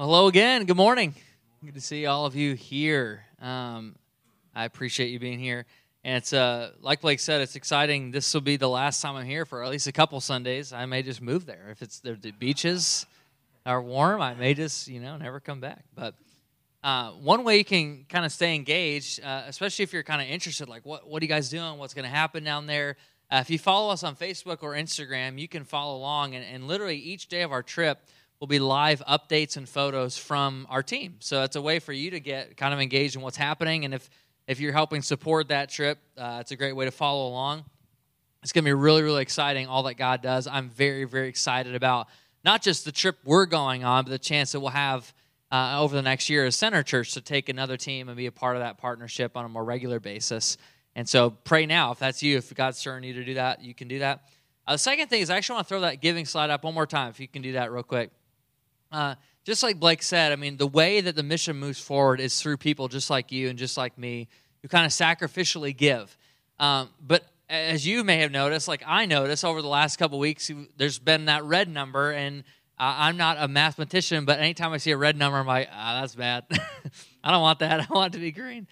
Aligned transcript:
Hello 0.00 0.28
again. 0.28 0.64
Good 0.64 0.76
morning. 0.76 1.12
Good 1.64 1.74
to 1.74 1.80
see 1.80 2.06
all 2.06 2.24
of 2.24 2.36
you 2.36 2.54
here. 2.54 3.24
Um, 3.42 3.96
I 4.54 4.64
appreciate 4.64 5.08
you 5.08 5.18
being 5.18 5.40
here. 5.40 5.66
And 6.04 6.18
it's 6.18 6.32
uh, 6.32 6.70
like 6.80 7.00
Blake 7.00 7.18
said, 7.18 7.40
it's 7.40 7.56
exciting. 7.56 8.12
This 8.12 8.32
will 8.32 8.40
be 8.40 8.56
the 8.56 8.68
last 8.68 9.02
time 9.02 9.16
I'm 9.16 9.26
here 9.26 9.44
for 9.44 9.64
at 9.64 9.70
least 9.70 9.88
a 9.88 9.92
couple 9.92 10.20
Sundays. 10.20 10.72
I 10.72 10.86
may 10.86 11.02
just 11.02 11.20
move 11.20 11.46
there 11.46 11.70
if 11.72 11.82
it's 11.82 11.98
the, 11.98 12.14
beaches 12.38 13.06
are 13.66 13.82
warm. 13.82 14.22
I 14.22 14.34
may 14.34 14.54
just 14.54 14.86
you 14.86 15.00
know 15.00 15.16
never 15.16 15.40
come 15.40 15.58
back. 15.58 15.82
But 15.96 16.14
uh, 16.84 17.10
one 17.14 17.42
way 17.42 17.58
you 17.58 17.64
can 17.64 18.06
kind 18.08 18.24
of 18.24 18.30
stay 18.30 18.54
engaged, 18.54 19.20
uh, 19.24 19.42
especially 19.48 19.82
if 19.82 19.92
you're 19.92 20.04
kind 20.04 20.22
of 20.22 20.28
interested, 20.28 20.68
like 20.68 20.86
what 20.86 21.08
what 21.08 21.20
are 21.20 21.24
you 21.24 21.28
guys 21.28 21.50
doing? 21.50 21.76
What's 21.76 21.94
going 21.94 22.04
to 22.04 22.08
happen 22.08 22.44
down 22.44 22.68
there? 22.68 22.94
Uh, 23.32 23.38
if 23.38 23.50
you 23.50 23.58
follow 23.58 23.90
us 23.90 24.04
on 24.04 24.14
Facebook 24.14 24.62
or 24.62 24.74
Instagram, 24.74 25.40
you 25.40 25.48
can 25.48 25.64
follow 25.64 25.96
along. 25.96 26.36
And, 26.36 26.44
and 26.44 26.68
literally 26.68 26.98
each 26.98 27.26
day 27.26 27.42
of 27.42 27.50
our 27.50 27.64
trip 27.64 27.98
will 28.40 28.46
be 28.46 28.58
live 28.58 29.02
updates 29.08 29.56
and 29.56 29.68
photos 29.68 30.16
from 30.16 30.66
our 30.70 30.82
team. 30.82 31.16
So 31.20 31.42
it's 31.42 31.56
a 31.56 31.62
way 31.62 31.78
for 31.78 31.92
you 31.92 32.10
to 32.12 32.20
get 32.20 32.56
kind 32.56 32.72
of 32.72 32.80
engaged 32.80 33.16
in 33.16 33.22
what's 33.22 33.36
happening. 33.36 33.84
And 33.84 33.94
if 33.94 34.08
if 34.46 34.60
you're 34.60 34.72
helping 34.72 35.02
support 35.02 35.48
that 35.48 35.68
trip, 35.68 35.98
uh, 36.16 36.38
it's 36.40 36.52
a 36.52 36.56
great 36.56 36.72
way 36.72 36.86
to 36.86 36.90
follow 36.90 37.28
along. 37.28 37.66
It's 38.42 38.50
going 38.50 38.64
to 38.64 38.68
be 38.68 38.72
really, 38.72 39.02
really 39.02 39.20
exciting, 39.20 39.66
all 39.66 39.82
that 39.82 39.94
God 39.94 40.22
does. 40.22 40.46
I'm 40.46 40.70
very, 40.70 41.04
very 41.04 41.28
excited 41.28 41.74
about 41.74 42.08
not 42.44 42.62
just 42.62 42.86
the 42.86 42.92
trip 42.92 43.18
we're 43.24 43.44
going 43.44 43.84
on, 43.84 44.04
but 44.04 44.10
the 44.10 44.18
chance 44.18 44.52
that 44.52 44.60
we'll 44.60 44.70
have 44.70 45.12
uh, 45.52 45.78
over 45.78 45.94
the 45.94 46.02
next 46.02 46.30
year 46.30 46.46
as 46.46 46.56
Center 46.56 46.82
Church 46.82 47.12
to 47.12 47.20
take 47.20 47.50
another 47.50 47.76
team 47.76 48.08
and 48.08 48.16
be 48.16 48.24
a 48.24 48.32
part 48.32 48.56
of 48.56 48.62
that 48.62 48.78
partnership 48.78 49.36
on 49.36 49.44
a 49.44 49.48
more 49.50 49.64
regular 49.64 50.00
basis. 50.00 50.56
And 50.94 51.06
so 51.06 51.30
pray 51.30 51.66
now. 51.66 51.92
If 51.92 51.98
that's 51.98 52.22
you, 52.22 52.38
if 52.38 52.54
God's 52.54 52.78
stirring 52.78 53.04
you 53.04 53.12
to 53.14 53.24
do 53.24 53.34
that, 53.34 53.62
you 53.62 53.74
can 53.74 53.86
do 53.86 53.98
that. 53.98 54.28
Uh, 54.66 54.72
the 54.72 54.78
second 54.78 55.08
thing 55.08 55.20
is 55.20 55.28
I 55.28 55.36
actually 55.36 55.56
want 55.56 55.66
to 55.66 55.68
throw 55.68 55.80
that 55.82 56.00
giving 56.00 56.24
slide 56.24 56.48
up 56.48 56.64
one 56.64 56.72
more 56.72 56.86
time, 56.86 57.10
if 57.10 57.20
you 57.20 57.28
can 57.28 57.42
do 57.42 57.52
that 57.52 57.70
real 57.70 57.82
quick. 57.82 58.10
Uh, 58.90 59.14
just 59.44 59.62
like 59.62 59.80
Blake 59.80 60.02
said, 60.02 60.32
I 60.32 60.36
mean, 60.36 60.56
the 60.56 60.66
way 60.66 61.00
that 61.00 61.16
the 61.16 61.22
mission 61.22 61.56
moves 61.56 61.80
forward 61.80 62.20
is 62.20 62.40
through 62.40 62.58
people 62.58 62.88
just 62.88 63.08
like 63.08 63.32
you 63.32 63.48
and 63.48 63.58
just 63.58 63.76
like 63.76 63.96
me 63.96 64.28
who 64.62 64.68
kind 64.68 64.84
of 64.84 64.92
sacrificially 64.92 65.76
give. 65.76 66.16
Um, 66.58 66.90
but 67.00 67.24
as 67.48 67.86
you 67.86 68.04
may 68.04 68.18
have 68.18 68.30
noticed, 68.30 68.68
like 68.68 68.82
I 68.86 69.06
noticed 69.06 69.44
over 69.44 69.62
the 69.62 69.68
last 69.68 69.96
couple 69.96 70.18
weeks, 70.18 70.50
there's 70.76 70.98
been 70.98 71.26
that 71.26 71.44
red 71.44 71.68
number, 71.68 72.10
and 72.10 72.44
uh, 72.78 72.94
I'm 72.98 73.16
not 73.16 73.38
a 73.40 73.48
mathematician, 73.48 74.24
but 74.24 74.38
anytime 74.38 74.72
I 74.72 74.76
see 74.76 74.90
a 74.90 74.96
red 74.96 75.16
number, 75.16 75.38
I'm 75.38 75.46
like, 75.46 75.68
ah, 75.72 76.00
that's 76.00 76.14
bad. 76.14 76.44
I 77.24 77.30
don't 77.30 77.40
want 77.40 77.60
that. 77.60 77.80
I 77.90 77.94
want 77.94 78.14
it 78.14 78.18
to 78.18 78.22
be 78.22 78.32
green. 78.32 78.66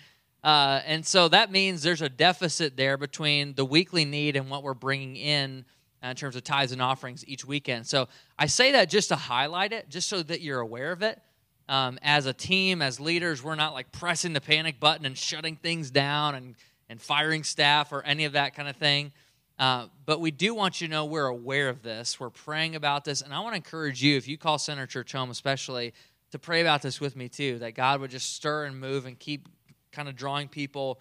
Uh, 0.45 0.81
and 0.87 1.05
so 1.05 1.29
that 1.29 1.51
means 1.51 1.83
there's 1.83 2.03
a 2.03 2.09
deficit 2.09 2.77
there 2.77 2.97
between 2.97 3.55
the 3.55 3.65
weekly 3.65 4.05
need 4.05 4.37
and 4.37 4.49
what 4.49 4.63
we're 4.63 4.75
bringing 4.75 5.17
in 5.17 5.65
in 6.11 6.17
terms 6.17 6.37
of 6.37 6.45
tithes 6.45 6.73
and 6.73 6.83
offerings 6.83 7.25
each 7.27 7.45
weekend. 7.45 7.87
So 7.87 8.09
I 8.39 8.47
say 8.47 8.73
that 8.73 8.91
just 8.91 9.09
to 9.09 9.17
highlight 9.17 9.73
it, 9.73 9.89
just 9.89 10.09
so 10.09 10.23
that 10.23 10.41
you're 10.41 10.61
aware 10.61 10.93
of 10.93 11.03
it. 11.03 11.21
Um, 11.69 11.99
as 12.03 12.27
a 12.27 12.33
team, 12.33 12.81
as 12.81 13.01
leaders, 13.01 13.43
we're 13.43 13.57
not 13.57 13.73
like 13.73 13.91
pressing 13.91 14.33
the 14.33 14.41
panic 14.41 14.79
button 14.79 15.05
and 15.05 15.19
shutting 15.19 15.57
things 15.57 15.91
down 15.91 16.35
and, 16.37 16.55
and 16.89 17.01
firing 17.01 17.43
staff 17.43 17.93
or 17.93 18.03
any 18.03 18.25
of 18.25 18.33
that 18.35 18.55
kind 18.55 18.69
of 18.69 18.77
thing. 18.77 19.13
Uh, 19.59 19.87
but 20.05 20.21
we 20.21 20.31
do 20.31 20.55
want 20.55 20.81
you 20.81 20.87
to 20.87 20.93
know 20.93 21.05
we're 21.05 21.27
aware 21.27 21.69
of 21.69 21.83
this. 21.83 22.21
We're 22.21 22.31
praying 22.31 22.77
about 22.77 23.05
this. 23.05 23.23
And 23.23 23.33
I 23.33 23.41
want 23.41 23.55
to 23.55 23.57
encourage 23.57 24.03
you, 24.03 24.17
if 24.17 24.29
you 24.29 24.39
call 24.39 24.59
Center 24.59 24.87
Church 24.87 25.13
home, 25.13 25.31
especially, 25.31 25.95
to 26.31 26.39
pray 26.39 26.61
about 26.61 26.83
this 26.83 27.01
with 27.01 27.17
me 27.17 27.29
too, 27.29 27.59
that 27.61 27.75
God 27.75 28.01
would 28.01 28.11
just 28.11 28.35
stir 28.35 28.67
and 28.67 28.79
move 28.79 29.07
and 29.07 29.19
keep 29.19 29.49
kind 29.93 30.09
of 30.09 30.15
drawing 30.15 30.49
people 30.49 31.01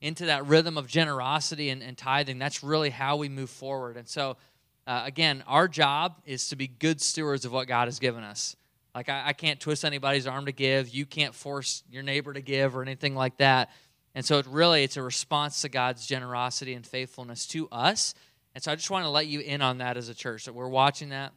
into 0.00 0.26
that 0.26 0.46
rhythm 0.46 0.78
of 0.78 0.86
generosity 0.86 1.70
and, 1.70 1.82
and 1.82 1.96
tithing. 1.96 2.38
That's 2.38 2.62
really 2.62 2.90
how 2.90 3.16
we 3.16 3.28
move 3.28 3.50
forward. 3.50 3.96
And 3.96 4.08
so, 4.08 4.36
uh, 4.86 5.02
again, 5.04 5.44
our 5.46 5.68
job 5.68 6.16
is 6.24 6.48
to 6.48 6.56
be 6.56 6.66
good 6.66 7.00
stewards 7.00 7.44
of 7.44 7.52
what 7.52 7.68
God 7.68 7.86
has 7.86 7.98
given 7.98 8.24
us. 8.24 8.56
Like, 8.94 9.08
I, 9.08 9.28
I, 9.28 9.32
can't 9.34 9.60
twist 9.60 9.84
anybody's 9.84 10.26
arm 10.26 10.46
to 10.46 10.52
give. 10.52 10.88
You 10.88 11.06
can't 11.06 11.34
force 11.34 11.84
your 11.90 12.02
neighbor 12.02 12.32
to 12.32 12.40
give 12.40 12.76
or 12.76 12.82
anything 12.82 13.14
like 13.14 13.36
that. 13.36 13.70
And 14.14 14.24
so, 14.24 14.38
it 14.38 14.46
really, 14.46 14.82
it's 14.82 14.96
a 14.96 15.02
response 15.02 15.62
to 15.62 15.68
God's 15.68 16.06
generosity 16.06 16.74
and 16.74 16.86
faithfulness 16.86 17.46
to 17.48 17.68
us. 17.70 18.14
And 18.54 18.64
so, 18.64 18.72
I 18.72 18.74
just 18.74 18.90
want 18.90 19.04
to 19.04 19.10
let 19.10 19.26
you 19.26 19.40
in 19.40 19.60
on 19.62 19.78
that 19.78 19.96
as 19.96 20.08
a 20.08 20.14
church 20.14 20.46
that 20.46 20.54
we're 20.54 20.68
watching 20.68 21.10
that 21.10 21.32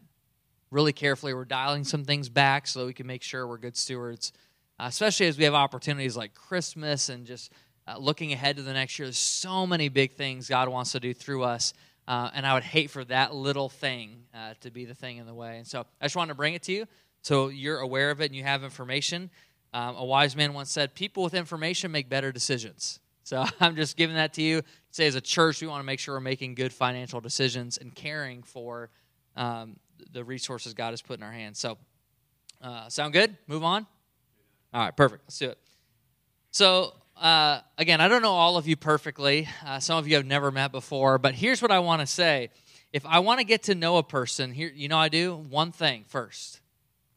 really 0.74 0.94
carefully. 0.94 1.34
We're 1.34 1.46
dialing 1.46 1.84
some 1.84 2.04
things 2.04 2.30
back 2.30 2.66
so 2.66 2.80
that 2.80 2.86
we 2.88 2.94
can 2.94 3.06
make 3.06 3.22
sure 3.22 3.48
we're 3.48 3.58
good 3.58 3.78
stewards, 3.78 4.34
uh, 4.80 4.86
especially 4.88 5.28
as 5.28 5.38
we 5.38 5.44
have 5.44 5.54
opportunities 5.54 6.18
like 6.18 6.34
Christmas 6.34 7.10
and 7.10 7.26
just 7.26 7.54
uh, 7.88 7.98
looking 7.98 8.34
ahead 8.34 8.58
to 8.58 8.64
the 8.64 8.74
next 8.74 8.98
year. 8.98 9.08
There's 9.08 9.18
so 9.18 9.68
many 9.68 9.90
big 9.90 10.14
things 10.14 10.48
God 10.48 10.70
wants 10.70 10.92
to 10.94 11.00
do 11.00 11.14
through 11.14 11.44
us. 11.44 11.74
Uh, 12.08 12.30
and 12.34 12.46
I 12.46 12.54
would 12.54 12.64
hate 12.64 12.90
for 12.90 13.06
that 13.06 13.34
little 13.34 13.70
thing 13.70 14.24
uh, 14.34 14.56
to 14.62 14.72
be 14.72 14.86
the 14.86 14.94
thing 14.94 15.18
in 15.18 15.26
the 15.26 15.34
way. 15.34 15.58
And 15.58 15.68
so 15.68 15.86
I 16.02 16.06
just 16.06 16.16
wanted 16.16 16.30
to 16.30 16.36
bring 16.36 16.54
it 16.54 16.64
to 16.64 16.74
you 16.74 16.86
so 17.24 17.48
you're 17.48 17.80
aware 17.80 18.12
of 18.12 18.22
it 18.22 18.26
and 18.26 18.36
you 18.36 18.44
have 18.44 18.64
information. 18.64 19.32
Um, 19.74 19.96
a 19.96 20.06
wise 20.06 20.36
man 20.36 20.54
once 20.54 20.70
said, 20.70 20.94
People 20.94 21.24
with 21.24 21.34
information 21.34 21.92
make 21.92 22.08
better 22.08 22.32
decisions. 22.32 23.00
So 23.26 23.46
I'm 23.62 23.78
just 23.78 23.96
giving 23.96 24.18
that 24.18 24.34
to 24.34 24.42
you. 24.42 24.64
Say, 24.92 25.08
as 25.08 25.16
a 25.16 25.22
church, 25.22 25.62
we 25.62 25.68
want 25.68 25.80
to 25.80 25.86
make 25.86 26.02
sure 26.02 26.14
we're 26.14 26.20
making 26.20 26.56
good 26.56 26.74
financial 26.74 27.22
decisions 27.22 27.78
and 27.78 27.96
caring 27.96 28.44
for 28.44 28.90
um, 29.38 29.78
the 30.12 30.26
resources 30.26 30.74
God 30.74 30.90
has 30.90 31.02
put 31.02 31.20
in 31.20 31.24
our 31.24 31.32
hands. 31.32 31.58
So, 31.58 31.78
uh, 32.62 32.90
sound 32.90 33.14
good? 33.14 33.38
Move 33.48 33.64
on? 33.64 33.88
All 34.74 34.84
right, 34.84 34.94
perfect. 34.94 35.24
Let's 35.26 35.40
do 35.40 35.52
it. 35.52 35.58
So, 36.52 36.94
uh, 37.18 37.62
again, 37.78 38.02
I 38.02 38.08
don't 38.08 38.22
know 38.22 38.32
all 38.32 38.58
of 38.58 38.68
you 38.68 38.76
perfectly. 38.76 39.48
Uh, 39.66 39.80
some 39.80 39.98
of 39.98 40.08
you 40.08 40.16
have 40.16 40.26
never 40.26 40.52
met 40.52 40.72
before, 40.72 41.18
but 41.18 41.36
here's 41.36 41.62
what 41.62 41.72
I 41.72 41.80
want 41.80 42.02
to 42.02 42.08
say. 42.08 42.50
If 42.92 43.06
I 43.06 43.20
want 43.20 43.40
to 43.40 43.46
get 43.46 43.64
to 43.64 43.76
know 43.76 43.98
a 43.98 44.04
person, 44.04 44.52
here, 44.52 44.72
you 44.74 44.88
know, 44.88 44.98
I 44.98 45.10
do 45.10 45.36
one 45.36 45.72
thing 45.72 46.06
first. 46.08 46.60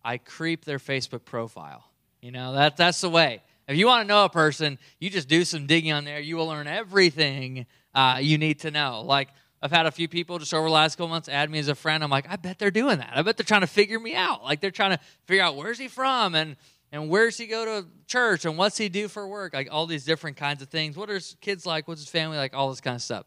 I 0.05 0.19
creep 0.19 0.65
their 0.65 0.79
Facebook 0.79 1.25
profile. 1.25 1.85
You 2.21 2.31
know, 2.31 2.55
that 2.55 2.77
that's 2.77 3.01
the 3.01 3.11
way. 3.11 3.43
If 3.69 3.77
you 3.77 3.87
want 3.87 4.05
to 4.05 4.09
know 4.09 4.25
a 4.25 4.29
person, 4.29 4.79
you 5.01 5.11
just 5.11 5.29
do 5.29 5.45
some 5.45 5.67
digging 5.67 5.93
on 5.93 6.05
there. 6.05 6.21
You 6.21 6.37
will 6.37 6.47
learn 6.47 6.67
everything 6.67 7.67
uh, 7.95 8.19
you 8.21 8.39
need 8.39 8.61
to 8.61 8.71
know. 8.71 9.03
Like 9.05 9.29
I've 9.61 9.73
had 9.73 9.87
a 9.87 9.91
few 9.91 10.07
people 10.07 10.39
just 10.39 10.55
over 10.55 10.69
the 10.69 10.73
last 10.73 10.97
couple 10.97 11.09
months 11.09 11.29
add 11.29 11.51
me 11.51 11.59
as 11.59 11.69
a 11.69 11.75
friend. 11.75 12.05
I'm 12.05 12.11
like, 12.11 12.27
I 12.31 12.37
bet 12.37 12.59
they're 12.59 12.71
doing 12.71 12.99
that. 12.99 13.13
I 13.15 13.23
bet 13.23 13.37
they're 13.37 13.45
trying 13.45 13.63
to 13.63 13.67
figure 13.67 13.99
me 13.99 14.15
out. 14.15 14.45
Like 14.45 14.61
they're 14.61 14.71
trying 14.71 14.93
to 14.93 15.01
figure 15.25 15.43
out 15.43 15.57
where's 15.57 15.79
he 15.79 15.89
from 15.89 16.35
and 16.35 16.57
and 16.97 17.11
where's 17.11 17.37
he 17.37 17.47
go 17.47 17.65
to 17.65 17.87
church? 18.07 18.45
And 18.45 18.57
what's 18.57 18.79
he 18.79 18.89
do 18.89 19.07
for 19.09 19.29
work? 19.29 19.55
Like 19.55 19.69
all 19.71 19.87
these 19.87 20.05
different 20.05 20.37
kinds 20.37 20.63
of 20.63 20.69
things. 20.69 20.97
What 20.97 21.11
are 21.11 21.15
his 21.15 21.37
kids 21.41 21.67
like? 21.67 21.87
What's 21.87 22.01
his 22.01 22.11
family 22.11 22.37
like? 22.37 22.55
All 22.55 22.71
this 22.71 22.81
kind 22.81 22.97
of 22.97 23.03
stuff. 23.03 23.27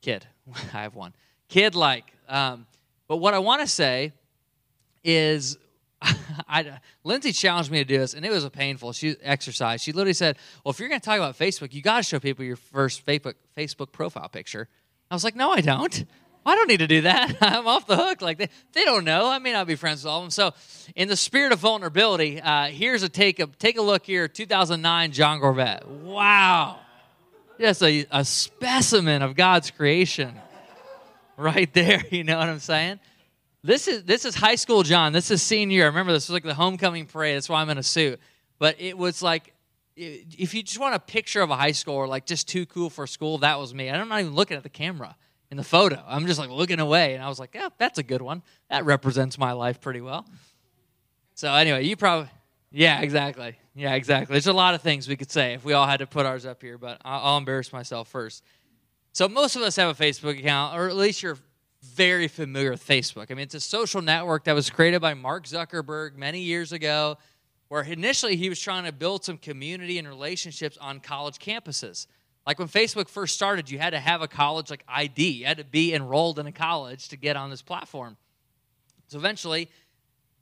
Kid. 0.00 0.26
I 0.72 0.82
have 0.82 0.94
one. 0.94 1.14
Kid 1.48 1.74
like 1.74 2.14
um, 2.28 2.66
but 3.06 3.18
what 3.18 3.34
i 3.34 3.38
want 3.38 3.60
to 3.60 3.66
say 3.66 4.12
is 5.02 5.58
I, 6.48 6.78
Lindsay 7.02 7.32
challenged 7.32 7.70
me 7.70 7.78
to 7.78 7.84
do 7.84 7.98
this, 7.98 8.12
and 8.12 8.26
it 8.26 8.30
was 8.30 8.44
a 8.44 8.50
painful 8.50 8.92
she, 8.92 9.16
exercise. 9.22 9.80
She 9.80 9.92
literally 9.92 10.12
said, 10.12 10.36
"Well, 10.62 10.70
if 10.70 10.78
you're 10.78 10.88
going 10.88 11.00
to 11.00 11.04
talk 11.04 11.16
about 11.16 11.38
Facebook, 11.38 11.72
you 11.72 11.80
got 11.80 11.98
to 11.98 12.02
show 12.02 12.18
people 12.18 12.44
your 12.44 12.56
first 12.56 13.06
Facebook 13.06 13.34
Facebook 13.56 13.90
profile 13.90 14.28
picture." 14.28 14.68
I 15.10 15.14
was 15.14 15.24
like, 15.24 15.34
"No, 15.34 15.50
I 15.50 15.62
don't. 15.62 16.04
I 16.46 16.54
don't 16.54 16.68
need 16.68 16.78
to 16.78 16.86
do 16.86 17.02
that. 17.02 17.36
I'm 17.40 17.66
off 17.66 17.86
the 17.86 17.96
hook. 17.96 18.20
Like 18.20 18.38
they, 18.38 18.48
they 18.72 18.84
don't 18.84 19.04
know. 19.04 19.28
I 19.28 19.38
may 19.38 19.52
not 19.52 19.66
be 19.66 19.76
friends 19.76 20.04
with 20.04 20.10
all 20.10 20.18
of 20.18 20.24
them. 20.24 20.30
So, 20.30 20.52
in 20.94 21.08
the 21.08 21.16
spirit 21.16 21.52
of 21.52 21.58
vulnerability, 21.58 22.40
uh, 22.40 22.66
here's 22.66 23.02
a 23.02 23.08
take 23.08 23.38
a 23.40 23.46
take 23.46 23.78
a 23.78 23.82
look 23.82 24.04
here. 24.04 24.28
2009 24.28 25.12
John 25.12 25.40
Gorveatte. 25.40 25.86
Wow, 25.86 26.80
just 27.58 27.82
a, 27.82 28.06
a 28.10 28.24
specimen 28.24 29.22
of 29.22 29.36
God's 29.36 29.70
creation, 29.70 30.34
right 31.36 31.72
there. 31.72 32.02
You 32.10 32.24
know 32.24 32.38
what 32.38 32.48
I'm 32.48 32.60
saying? 32.60 33.00
This 33.62 33.88
is 33.88 34.04
this 34.04 34.26
is 34.26 34.34
high 34.34 34.56
school 34.56 34.82
John. 34.82 35.12
This 35.12 35.30
is 35.30 35.42
senior 35.42 35.76
year. 35.76 35.84
I 35.84 35.88
remember 35.88 36.12
this 36.12 36.28
was 36.28 36.34
like 36.34 36.44
the 36.44 36.54
homecoming 36.54 37.06
parade. 37.06 37.36
That's 37.36 37.48
why 37.48 37.62
I'm 37.62 37.70
in 37.70 37.78
a 37.78 37.82
suit. 37.82 38.20
But 38.58 38.76
it 38.78 38.98
was 38.98 39.22
like 39.22 39.54
if 39.96 40.54
you 40.54 40.62
just 40.62 40.78
want 40.78 40.94
a 40.94 40.98
picture 40.98 41.40
of 41.40 41.50
a 41.50 41.56
high 41.56 41.70
schooler, 41.70 42.08
like 42.08 42.26
just 42.26 42.48
too 42.48 42.66
cool 42.66 42.90
for 42.90 43.06
school, 43.06 43.38
that 43.38 43.58
was 43.58 43.72
me. 43.72 43.88
I'm 43.88 44.08
not 44.08 44.20
even 44.20 44.34
looking 44.34 44.56
at 44.56 44.64
the 44.64 44.68
camera 44.68 45.16
in 45.50 45.56
the 45.56 45.64
photo. 45.64 46.02
I'm 46.06 46.26
just 46.26 46.38
like 46.38 46.50
looking 46.50 46.80
away, 46.80 47.14
and 47.14 47.22
I 47.22 47.28
was 47.28 47.38
like, 47.38 47.54
yeah, 47.54 47.68
that's 47.78 47.98
a 47.98 48.02
good 48.02 48.22
one. 48.22 48.42
That 48.70 48.84
represents 48.84 49.38
my 49.38 49.52
life 49.52 49.80
pretty 49.80 50.00
well. 50.00 50.26
So 51.34 51.52
anyway, 51.52 51.84
you 51.84 51.96
probably, 51.96 52.28
yeah, 52.70 53.00
exactly, 53.00 53.56
yeah, 53.74 53.94
exactly. 53.94 54.34
There's 54.34 54.46
a 54.46 54.52
lot 54.52 54.74
of 54.74 54.82
things 54.82 55.08
we 55.08 55.16
could 55.16 55.30
say 55.30 55.54
if 55.54 55.64
we 55.64 55.72
all 55.72 55.86
had 55.86 55.98
to 55.98 56.06
put 56.06 56.26
ours 56.26 56.46
up 56.46 56.62
here, 56.62 56.78
but 56.78 57.00
I'll, 57.04 57.38
embarrass 57.38 57.72
myself 57.72 58.08
first. 58.08 58.42
So 59.12 59.28
most 59.28 59.56
of 59.56 59.62
us 59.62 59.76
have 59.76 60.00
a 60.00 60.02
Facebook 60.02 60.38
account, 60.38 60.76
or 60.76 60.88
at 60.88 60.96
least 60.96 61.22
you're 61.22 61.38
very 61.82 62.28
familiar 62.28 62.70
with 62.70 62.86
Facebook. 62.86 63.30
I 63.30 63.34
mean, 63.34 63.44
it's 63.44 63.54
a 63.54 63.60
social 63.60 64.00
network 64.00 64.44
that 64.44 64.54
was 64.54 64.70
created 64.70 65.00
by 65.00 65.14
Mark 65.14 65.46
Zuckerberg 65.46 66.16
many 66.16 66.40
years 66.40 66.72
ago, 66.72 67.18
where 67.68 67.82
initially 67.82 68.36
he 68.36 68.48
was 68.48 68.60
trying 68.60 68.84
to 68.84 68.92
build 68.92 69.24
some 69.24 69.38
community 69.38 69.98
and 69.98 70.08
relationships 70.08 70.78
on 70.80 71.00
college 71.00 71.38
campuses. 71.38 72.06
Like 72.46 72.58
when 72.58 72.68
Facebook 72.68 73.08
first 73.08 73.34
started, 73.34 73.70
you 73.70 73.78
had 73.78 73.90
to 73.90 73.98
have 73.98 74.20
a 74.20 74.28
college 74.28 74.70
like 74.70 74.84
ID. 74.86 75.28
You 75.28 75.46
had 75.46 75.58
to 75.58 75.64
be 75.64 75.94
enrolled 75.94 76.38
in 76.38 76.46
a 76.46 76.52
college 76.52 77.08
to 77.08 77.16
get 77.16 77.36
on 77.36 77.50
this 77.50 77.62
platform. 77.62 78.16
So 79.08 79.18
eventually, 79.18 79.70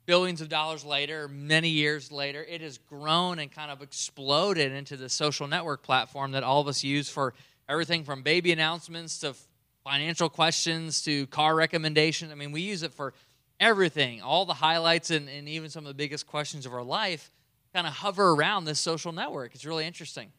billions 0.05 0.41
of 0.41 0.49
dollars 0.49 0.83
later, 0.83 1.27
many 1.27 1.69
years 1.69 2.11
later, 2.11 2.43
it 2.43 2.61
has 2.61 2.77
grown 2.77 3.39
and 3.39 3.51
kind 3.51 3.71
of 3.71 3.81
exploded 3.81 4.71
into 4.71 4.97
the 4.97 5.07
social 5.07 5.47
network 5.47 5.81
platform 5.81 6.31
that 6.31 6.43
all 6.43 6.59
of 6.59 6.67
us 6.67 6.83
use 6.83 7.09
for 7.09 7.33
everything 7.69 8.03
from 8.03 8.21
baby 8.21 8.51
announcements 8.51 9.19
to 9.19 9.33
financial 9.83 10.29
questions 10.29 11.01
to 11.03 11.27
car 11.27 11.55
recommendations. 11.55 12.31
I 12.31 12.35
mean, 12.35 12.51
we 12.51 12.61
use 12.61 12.83
it 12.83 12.93
for 12.93 13.13
everything, 13.59 14.21
all 14.21 14.45
the 14.45 14.53
highlights 14.53 15.09
and, 15.09 15.29
and 15.29 15.47
even 15.47 15.69
some 15.69 15.85
of 15.85 15.87
the 15.87 15.93
biggest 15.93 16.27
questions 16.27 16.65
of 16.65 16.73
our 16.73 16.83
life 16.83 17.31
kind 17.73 17.87
of 17.87 17.93
hover 17.93 18.31
around 18.31 18.65
this 18.65 18.79
social 18.79 19.11
network. 19.11 19.55
It's 19.55 19.65
really 19.65 19.85
interesting. 19.85 20.31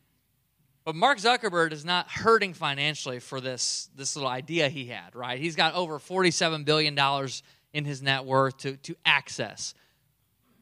But 0.85 0.95
Mark 0.95 1.19
Zuckerberg 1.19 1.73
is 1.73 1.85
not 1.85 2.11
hurting 2.11 2.53
financially 2.53 3.19
for 3.19 3.41
this, 3.41 3.89
this 3.97 4.17
little 4.17 4.31
idea 4.31 4.69
he 4.69 4.87
had, 4.87 5.15
right? 5.15 5.39
He's 5.39 5.57
got 5.57 5.75
over 5.75 5.99
$47 5.99 6.65
billion 6.65 6.99
in 7.73 7.85
his 7.85 8.03
net 8.03 8.25
worth 8.27 8.59
to, 8.59 8.77
to 8.77 8.95
access. 9.07 9.75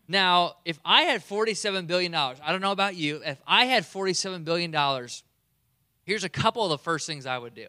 Now, 0.07 0.57
if 0.65 0.79
I 0.85 1.03
had 1.03 1.23
$47 1.23 1.87
billion, 1.89 2.15
I 2.15 2.35
don't 2.49 2.61
know 2.61 2.73
about 2.73 2.95
you, 2.95 3.21
if 3.25 3.43
I 3.47 3.65
had 3.65 3.83
$47 3.83 4.45
billion, 4.45 4.73
here's 6.05 6.25
a 6.25 6.29
couple 6.29 6.65
of 6.65 6.71
the 6.71 6.79
first 6.79 7.07
things 7.07 7.27
I 7.27 7.39
would 7.39 7.55
do. 7.55 7.67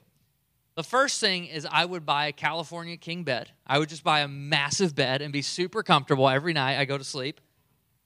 The 0.75 0.83
first 0.83 1.19
thing 1.19 1.45
is 1.45 1.67
I 1.69 1.85
would 1.85 2.05
buy 2.05 2.27
a 2.27 2.31
California 2.31 2.97
king 2.97 3.23
bed. 3.23 3.49
I 3.65 3.79
would 3.79 3.89
just 3.89 4.03
buy 4.03 4.21
a 4.21 4.27
massive 4.27 4.95
bed 4.95 5.21
and 5.21 5.31
be 5.31 5.41
super 5.41 5.83
comfortable 5.83 6.27
every 6.27 6.53
night 6.53 6.79
I 6.79 6.85
go 6.85 6.97
to 6.97 7.03
sleep. 7.03 7.39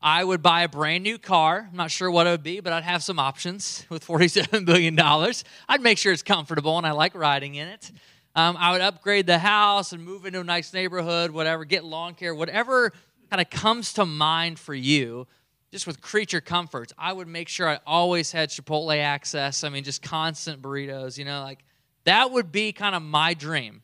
I 0.02 0.24
would 0.24 0.44
buy 0.44 0.62
a 0.62 0.70
brand 0.70 1.04
new 1.04 1.18
car. 1.18 1.68
I'm 1.70 1.76
not 1.76 1.90
sure 1.90 2.10
what 2.12 2.28
it 2.28 2.32
would 2.32 2.44
be, 2.44 2.60
but 2.60 2.72
I'd 2.72 2.84
have 2.84 3.04
some 3.04 3.18
options 3.20 3.86
with 3.90 4.06
$47 4.06 4.66
billion. 4.66 4.98
I'd 5.00 5.82
make 5.82 5.98
sure 5.98 6.14
it's 6.14 6.24
comfortable 6.24 6.78
and 6.78 6.86
I 6.86 6.92
like 6.92 7.16
riding 7.16 7.56
in 7.56 7.68
it. 7.68 7.92
Um, 8.36 8.56
I 8.60 8.72
would 8.72 8.82
upgrade 8.82 9.26
the 9.26 9.40
house 9.40 9.94
and 9.94 10.06
move 10.06 10.28
into 10.28 10.40
a 10.40 10.44
nice 10.44 10.72
neighborhood, 10.72 11.32
whatever, 11.32 11.66
get 11.66 11.84
lawn 11.84 12.14
care, 12.14 12.36
whatever 12.36 12.94
kind 13.32 13.42
of 13.42 13.50
comes 13.50 13.94
to 13.94 14.06
mind 14.06 14.60
for 14.60 14.76
you, 14.76 15.26
just 15.72 15.88
with 15.88 16.02
creature 16.02 16.40
comforts. 16.40 16.94
I 16.98 17.12
would 17.12 17.28
make 17.28 17.50
sure 17.50 17.68
I 17.68 17.80
always 17.86 18.32
had 18.32 18.50
Chipotle 18.50 18.96
access. 18.96 19.64
I 19.64 19.70
mean, 19.70 19.84
just 19.84 20.04
constant 20.04 20.62
burritos, 20.62 21.18
you 21.18 21.26
know, 21.26 21.42
like 21.42 21.64
that 22.06 22.32
would 22.32 22.52
be 22.52 22.72
kind 22.72 22.96
of 22.96 23.02
my 23.02 23.34
dream. 23.34 23.82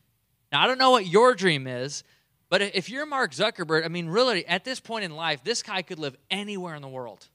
Now, 0.52 0.62
I 0.62 0.66
don't 0.68 0.78
know 0.78 0.92
what 0.92 1.06
your 1.06 1.34
dream 1.34 1.66
is, 1.66 2.04
but 2.50 2.62
if 2.62 2.90
you're 2.90 3.06
Mark 3.06 3.32
Zuckerberg, 3.32 3.84
I 3.84 3.88
mean, 3.88 4.08
really, 4.08 4.46
at 4.46 4.64
this 4.64 4.80
point 4.80 5.04
in 5.04 5.14
life, 5.14 5.42
this 5.44 5.62
guy 5.62 5.82
could 5.82 5.98
live 5.98 6.16
anywhere 6.30 6.74
in 6.74 6.82
the 6.82 6.88
world. 6.88 7.26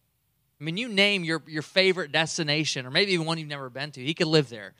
I 0.59 0.63
mean, 0.63 0.77
you 0.77 0.89
name 0.89 1.23
your, 1.23 1.41
your 1.47 1.61
favorite 1.61 2.11
destination, 2.11 2.85
or 2.85 2.91
maybe 2.91 3.13
even 3.13 3.25
one 3.25 3.37
you've 3.37 3.47
never 3.47 3.69
been 3.69 3.91
to, 3.91 4.03
he 4.03 4.13
could 4.13 4.27
live 4.27 4.49
there. 4.49 4.73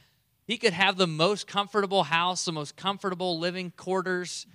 He 0.45 0.57
could 0.57 0.73
have 0.73 0.97
the 0.97 1.07
most 1.07 1.47
comfortable 1.47 2.03
house, 2.03 2.45
the 2.45 2.51
most 2.51 2.75
comfortable 2.75 3.39
living 3.39 3.71
quarters. 3.77 4.47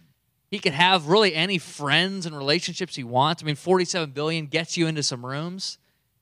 He 0.51 0.59
could 0.59 0.73
have 0.73 1.07
really 1.07 1.35
any 1.35 1.59
friends 1.59 2.27
and 2.27 2.37
relationships 2.37 2.97
he 2.97 3.05
wants. 3.05 3.43
I 3.43 3.47
mean, 3.47 3.55
47 3.55 4.11
billion 4.11 4.47
gets 4.47 4.77
you 4.77 4.87
into 4.87 5.03
some 5.03 5.25
rooms. 5.25 5.79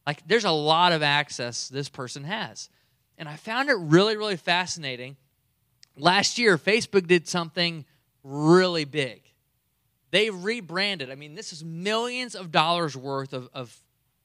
Like, 0.06 0.26
there's 0.26 0.44
a 0.44 0.50
lot 0.50 0.92
of 0.92 1.02
access 1.02 1.68
this 1.68 1.88
person 1.88 2.24
has. 2.24 2.68
And 3.16 3.28
I 3.28 3.36
found 3.36 3.70
it 3.70 3.76
really, 3.78 4.16
really 4.16 4.36
fascinating. 4.36 5.16
Last 5.96 6.38
year, 6.38 6.58
Facebook 6.58 7.06
did 7.06 7.26
something 7.26 7.84
really 8.22 8.84
big. 8.84 9.22
They 10.12 10.28
rebranded. 10.30 11.10
I 11.10 11.14
mean, 11.14 11.34
this 11.34 11.52
is 11.52 11.64
millions 11.64 12.34
of 12.34 12.52
dollars 12.52 12.96
worth 12.96 13.32
of, 13.32 13.48
of, 13.54 13.74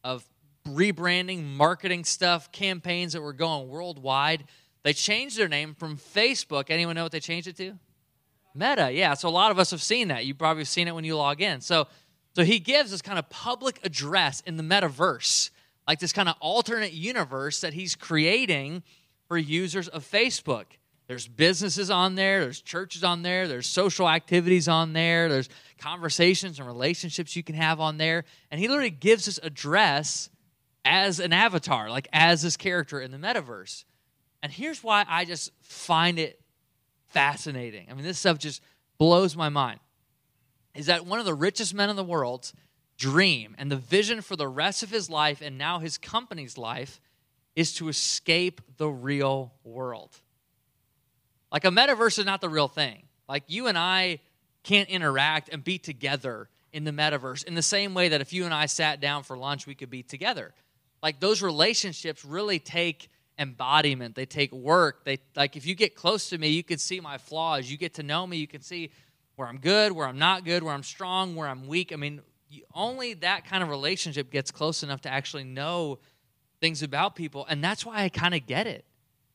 of 0.04 0.24
rebranding, 0.68 1.46
marketing 1.46 2.04
stuff, 2.04 2.52
campaigns 2.52 3.14
that 3.14 3.22
were 3.22 3.34
going 3.34 3.70
worldwide. 3.70 4.44
They 4.84 4.92
changed 4.92 5.38
their 5.38 5.48
name 5.48 5.74
from 5.74 5.98
Facebook. 5.98 6.66
Anyone 6.70 6.96
know 6.96 7.04
what 7.04 7.14
they 7.14 7.22
changed 7.22 7.48
it 7.48 7.56
to? 7.58 7.80
Meta. 8.54 8.92
Yeah. 8.92 9.14
So 9.14 9.30
a 9.30 9.32
lot 9.32 9.50
of 9.50 9.60
us 9.60 9.72
have 9.72 9.82
seen 9.82 10.10
that. 10.10 10.26
You've 10.26 10.38
probably 10.38 10.66
seen 10.66 10.90
it 10.90 10.96
when 10.96 11.06
you 11.06 11.16
log 11.16 11.42
in. 11.42 11.62
So, 11.62 11.88
so 12.36 12.44
he 12.44 12.60
gives 12.60 12.92
this 12.92 13.02
kind 13.02 13.18
of 13.18 13.30
public 13.30 13.80
address 13.86 14.42
in 14.42 14.58
the 14.58 14.64
metaverse, 14.64 15.52
like 15.88 16.00
this 16.00 16.12
kind 16.12 16.28
of 16.28 16.36
alternate 16.42 16.92
universe 16.92 17.62
that 17.62 17.74
he's 17.74 17.96
creating 17.96 18.84
for 19.30 19.38
users 19.38 19.88
of 19.88 20.04
Facebook. 20.04 20.66
There's 21.08 21.28
businesses 21.28 21.90
on 21.90 22.16
there, 22.16 22.42
there's 22.42 22.62
churches 22.62 23.04
on 23.04 23.22
there, 23.22 23.48
there's 23.48 23.66
social 23.66 24.10
activities 24.10 24.68
on 24.68 24.92
there, 24.92 25.30
there's 25.30 25.48
conversations 25.78 26.60
and 26.60 26.68
relationships 26.68 27.36
you 27.36 27.44
can 27.44 27.56
have 27.56 27.80
on 27.80 27.98
there. 27.98 28.26
And 28.52 28.60
he 28.60 28.68
literally 28.68 28.90
gives 28.90 29.28
us 29.28 29.40
address 29.42 30.30
as 30.84 31.20
an 31.20 31.32
avatar, 31.32 31.90
like 31.90 32.10
as 32.12 32.42
this 32.42 32.58
character 32.58 33.00
in 33.00 33.12
the 33.12 33.18
metaverse. 33.18 33.86
And 34.44 34.52
here's 34.52 34.84
why 34.84 35.06
I 35.08 35.24
just 35.24 35.52
find 35.62 36.20
it 36.20 36.42
fascinating. 37.08 37.88
I 37.90 37.94
mean, 37.94 38.04
this 38.04 38.20
stuff 38.20 38.38
just 38.38 38.62
blows 38.98 39.36
my 39.36 39.50
mind. 39.50 39.80
Is 40.76 40.88
that 40.88 41.06
one 41.06 41.20
of 41.20 41.26
the 41.26 41.34
richest 41.34 41.74
men 41.74 41.90
in 41.90 41.96
the 41.96 42.04
world's 42.04 42.54
dream 42.98 43.56
and 43.58 43.72
the 43.72 43.78
vision 43.78 44.22
for 44.22 44.36
the 44.36 44.48
rest 44.48 44.84
of 44.84 44.90
his 44.90 45.10
life 45.10 45.42
and 45.42 45.58
now 45.58 45.80
his 45.80 45.98
company's 45.98 46.58
life 46.58 47.00
is 47.56 47.74
to 47.76 47.88
escape 47.88 48.62
the 48.78 48.90
real 48.90 49.54
world. 49.64 50.20
Like 51.58 51.66
a 51.66 51.70
metaverse 51.70 52.20
is 52.20 52.26
not 52.28 52.40
the 52.40 52.50
real 52.50 52.68
thing. 52.68 53.02
Like 53.28 53.46
you 53.48 53.66
and 53.66 53.76
I 53.76 54.20
can't 54.62 54.88
interact 54.90 55.50
and 55.52 55.64
be 55.64 55.80
together 55.80 56.50
in 56.72 56.84
the 56.84 56.92
metaverse 56.92 57.46
in 57.46 57.56
the 57.56 57.64
same 57.64 57.96
way 57.96 58.10
that 58.10 58.22
if 58.22 58.32
you 58.32 58.46
and 58.46 58.54
I 58.54 58.68
sat 58.68 59.02
down 59.02 59.24
for 59.24 59.36
lunch, 59.36 59.66
we 59.66 59.74
could 59.74 59.90
be 59.90 60.04
together. 60.04 60.54
Like 61.02 61.20
those 61.20 61.42
relationships 61.42 62.24
really 62.24 62.60
take 62.60 63.10
embodiment. 63.40 64.14
They 64.14 64.28
take 64.28 64.52
work. 64.52 65.04
They 65.04 65.18
like 65.36 65.56
if 65.56 65.66
you 65.66 65.74
get 65.74 65.96
close 65.96 66.30
to 66.30 66.38
me, 66.38 66.50
you 66.50 66.64
can 66.64 66.78
see 66.78 67.00
my 67.00 67.18
flaws. 67.18 67.72
You 67.72 67.78
get 67.80 67.96
to 67.96 68.04
know 68.04 68.28
me, 68.28 68.38
you 68.38 68.48
can 68.48 68.62
see 68.62 68.92
where 69.36 69.48
I'm 69.48 69.58
good, 69.58 69.94
where 69.94 70.08
I'm 70.08 70.20
not 70.20 70.46
good, 70.46 70.62
where 70.62 70.76
I'm 70.76 70.84
strong, 70.84 71.36
where 71.36 71.48
I'm 71.48 71.66
weak. 71.66 71.92
I 71.92 71.96
mean, 71.96 72.22
only 72.76 73.16
that 73.16 73.46
kind 73.46 73.64
of 73.64 73.70
relationship 73.70 74.30
gets 74.30 74.52
close 74.52 74.84
enough 74.84 75.02
to 75.02 75.10
actually 75.10 75.46
know 75.46 75.98
things 76.62 76.84
about 76.84 77.16
people, 77.16 77.48
and 77.50 77.64
that's 77.64 77.84
why 77.84 78.04
I 78.04 78.10
kind 78.10 78.36
of 78.36 78.46
get 78.46 78.68
it. 78.68 78.86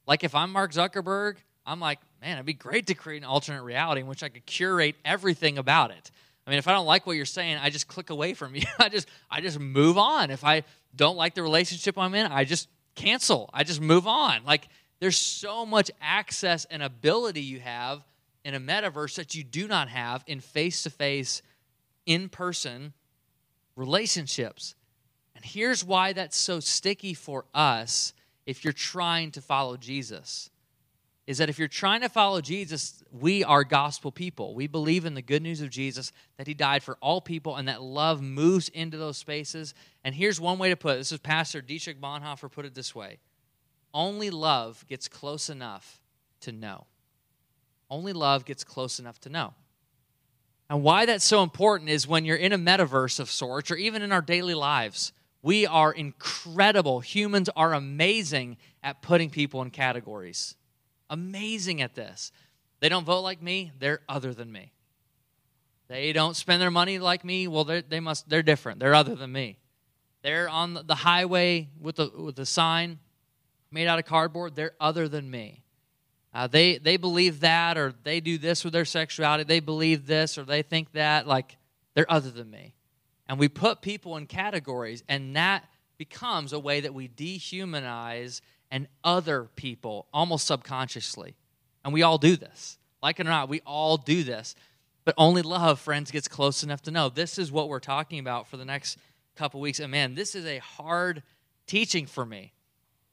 Like 0.06 0.22
if 0.22 0.36
I'm 0.36 0.52
Mark 0.52 0.70
Zuckerberg, 0.70 1.38
I'm 1.66 1.80
like, 1.80 1.98
man, 2.22 2.36
it'd 2.36 2.46
be 2.46 2.54
great 2.54 2.86
to 2.86 2.94
create 2.94 3.22
an 3.22 3.28
alternate 3.28 3.64
reality 3.64 4.00
in 4.00 4.06
which 4.06 4.22
I 4.22 4.28
could 4.28 4.46
curate 4.46 4.94
everything 5.04 5.58
about 5.58 5.90
it. 5.90 6.10
I 6.46 6.50
mean, 6.50 6.58
if 6.58 6.69
I 6.69 6.72
don't 6.72 6.86
like 6.86 7.04
what 7.04 7.16
you're 7.16 7.24
saying, 7.24 7.58
I 7.60 7.69
just 7.69 7.88
click 7.88 8.10
away 8.10 8.32
from 8.34 8.54
you. 8.54 8.62
I 8.78 8.88
just 8.88 9.08
I 9.30 9.40
just 9.40 9.58
move 9.58 9.98
on. 9.98 10.30
If 10.30 10.44
I 10.44 10.62
don't 10.94 11.16
like 11.16 11.34
the 11.34 11.42
relationship 11.42 11.98
I'm 11.98 12.14
in, 12.14 12.26
I 12.26 12.44
just 12.44 12.69
cancel. 12.94 13.50
I 13.52 13.64
just 13.64 13.80
move 13.80 14.06
on. 14.06 14.44
Like 14.44 14.69
there's 15.00 15.19
so 15.19 15.66
much 15.66 15.90
access 16.00 16.64
and 16.66 16.82
ability 16.82 17.42
you 17.42 17.58
have 17.58 18.02
in 18.44 18.54
a 18.54 18.60
metaverse 18.60 19.16
that 19.16 19.34
you 19.34 19.42
do 19.42 19.66
not 19.66 19.88
have 19.88 20.22
in 20.26 20.40
face-to-face 20.40 21.42
in-person 22.06 22.92
relationships. 23.76 24.74
And 25.34 25.44
here's 25.44 25.84
why 25.84 26.12
that's 26.12 26.36
so 26.36 26.60
sticky 26.60 27.14
for 27.14 27.44
us 27.52 28.12
if 28.46 28.64
you're 28.64 28.72
trying 28.72 29.30
to 29.32 29.40
follow 29.40 29.76
Jesus 29.76 30.50
is 31.32 31.38
that 31.38 31.49
if 31.49 31.58
you're 31.58 31.67
trying 31.67 32.02
to 32.02 32.11
follow 32.11 32.43
Jesus, 32.43 33.02
we 33.11 33.43
are 33.43 33.64
gospel 33.64 34.12
people. 34.12 34.55
We 34.55 34.67
believe 34.67 35.06
in 35.06 35.14
the 35.14 35.23
good 35.23 35.43
news 35.43 35.62
of 35.62 35.70
Jesus, 35.70 36.12
that 36.37 36.46
he 36.46 36.52
died 36.52 36.82
for 36.82 36.99
all 37.00 37.23
people, 37.23 37.56
and 37.56 37.69
that 37.69 37.81
love 37.81 38.20
moves 38.20 38.69
into 38.69 38.99
those 38.99 39.17
spaces. 39.17 39.73
And 40.05 40.14
here's 40.14 40.38
one 40.38 40.58
way 40.58 40.69
to 40.69 40.76
put 40.76 40.96
it 40.96 40.99
this 40.99 41.11
is 41.11 41.20
Pastor 41.20 41.62
Dietrich 41.62 42.03
Bonhoeffer 42.03 42.53
put 42.53 42.67
it 42.67 42.74
this 42.74 42.94
way 42.94 43.19
Only 43.94 44.29
love 44.29 44.84
gets 44.89 45.08
close 45.08 45.48
enough 45.48 46.03
to 46.43 46.53
know. 46.53 46.84
Only 47.89 48.12
love 48.12 48.44
gets 48.44 48.62
close 48.62 48.98
enough 48.98 49.19
to 49.20 49.31
know. 49.31 49.55
And 50.69 50.82
why 50.82 51.06
that's 51.06 51.24
so 51.24 51.43
important 51.43 51.89
is 51.89 52.06
when 52.06 52.27
you're 52.27 52.36
in 52.36 52.53
a 52.53 52.58
metaverse 52.58 53.19
of 53.20 53.31
sorts, 53.31 53.70
or 53.70 53.77
even 53.77 54.03
in 54.03 54.12
our 54.12 54.20
daily 54.20 54.55
lives, 54.55 55.15
we 55.41 55.67
are 55.67 55.93
incredible. 55.93 57.01
Humans 57.01 57.48
are 57.56 57.72
amazing 57.72 58.58
at 58.82 59.01
putting 59.01 59.31
people 59.31 59.62
in 59.62 59.70
categories 59.70 60.56
amazing 61.12 61.82
at 61.82 61.94
this. 61.94 62.32
They 62.81 62.88
don't 62.88 63.04
vote 63.04 63.20
like 63.20 63.40
me, 63.40 63.70
they're 63.78 64.00
other 64.08 64.34
than 64.34 64.50
me. 64.50 64.72
They 65.88 66.12
don't 66.12 66.34
spend 66.34 66.60
their 66.60 66.70
money 66.70 66.98
like 66.98 67.24
me, 67.24 67.46
well, 67.46 67.64
they 67.64 68.00
must, 68.00 68.28
they're 68.28 68.42
different. 68.42 68.81
They're 68.81 68.94
other 68.94 69.14
than 69.14 69.31
me. 69.31 69.58
They're 70.22 70.48
on 70.48 70.74
the 70.86 70.94
highway 70.94 71.69
with 71.81 71.96
the, 71.96 72.10
with 72.16 72.36
the 72.36 72.46
sign 72.46 72.98
made 73.70 73.86
out 73.86 73.98
of 73.98 74.04
cardboard, 74.04 74.54
they're 74.54 74.74
other 74.81 75.08
than 75.08 75.31
me. 75.31 75.62
Uh, 76.34 76.46
they, 76.46 76.78
they 76.78 76.96
believe 76.96 77.40
that, 77.40 77.76
or 77.76 77.92
they 78.04 78.20
do 78.20 78.38
this 78.38 78.64
with 78.64 78.72
their 78.72 78.84
sexuality, 78.84 79.44
they 79.44 79.60
believe 79.60 80.06
this, 80.06 80.38
or 80.38 80.44
they 80.44 80.62
think 80.62 80.92
that, 80.92 81.26
like, 81.26 81.56
they're 81.94 82.10
other 82.10 82.31
than 82.31 82.50
me. 82.50 82.74
And 83.28 83.38
we 83.38 83.48
put 83.48 83.82
people 83.82 84.16
in 84.16 84.26
categories, 84.26 85.02
and 85.08 85.36
that 85.36 85.64
becomes 85.98 86.52
a 86.52 86.58
way 86.58 86.81
that 86.81 86.94
we 86.94 87.08
dehumanize 87.08 88.40
and 88.72 88.88
other 89.05 89.50
people 89.55 90.06
almost 90.14 90.46
subconsciously. 90.46 91.36
And 91.84 91.93
we 91.93 92.02
all 92.02 92.17
do 92.17 92.36
this. 92.36 92.79
Like 93.02 93.20
it 93.20 93.26
or 93.26 93.31
not, 93.31 93.50
we 93.50 93.60
all 93.67 93.98
do 93.98 94.24
this. 94.24 94.56
But 95.05 95.14
only 95.19 95.43
love, 95.43 95.79
friends, 95.79 96.10
gets 96.10 96.26
close 96.26 96.62
enough 96.62 96.81
to 96.82 96.91
know. 96.91 97.10
This 97.10 97.38
is 97.38 97.52
what 97.52 97.69
we're 97.69 97.81
talking 97.81 98.19
about 98.19 98.48
for 98.48 98.56
the 98.56 98.64
next 98.64 98.96
couple 99.36 99.60
weeks. 99.60 99.79
And 99.79 99.91
man, 99.91 100.14
this 100.14 100.34
is 100.34 100.46
a 100.46 100.58
hard 100.58 101.22
teaching 101.67 102.06
for 102.06 102.24
me. 102.24 102.55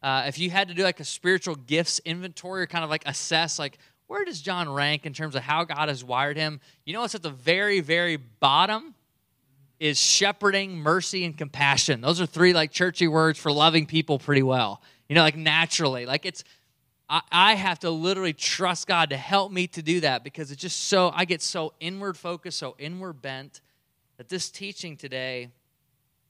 Uh, 0.01 0.23
if 0.27 0.39
you 0.39 0.49
had 0.49 0.69
to 0.69 0.73
do 0.73 0.83
like 0.83 1.01
a 1.01 1.03
spiritual 1.03 1.55
gifts 1.55 1.99
inventory 2.05 2.61
or 2.61 2.67
kind 2.67 2.85
of 2.85 2.89
like 2.89 3.03
assess, 3.05 3.59
like, 3.59 3.79
where 4.07 4.23
does 4.23 4.41
John 4.41 4.69
rank 4.69 5.05
in 5.05 5.13
terms 5.13 5.35
of 5.35 5.41
how 5.41 5.65
God 5.65 5.89
has 5.89 6.05
wired 6.05 6.37
him? 6.37 6.61
You 6.85 6.93
know 6.93 7.01
what's 7.01 7.15
at 7.15 7.21
the 7.21 7.29
very, 7.29 7.81
very 7.81 8.15
bottom? 8.15 8.95
Is 9.79 9.97
shepherding, 9.97 10.77
mercy, 10.77 11.23
and 11.23 11.37
compassion. 11.37 12.01
Those 12.01 12.19
are 12.19 12.25
three 12.25 12.51
like 12.51 12.71
churchy 12.71 13.07
words 13.07 13.39
for 13.39 13.49
loving 13.49 13.85
people 13.85 14.19
pretty 14.19 14.43
well 14.43 14.81
you 15.09 15.15
know, 15.15 15.21
like 15.21 15.35
naturally. 15.35 16.05
Like 16.05 16.25
it's 16.25 16.43
I, 17.09 17.21
I 17.31 17.55
have 17.55 17.79
to 17.79 17.89
literally 17.89 18.33
trust 18.33 18.87
God 18.87 19.09
to 19.09 19.17
help 19.17 19.51
me 19.51 19.67
to 19.67 19.81
do 19.81 20.01
that 20.01 20.23
because 20.23 20.51
it's 20.51 20.61
just 20.61 20.85
so, 20.85 21.11
I 21.13 21.25
get 21.25 21.41
so 21.41 21.73
inward 21.79 22.15
focused, 22.15 22.59
so 22.59 22.75
inward 22.77 23.21
bent 23.21 23.61
that 24.17 24.29
this 24.29 24.49
teaching 24.49 24.95
today 24.95 25.49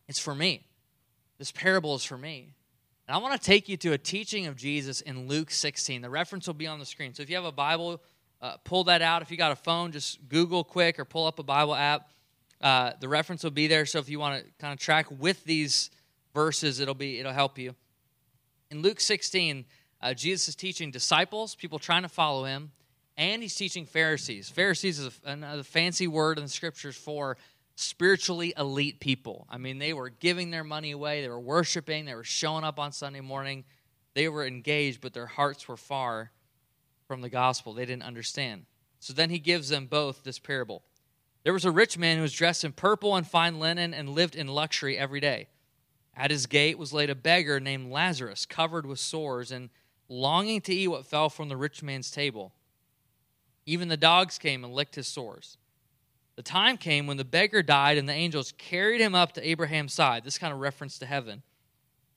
is 0.08 0.18
for 0.18 0.34
me. 0.34 0.66
This 1.38 1.52
parable 1.52 1.96
is 1.96 2.06
for 2.06 2.18
me. 2.18 2.54
And 3.08 3.16
I 3.16 3.18
want 3.20 3.40
to 3.40 3.46
take 3.46 3.68
you 3.68 3.76
to 3.78 3.94
a 3.94 3.98
teaching 3.98 4.46
of 4.46 4.56
Jesus 4.56 5.02
in 5.02 5.28
Luke 5.28 5.52
16. 5.52 6.02
The 6.02 6.10
reference 6.10 6.48
will 6.48 6.54
be 6.54 6.68
on 6.68 6.80
the 6.80 6.86
screen. 6.86 7.14
So 7.14 7.24
if 7.24 7.30
you 7.30 7.36
have 7.36 7.46
a 7.46 7.52
Bible, 7.52 8.02
uh, 8.42 8.58
pull 8.64 8.86
that 8.86 9.02
out. 9.02 9.22
If 9.22 9.32
you 9.32 9.38
got 9.38 9.52
a 9.52 9.56
phone, 9.56 9.92
just 9.92 10.30
Google 10.30 10.64
quick 10.64 11.00
or 11.00 11.06
pull 11.06 11.26
up 11.26 11.40
a 11.40 11.44
Bible 11.44 11.76
app. 11.76 12.10
Uh, 12.62 12.92
the 13.00 13.08
reference 13.08 13.44
will 13.44 13.52
be 13.52 13.68
there. 13.68 13.86
So 13.86 14.00
if 14.00 14.10
you 14.10 14.20
want 14.20 14.44
to 14.44 14.52
kind 14.60 14.74
of 14.74 14.80
track 14.80 15.08
with 15.18 15.44
these 15.44 15.90
verses, 16.34 16.80
it'll 16.80 16.94
be 16.94 17.20
it'll 17.20 17.34
help 17.34 17.58
you. 17.58 17.74
In 18.72 18.84
Luke 18.84 19.00
16, 19.00 19.66
uh, 20.02 20.14
Jesus 20.14 20.50
is 20.50 20.56
teaching 20.56 20.92
disciples, 20.92 21.56
people 21.56 21.80
trying 21.80 22.04
to 22.04 22.10
follow 22.10 22.44
him, 22.44 22.72
and 23.18 23.42
he's 23.42 23.56
teaching 23.56 23.88
Pharisees. 23.88 24.50
Pharisees 24.50 25.00
is 25.00 25.20
a, 25.26 25.32
another 25.32 25.64
fancy 25.64 26.08
word 26.08 26.38
in 26.38 26.44
the 26.44 26.50
scriptures 26.50 26.96
for 26.96 27.38
spiritually 27.76 28.54
elite 28.58 29.00
people. 29.00 29.48
I 29.50 29.58
mean, 29.58 29.80
they 29.80 29.94
were 29.94 30.10
giving 30.10 30.52
their 30.52 30.64
money 30.64 30.92
away, 30.92 31.22
they 31.22 31.30
were 31.30 31.40
worshiping, 31.40 32.06
they 32.06 32.14
were 32.14 32.24
showing 32.24 32.64
up 32.64 32.78
on 32.78 32.92
Sunday 32.92 33.22
morning, 33.22 33.64
they 34.14 34.30
were 34.30 34.46
engaged, 34.46 35.02
but 35.02 35.14
their 35.14 35.26
hearts 35.26 35.68
were 35.68 35.78
far 35.78 36.32
from 37.08 37.22
the 37.22 37.30
gospel. 37.30 37.74
They 37.74 37.86
didn't 37.86 38.04
understand. 38.04 38.66
So 39.00 39.14
then 39.14 39.32
he 39.32 39.40
gives 39.40 39.70
them 39.70 39.88
both 39.88 40.24
this 40.24 40.38
parable. 40.38 40.84
There 41.44 41.54
was 41.54 41.66
a 41.66 41.72
rich 41.72 41.98
man 41.98 42.18
who 42.18 42.22
was 42.22 42.34
dressed 42.34 42.64
in 42.64 42.74
purple 42.74 43.16
and 43.16 43.26
fine 43.26 43.60
linen 43.60 43.96
and 43.96 44.10
lived 44.10 44.36
in 44.36 44.48
luxury 44.48 44.96
every 44.96 45.20
day. 45.20 45.48
At 46.20 46.32
his 46.32 46.48
gate 46.48 46.78
was 46.78 46.92
laid 46.92 47.10
a 47.10 47.16
beggar 47.16 47.62
named 47.62 47.94
Lazarus, 47.94 48.46
covered 48.46 48.86
with 48.86 49.00
sores 49.00 49.52
and 49.54 49.70
longing 50.10 50.60
to 50.62 50.74
eat 50.74 50.90
what 50.90 51.06
fell 51.06 51.30
from 51.30 51.48
the 51.48 51.56
rich 51.56 51.82
man's 51.82 52.12
table. 52.12 52.54
Even 53.66 53.88
the 53.88 53.96
dogs 53.96 54.38
came 54.38 54.66
and 54.66 54.74
licked 54.74 54.96
his 54.96 55.08
sores. 55.08 55.58
The 56.36 56.44
time 56.44 56.76
came 56.76 57.08
when 57.08 57.16
the 57.16 57.24
beggar 57.24 57.64
died, 57.64 57.98
and 57.98 58.08
the 58.08 58.14
angels 58.14 58.54
carried 58.58 59.00
him 59.00 59.16
up 59.16 59.32
to 59.34 59.50
Abraham's 59.50 59.94
side. 59.94 60.26
This 60.26 60.38
kind 60.38 60.52
of 60.52 60.60
reference 60.60 61.00
to 61.00 61.06
heaven. 61.06 61.42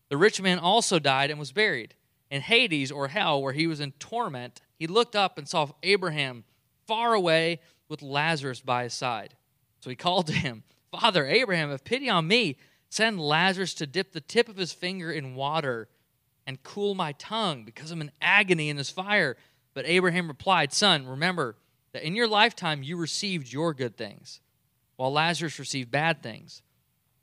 The 0.09 0.17
rich 0.17 0.43
man 0.43 0.59
also 0.59 0.99
died 0.99 1.31
and 1.31 1.39
was 1.39 1.53
buried. 1.53 1.95
In 2.29 2.41
Hades, 2.41 2.91
or 2.91 3.07
hell, 3.07 3.41
where 3.41 3.53
he 3.53 3.69
was 3.69 3.79
in 3.79 3.93
torment, 3.93 4.61
he 4.79 4.89
looked 4.89 5.15
up 5.15 5.39
and 5.39 5.49
saw 5.49 5.69
Abraham 5.85 6.43
far 6.89 7.15
away 7.15 7.61
with 7.89 8.03
Lazarus 8.03 8.61
by 8.61 8.83
his 8.85 8.95
side. 8.95 9.37
So 9.79 9.91
he 9.91 9.97
called 9.97 10.27
to 10.27 10.33
him, 10.33 10.65
Father 10.91 11.25
Abraham, 11.27 11.71
have 11.71 11.85
pity 11.85 12.09
on 12.09 12.27
me. 12.27 12.57
Send 12.93 13.19
Lazarus 13.19 13.73
to 13.77 13.87
dip 13.87 14.13
the 14.13 14.21
tip 14.21 14.51
of 14.51 14.59
his 14.59 14.71
finger 14.71 15.11
in 15.11 15.35
water 15.35 15.89
and 16.47 16.63
cool 16.63 16.95
my 16.95 17.13
tongue 17.13 17.65
because 17.65 17.91
I'm 17.91 18.03
in 18.03 18.13
agony 18.21 18.69
in 18.69 18.77
this 18.77 18.91
fire. 18.91 19.39
But 19.73 19.87
Abraham 19.87 20.29
replied, 20.29 20.75
Son, 20.75 21.07
remember, 21.07 21.57
that 21.95 22.03
in 22.03 22.15
your 22.15 22.29
lifetime 22.29 22.83
you 22.83 22.99
received 22.99 23.51
your 23.51 23.73
good 23.73 23.97
things, 23.97 24.43
while 24.97 25.11
Lazarus 25.11 25.59
received 25.59 25.91
bad 25.91 26.23
things. 26.23 26.61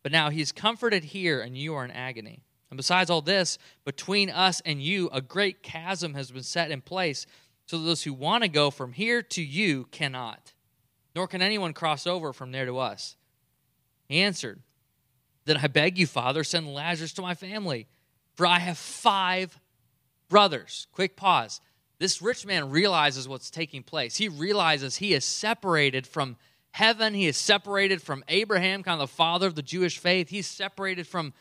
But 0.01 0.11
now 0.11 0.31
he 0.31 0.41
is 0.41 0.51
comforted 0.51 1.03
here, 1.03 1.39
and 1.39 1.55
you 1.55 1.75
are 1.75 1.85
in 1.85 1.91
agony. 1.91 2.41
And 2.71 2.77
besides 2.77 3.11
all 3.11 3.21
this, 3.21 3.59
between 3.85 4.31
us 4.31 4.63
and 4.65 4.81
you, 4.81 5.07
a 5.13 5.21
great 5.21 5.61
chasm 5.61 6.15
has 6.15 6.31
been 6.31 6.41
set 6.41 6.71
in 6.71 6.81
place, 6.81 7.27
so 7.67 7.77
that 7.77 7.85
those 7.85 8.01
who 8.01 8.13
want 8.13 8.41
to 8.41 8.49
go 8.49 8.71
from 8.71 8.93
here 8.93 9.21
to 9.21 9.43
you 9.43 9.85
cannot, 9.91 10.51
nor 11.15 11.27
can 11.27 11.43
anyone 11.43 11.73
cross 11.73 12.07
over 12.07 12.33
from 12.33 12.51
there 12.51 12.65
to 12.65 12.79
us. 12.79 13.17
He 14.07 14.19
answered, 14.19 14.63
Then 15.49 15.57
I 15.57 15.65
beg 15.65 15.97
you, 15.97 16.05
Father, 16.05 16.43
send 16.43 16.71
Lazarus 16.71 17.11
to 17.13 17.23
my 17.23 17.33
family, 17.33 17.87
for 18.35 18.45
I 18.45 18.59
have 18.59 18.77
five 18.77 19.59
brothers. 20.29 20.85
Quick 20.91 21.15
pause 21.15 21.59
this 21.97 22.21
rich 22.21 22.45
man 22.45 22.69
realizes 22.69 23.27
what's 23.27 23.49
taking 23.49 23.81
place. 23.81 24.15
He 24.15 24.29
realizes 24.29 24.97
he 24.97 25.15
is 25.15 25.25
separated 25.25 26.05
from 26.05 26.37
heaven, 26.69 27.15
he 27.15 27.25
is 27.25 27.35
separated 27.35 27.99
from 27.99 28.23
Abraham, 28.27 28.83
kind 28.83 29.01
of 29.01 29.09
the 29.09 29.15
father 29.15 29.47
of 29.47 29.55
the 29.55 29.63
Jewish 29.63 29.97
faith. 29.97 30.29
He's 30.29 30.45
separated 30.45 31.07
from 31.07 31.33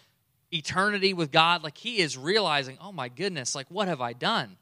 eternity 0.50 1.12
with 1.12 1.30
God. 1.30 1.62
Like 1.62 1.76
he 1.76 1.98
is 1.98 2.16
realizing, 2.16 2.78
oh 2.80 2.92
my 2.92 3.10
goodness, 3.10 3.54
like 3.54 3.66
what 3.68 3.88
have 3.88 4.00
I 4.00 4.14
done? 4.14 4.56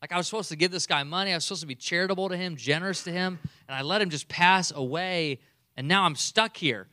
Like 0.00 0.12
I 0.12 0.18
was 0.18 0.28
supposed 0.28 0.50
to 0.50 0.56
give 0.56 0.70
this 0.70 0.86
guy 0.86 1.02
money, 1.02 1.32
I 1.32 1.34
was 1.34 1.44
supposed 1.44 1.62
to 1.62 1.66
be 1.66 1.74
charitable 1.74 2.28
to 2.28 2.36
him, 2.36 2.54
generous 2.54 3.02
to 3.02 3.10
him, 3.10 3.40
and 3.66 3.76
I 3.76 3.82
let 3.82 4.00
him 4.00 4.10
just 4.10 4.28
pass 4.28 4.70
away, 4.70 5.40
and 5.76 5.88
now 5.88 6.04
I'm 6.04 6.14
stuck 6.14 6.56
here. 6.56 6.86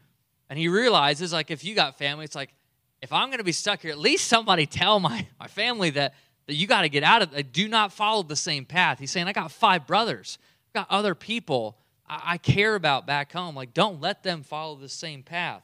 And 0.51 0.60
he 0.60 0.67
realizes, 0.67 1.31
like, 1.31 1.50
if 1.50 1.63
you 1.63 1.74
got 1.74 1.98
family, 1.98 2.25
it's 2.25 2.36
like, 2.36 2.53
if 3.01 3.12
I'm 3.12 3.29
going 3.29 3.38
to 3.38 3.43
be 3.43 3.53
stuck 3.53 3.79
here, 3.81 3.89
at 3.89 3.98
least 3.98 4.27
somebody 4.27 4.65
tell 4.67 5.00
my, 5.00 5.25
my 5.39 5.48
family 5.48 5.91
that 5.91 6.13
that 6.48 6.55
you 6.55 6.67
got 6.67 6.81
to 6.81 6.89
get 6.89 7.03
out 7.03 7.22
of 7.22 7.34
it. 7.34 7.53
Do 7.53 7.70
not 7.70 7.93
follow 7.93 8.24
the 8.24 8.36
same 8.36 8.65
path. 8.65 9.00
He's 9.00 9.10
saying, 9.10 9.27
I 9.27 9.31
got 9.31 9.51
five 9.51 9.88
brothers, 9.88 10.38
I've 10.67 10.81
got 10.81 10.91
other 10.91 11.15
people 11.15 11.77
I, 12.05 12.34
I 12.34 12.38
care 12.38 12.75
about 12.75 13.08
back 13.08 13.31
home. 13.31 13.55
Like, 13.55 13.74
don't 13.74 14.01
let 14.01 14.22
them 14.22 14.43
follow 14.43 14.75
the 14.75 14.89
same 14.89 15.24
path. 15.24 15.63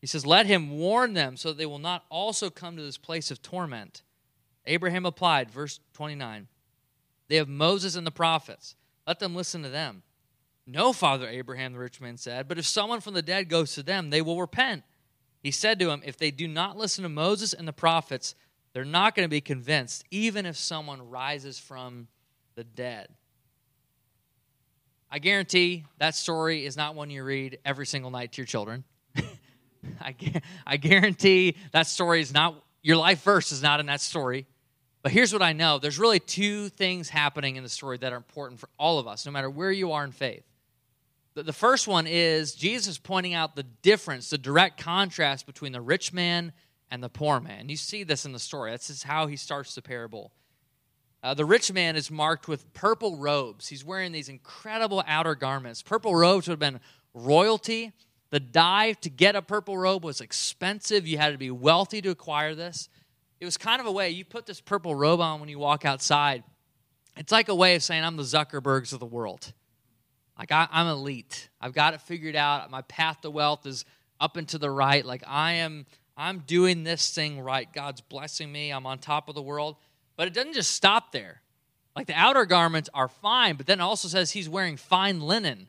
He 0.00 0.06
says, 0.06 0.26
Let 0.26 0.44
him 0.44 0.76
warn 0.78 1.14
them 1.14 1.38
so 1.38 1.48
that 1.48 1.56
they 1.56 1.66
will 1.66 1.78
not 1.78 2.04
also 2.10 2.50
come 2.50 2.76
to 2.76 2.82
this 2.82 2.98
place 2.98 3.30
of 3.30 3.40
torment. 3.40 4.02
Abraham 4.66 5.06
applied, 5.06 5.50
verse 5.50 5.80
29. 5.94 6.46
They 7.28 7.36
have 7.36 7.48
Moses 7.48 7.96
and 7.96 8.06
the 8.06 8.10
prophets. 8.10 8.76
Let 9.06 9.18
them 9.18 9.34
listen 9.34 9.62
to 9.62 9.70
them. 9.70 10.02
No, 10.66 10.92
Father 10.92 11.28
Abraham, 11.28 11.74
the 11.74 11.78
rich 11.78 12.00
man 12.00 12.16
said, 12.16 12.48
but 12.48 12.58
if 12.58 12.66
someone 12.66 13.00
from 13.00 13.14
the 13.14 13.22
dead 13.22 13.48
goes 13.48 13.74
to 13.74 13.82
them, 13.82 14.10
they 14.10 14.22
will 14.22 14.40
repent. 14.40 14.82
He 15.42 15.50
said 15.50 15.78
to 15.80 15.90
him, 15.90 16.02
If 16.04 16.16
they 16.16 16.30
do 16.30 16.48
not 16.48 16.78
listen 16.78 17.02
to 17.02 17.10
Moses 17.10 17.52
and 17.52 17.68
the 17.68 17.72
prophets, 17.72 18.34
they're 18.72 18.84
not 18.84 19.14
going 19.14 19.26
to 19.26 19.30
be 19.30 19.42
convinced, 19.42 20.04
even 20.10 20.46
if 20.46 20.56
someone 20.56 21.10
rises 21.10 21.58
from 21.58 22.08
the 22.54 22.64
dead. 22.64 23.08
I 25.10 25.18
guarantee 25.18 25.84
that 25.98 26.14
story 26.14 26.64
is 26.64 26.76
not 26.76 26.94
one 26.94 27.10
you 27.10 27.22
read 27.22 27.58
every 27.64 27.86
single 27.86 28.10
night 28.10 28.32
to 28.32 28.38
your 28.38 28.46
children. 28.46 28.84
I, 30.00 30.14
I 30.66 30.76
guarantee 30.78 31.56
that 31.72 31.86
story 31.86 32.20
is 32.20 32.32
not, 32.32 32.64
your 32.82 32.96
life 32.96 33.22
verse 33.22 33.52
is 33.52 33.62
not 33.62 33.80
in 33.80 33.86
that 33.86 34.00
story. 34.00 34.46
But 35.02 35.12
here's 35.12 35.32
what 35.32 35.42
I 35.42 35.52
know 35.52 35.78
there's 35.78 35.98
really 35.98 36.18
two 36.18 36.70
things 36.70 37.10
happening 37.10 37.56
in 37.56 37.62
the 37.62 37.68
story 37.68 37.98
that 37.98 38.14
are 38.14 38.16
important 38.16 38.58
for 38.58 38.70
all 38.78 38.98
of 38.98 39.06
us, 39.06 39.26
no 39.26 39.32
matter 39.32 39.50
where 39.50 39.70
you 39.70 39.92
are 39.92 40.02
in 40.02 40.12
faith. 40.12 40.44
The 41.34 41.52
first 41.52 41.88
one 41.88 42.06
is 42.06 42.54
Jesus 42.54 42.96
pointing 42.96 43.34
out 43.34 43.56
the 43.56 43.64
difference, 43.64 44.30
the 44.30 44.38
direct 44.38 44.80
contrast 44.80 45.46
between 45.46 45.72
the 45.72 45.80
rich 45.80 46.12
man 46.12 46.52
and 46.92 47.02
the 47.02 47.08
poor 47.08 47.40
man. 47.40 47.68
You 47.68 47.76
see 47.76 48.04
this 48.04 48.24
in 48.24 48.32
the 48.32 48.38
story. 48.38 48.70
This 48.70 48.88
is 48.88 49.02
how 49.02 49.26
he 49.26 49.36
starts 49.36 49.74
the 49.74 49.82
parable. 49.82 50.32
Uh, 51.24 51.34
the 51.34 51.44
rich 51.44 51.72
man 51.72 51.96
is 51.96 52.08
marked 52.08 52.46
with 52.46 52.72
purple 52.72 53.16
robes. 53.16 53.66
He's 53.66 53.84
wearing 53.84 54.12
these 54.12 54.28
incredible 54.28 55.02
outer 55.08 55.34
garments. 55.34 55.82
Purple 55.82 56.14
robes 56.14 56.46
would 56.46 56.52
have 56.52 56.72
been 56.72 56.80
royalty. 57.14 57.92
The 58.30 58.38
dive 58.38 59.00
to 59.00 59.10
get 59.10 59.34
a 59.34 59.42
purple 59.42 59.76
robe 59.76 60.04
was 60.04 60.20
expensive. 60.20 61.04
You 61.04 61.18
had 61.18 61.32
to 61.32 61.38
be 61.38 61.50
wealthy 61.50 62.00
to 62.02 62.10
acquire 62.10 62.54
this. 62.54 62.88
It 63.40 63.44
was 63.44 63.56
kind 63.56 63.80
of 63.80 63.86
a 63.86 63.92
way 63.92 64.10
you 64.10 64.24
put 64.24 64.46
this 64.46 64.60
purple 64.60 64.94
robe 64.94 65.20
on 65.20 65.40
when 65.40 65.48
you 65.48 65.58
walk 65.58 65.84
outside. 65.84 66.44
It's 67.16 67.32
like 67.32 67.48
a 67.48 67.54
way 67.54 67.74
of 67.74 67.82
saying, 67.82 68.04
I'm 68.04 68.16
the 68.16 68.22
Zuckerbergs 68.22 68.92
of 68.92 69.00
the 69.00 69.06
world. 69.06 69.52
Like, 70.38 70.52
I, 70.52 70.68
I'm 70.70 70.86
elite. 70.86 71.48
I've 71.60 71.72
got 71.72 71.94
it 71.94 72.00
figured 72.00 72.36
out. 72.36 72.70
My 72.70 72.82
path 72.82 73.20
to 73.22 73.30
wealth 73.30 73.66
is 73.66 73.84
up 74.20 74.36
and 74.36 74.48
to 74.48 74.58
the 74.58 74.70
right. 74.70 75.04
Like, 75.04 75.22
I 75.26 75.52
am 75.54 75.86
I'm 76.16 76.40
doing 76.40 76.84
this 76.84 77.12
thing 77.12 77.40
right. 77.40 77.70
God's 77.72 78.00
blessing 78.00 78.50
me. 78.50 78.70
I'm 78.70 78.86
on 78.86 78.98
top 78.98 79.28
of 79.28 79.34
the 79.34 79.42
world. 79.42 79.76
But 80.16 80.28
it 80.28 80.34
doesn't 80.34 80.54
just 80.54 80.72
stop 80.72 81.12
there. 81.12 81.42
Like 81.96 82.06
the 82.06 82.14
outer 82.14 82.44
garments 82.44 82.88
are 82.92 83.08
fine, 83.08 83.56
but 83.56 83.66
then 83.66 83.80
it 83.80 83.82
also 83.82 84.08
says 84.08 84.32
he's 84.32 84.48
wearing 84.48 84.76
fine 84.76 85.20
linen, 85.20 85.68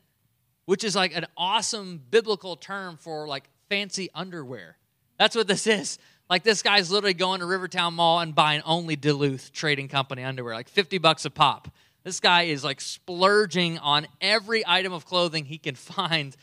which 0.64 0.82
is 0.82 0.96
like 0.96 1.16
an 1.16 1.26
awesome 1.36 2.00
biblical 2.10 2.56
term 2.56 2.96
for 2.96 3.28
like 3.28 3.44
fancy 3.68 4.10
underwear. 4.14 4.76
That's 5.18 5.36
what 5.36 5.46
this 5.46 5.66
is. 5.66 5.98
Like 6.28 6.42
this 6.42 6.62
guy's 6.62 6.90
literally 6.90 7.14
going 7.14 7.40
to 7.40 7.46
Rivertown 7.46 7.94
Mall 7.94 8.20
and 8.20 8.34
buying 8.34 8.62
only 8.64 8.96
Duluth 8.96 9.52
Trading 9.52 9.86
Company 9.86 10.24
underwear, 10.24 10.54
like 10.54 10.68
50 10.68 10.98
bucks 10.98 11.24
a 11.24 11.30
pop. 11.30 11.68
This 12.06 12.20
guy 12.20 12.42
is 12.42 12.62
like 12.62 12.80
splurging 12.80 13.78
on 13.78 14.06
every 14.20 14.62
item 14.64 14.92
of 14.92 15.04
clothing 15.04 15.44
he 15.44 15.58
can 15.58 15.74
find. 15.74 16.36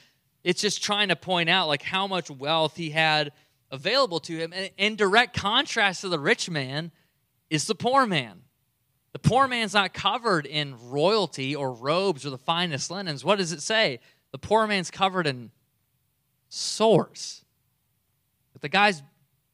It's 0.43 0.59
just 0.59 0.83
trying 0.83 1.07
to 1.07 1.15
point 1.15 1.49
out 1.49 1.69
like 1.69 1.81
how 1.81 2.05
much 2.05 2.29
wealth 2.29 2.75
he 2.75 2.89
had 2.89 3.31
available 3.71 4.19
to 4.19 4.35
him. 4.35 4.51
And 4.51 4.71
in 4.77 4.97
direct 4.97 5.37
contrast 5.37 6.01
to 6.01 6.09
the 6.09 6.19
rich 6.19 6.49
man 6.49 6.91
is 7.49 7.65
the 7.65 7.75
poor 7.75 8.05
man. 8.05 8.41
The 9.13 9.19
poor 9.19 9.47
man's 9.47 9.73
not 9.73 9.93
covered 9.93 10.45
in 10.45 10.75
royalty 10.89 11.55
or 11.55 11.71
robes 11.71 12.25
or 12.25 12.29
the 12.29 12.37
finest 12.37 12.91
linens. 12.91 13.23
What 13.23 13.37
does 13.37 13.53
it 13.53 13.61
say? 13.61 14.01
The 14.33 14.39
poor 14.39 14.67
man's 14.67 14.91
covered 14.91 15.27
in 15.27 15.49
sores. 16.49 17.45
But 18.51 18.63
the 18.63 18.69
guy's 18.69 19.01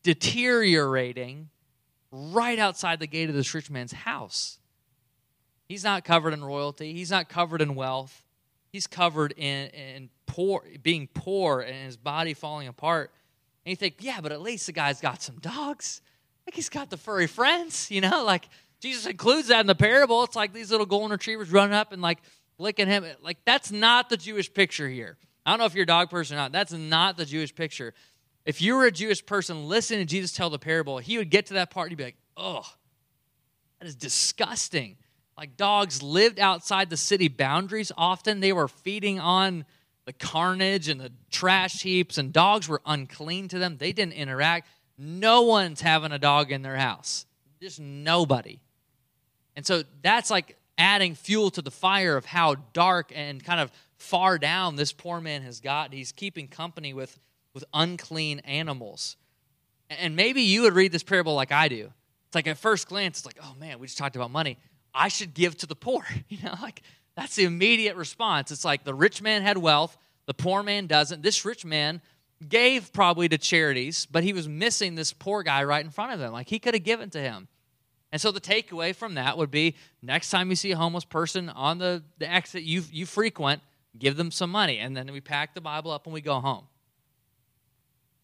deteriorating 0.01 1.50
right 2.12 2.58
outside 2.58 3.00
the 3.00 3.06
gate 3.06 3.30
of 3.30 3.36
this 3.36 3.54
rich 3.54 3.70
man's 3.70 3.92
house. 3.92 4.59
He's 5.70 5.84
not 5.84 6.04
covered 6.04 6.34
in 6.34 6.44
royalty. 6.44 6.94
He's 6.94 7.12
not 7.12 7.30
covered 7.30 7.62
in 7.62 7.76
wealth. 7.76 8.26
He's 8.72 8.88
covered 8.88 9.34
in, 9.38 9.68
in 9.70 10.10
poor, 10.26 10.64
being 10.82 11.08
poor 11.14 11.62
and 11.62 11.86
his 11.86 11.96
body 11.96 12.34
falling 12.34 12.68
apart. 12.68 13.12
And 13.66 13.72
you 13.72 13.76
think, 13.76 13.98
yeah, 14.00 14.20
but 14.20 14.32
at 14.32 14.42
least 14.42 14.66
the 14.66 14.72
guy's 14.72 15.00
got 15.00 15.22
some 15.22 15.38
dogs. 15.38 16.02
Like 16.48 16.56
he's 16.56 16.70
got 16.70 16.90
the 16.90 16.98
furry 16.98 17.28
friends, 17.28 17.90
you 17.92 18.02
know? 18.02 18.26
Like 18.26 18.50
Jesus 18.82 19.06
includes 19.06 19.50
that 19.50 19.62
in 19.62 19.68
the 19.68 19.76
parable. 19.76 20.24
It's 20.24 20.36
like 20.36 20.54
these 20.54 20.72
little 20.72 20.88
golden 20.88 21.12
retrievers 21.12 21.52
running 21.52 21.76
up 21.76 21.94
and 21.94 22.02
like 22.02 22.18
licking 22.58 22.88
him. 22.88 23.06
Like 23.22 23.38
that's 23.46 23.72
not 23.72 24.10
the 24.10 24.18
Jewish 24.18 24.52
picture 24.52 24.90
here. 24.90 25.18
I 25.46 25.52
don't 25.52 25.60
know 25.60 25.66
if 25.66 25.76
you're 25.76 25.84
a 25.84 25.88
dog 25.88 26.10
person 26.10 26.36
or 26.36 26.40
not. 26.40 26.52
That's 26.52 26.74
not 26.74 27.16
the 27.16 27.26
Jewish 27.26 27.54
picture. 27.54 27.94
If 28.44 28.60
you 28.60 28.76
were 28.76 28.86
a 28.86 28.92
Jewish 28.92 29.24
person 29.24 29.68
listening 29.68 30.00
to 30.00 30.06
Jesus 30.06 30.32
tell 30.32 30.50
the 30.50 30.58
parable, 30.58 30.98
he 30.98 31.20
would 31.20 31.30
get 31.30 31.46
to 31.48 31.54
that 31.56 31.70
part 31.70 31.86
and 31.86 31.92
he'd 31.92 31.98
be 31.98 32.06
like, 32.06 32.18
oh, 32.36 32.66
that 33.80 33.88
is 33.88 33.96
disgusting. 33.96 34.98
Like 35.39 35.55
dogs 35.55 36.03
lived 36.03 36.38
outside 36.38 36.89
the 36.89 36.98
city 36.98 37.29
boundaries 37.29 37.93
often. 37.98 38.41
They 38.41 38.51
were 38.51 38.67
feeding 38.67 39.22
on 39.22 39.63
the 40.03 40.12
carnage 40.12 40.89
and 40.89 41.00
the 41.00 41.13
trash 41.31 41.81
heaps, 41.81 42.17
and 42.17 42.34
dogs 42.34 42.67
were 42.67 42.81
unclean 42.86 43.48
to 43.48 43.58
them. 43.58 43.77
They 43.77 43.93
didn't 43.93 44.15
interact. 44.15 44.67
No 44.98 45.43
one's 45.43 45.79
having 45.79 46.12
a 46.12 46.19
dog 46.19 46.51
in 46.51 46.62
their 46.62 46.75
house, 46.75 47.25
just 47.62 47.79
nobody. 47.79 48.60
And 49.55 49.65
so 49.65 49.84
that's 50.01 50.29
like 50.29 50.58
adding 50.77 51.15
fuel 51.15 51.51
to 51.51 51.62
the 51.62 51.72
fire 51.72 52.17
of 52.17 52.25
how 52.25 52.55
dark 52.74 53.13
and 53.15 53.41
kind 53.41 53.62
of 53.62 53.72
far 53.96 54.38
down 54.39 54.75
this 54.75 54.91
poor 54.91 55.22
man 55.22 55.41
has 55.43 55.62
got. 55.62 55.93
He's 55.93 56.12
keeping 56.12 56.50
company 56.50 56.93
with, 56.93 57.17
with 57.53 57.63
unclean 57.74 58.39
animals. 58.39 59.15
And 59.89 60.17
maybe 60.17 60.41
you 60.41 60.63
would 60.63 60.74
read 60.74 60.91
this 60.91 61.03
parable 61.03 61.34
like 61.34 61.53
I 61.53 61.69
do. 61.69 61.93
It's 62.27 62.36
like 62.36 62.48
at 62.48 62.58
first 62.58 62.89
glance, 62.89 63.19
it's 63.19 63.25
like, 63.25 63.39
oh 63.41 63.55
man, 63.58 63.79
we 63.79 63.88
just 63.88 63.98
talked 63.98 64.17
about 64.17 64.31
money. 64.31 64.58
I 65.00 65.08
should 65.08 65.34
give 65.34 65.58
to 65.58 65.65
the 65.65 65.75
poor. 65.75 66.03
You 66.29 66.44
know, 66.44 66.56
like 66.62 66.84
that's 67.15 67.36
the 67.36 67.46
immediate 67.46 67.96
response. 67.96 68.51
It's 68.51 68.65
like 68.65 68.84
the 68.84 68.94
rich 68.94 69.22
man 69.22 69.41
had 69.41 69.58
wealth, 69.58 69.98
the 70.27 70.34
poor 70.34 70.62
man 70.62 70.86
doesn't. 70.86 71.24
This 71.24 71.44
rich 71.44 71.65
man 71.65 72.01
gave 72.48 72.94
probably 72.94 73.27
to 73.29 73.38
charities, 73.38 74.06
but 74.06 74.24
he 74.24 74.32
was 74.32 74.48
missing 74.48 74.96
this 74.96 75.12
poor 75.12 75.41
guy 75.41 75.63
right 75.63 75.84
in 75.84 75.91
front 75.91 76.13
of 76.13 76.22
him. 76.22 76.32
Like 76.32 76.48
he 76.48 76.60
could 76.60 76.75
have 76.75 76.84
given 76.84 77.10
to 77.12 77.20
him. 77.20 77.48
And 78.12 78.22
so 78.22 78.32
the 78.32 78.41
takeaway 78.41 78.96
from 78.96 79.15
that 79.15 79.38
would 79.38 79.51
be 79.51 79.75
next 80.01 80.29
time 80.29 80.50
you 80.50 80.56
see 80.56 80.72
a 80.72 80.77
homeless 80.77 81.06
person 81.06 81.50
on 81.50 81.77
the, 81.77 82.03
the 82.18 82.29
exit 82.29 82.63
you, 82.63 82.84
you 82.91 83.06
frequent, 83.06 83.62
give 83.98 84.18
them 84.18 84.32
some 84.32 84.50
money. 84.50 84.79
And 84.79 84.96
then 84.96 85.12
we 85.12 85.22
pack 85.22 85.56
the 85.56 85.62
Bible 85.62 85.91
up 85.91 86.06
and 86.06 86.13
we 86.13 86.22
go 86.22 86.39
home. 86.39 86.65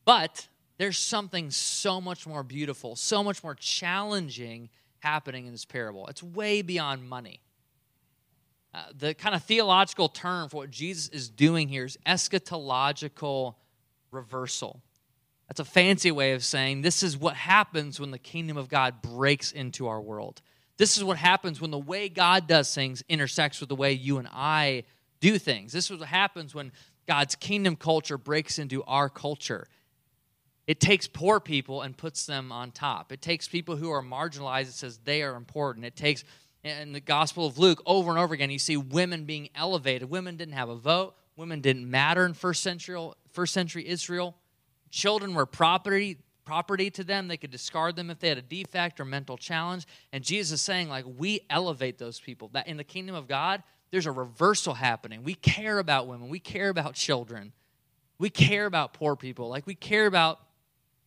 But 0.05 0.47
there's 0.77 0.97
something 0.97 1.51
so 1.51 2.01
much 2.01 2.27
more 2.27 2.43
beautiful, 2.43 2.95
so 2.95 3.23
much 3.23 3.43
more 3.43 3.55
challenging 3.55 4.69
happening 5.05 5.45
in 5.45 5.51
this 5.51 5.65
parable. 5.65 6.07
It's 6.07 6.23
way 6.23 6.63
beyond 6.63 7.07
money. 7.07 7.41
Uh, 8.73 8.83
the 8.97 9.13
kind 9.13 9.35
of 9.35 9.43
theological 9.43 10.09
term 10.09 10.49
for 10.49 10.57
what 10.57 10.71
Jesus 10.71 11.07
is 11.09 11.29
doing 11.29 11.69
here 11.69 11.85
is 11.85 11.97
eschatological 12.05 13.55
reversal. 14.11 14.81
That's 15.47 15.59
a 15.59 15.65
fancy 15.65 16.11
way 16.11 16.33
of 16.33 16.43
saying 16.43 16.81
this 16.81 17.03
is 17.03 17.17
what 17.17 17.35
happens 17.35 17.99
when 17.99 18.11
the 18.11 18.17
kingdom 18.17 18.57
of 18.57 18.67
God 18.67 19.01
breaks 19.01 19.51
into 19.51 19.87
our 19.87 20.01
world. 20.01 20.41
This 20.77 20.97
is 20.97 21.03
what 21.03 21.17
happens 21.17 21.61
when 21.61 21.71
the 21.71 21.77
way 21.77 22.09
God 22.09 22.47
does 22.47 22.73
things 22.73 23.03
intersects 23.07 23.59
with 23.59 23.69
the 23.69 23.75
way 23.75 23.93
you 23.93 24.17
and 24.17 24.27
I 24.31 24.83
do 25.21 25.37
things. 25.37 25.71
This 25.71 25.89
is 25.89 25.99
what 25.99 26.09
happens 26.09 26.55
when 26.55 26.71
God's 27.07 27.35
kingdom 27.35 27.75
culture 27.75 28.17
breaks 28.17 28.57
into 28.57 28.83
our 28.83 29.07
culture. 29.07 29.67
It 30.67 30.79
takes 30.79 31.07
poor 31.07 31.39
people 31.39 31.81
and 31.83 31.95
puts 31.95 32.25
them 32.25 32.51
on 32.51 32.71
top. 32.71 33.11
It 33.11 33.21
takes 33.21 33.47
people 33.47 33.75
who 33.75 33.91
are 33.91 34.01
marginalized 34.01 34.65
and 34.65 34.73
says 34.73 34.99
they 35.03 35.21
are 35.21 35.35
important. 35.35 35.85
It 35.85 35.95
takes 35.95 36.23
in 36.63 36.93
the 36.93 36.99
Gospel 36.99 37.45
of 37.45 37.59
Luke 37.59 37.81
over 37.85 38.09
and 38.09 38.17
over 38.17 38.33
again, 38.33 38.49
you 38.49 38.57
see 38.57 38.75
women 38.75 39.25
being 39.25 39.49
elevated. 39.53 40.09
Women 40.09 40.35
didn't 40.35 40.55
have 40.55 40.69
a 40.69 40.75
vote. 40.75 41.15
Women 41.35 41.61
didn't 41.61 41.89
matter 41.89 42.25
in 42.25 42.33
first 42.33 42.63
century, 42.63 43.11
first 43.31 43.53
century 43.53 43.87
Israel. 43.87 44.35
Children 44.89 45.35
were 45.35 45.45
property, 45.45 46.17
property 46.43 46.89
to 46.91 47.03
them. 47.03 47.27
They 47.27 47.37
could 47.37 47.51
discard 47.51 47.95
them 47.95 48.09
if 48.09 48.19
they 48.19 48.29
had 48.29 48.39
a 48.39 48.41
defect 48.41 48.99
or 48.99 49.05
mental 49.05 49.37
challenge. 49.37 49.85
And 50.11 50.23
Jesus 50.23 50.53
is 50.53 50.61
saying, 50.61 50.89
like, 50.89 51.05
we 51.17 51.41
elevate 51.49 51.99
those 51.99 52.19
people. 52.19 52.49
That 52.53 52.67
in 52.67 52.77
the 52.77 52.83
kingdom 52.83 53.13
of 53.13 53.27
God, 53.27 53.61
there's 53.91 54.07
a 54.07 54.11
reversal 54.11 54.73
happening. 54.73 55.23
We 55.23 55.35
care 55.35 55.77
about 55.77 56.07
women. 56.07 56.29
We 56.29 56.39
care 56.39 56.69
about 56.69 56.95
children. 56.95 57.53
We 58.17 58.29
care 58.29 58.65
about 58.65 58.93
poor 58.93 59.15
people. 59.15 59.49
Like 59.49 59.67
we 59.67 59.75
care 59.75 60.07
about 60.07 60.39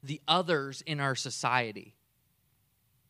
the 0.02 0.20
others 0.28 0.82
in 0.82 1.00
our 1.00 1.14
society. 1.14 1.94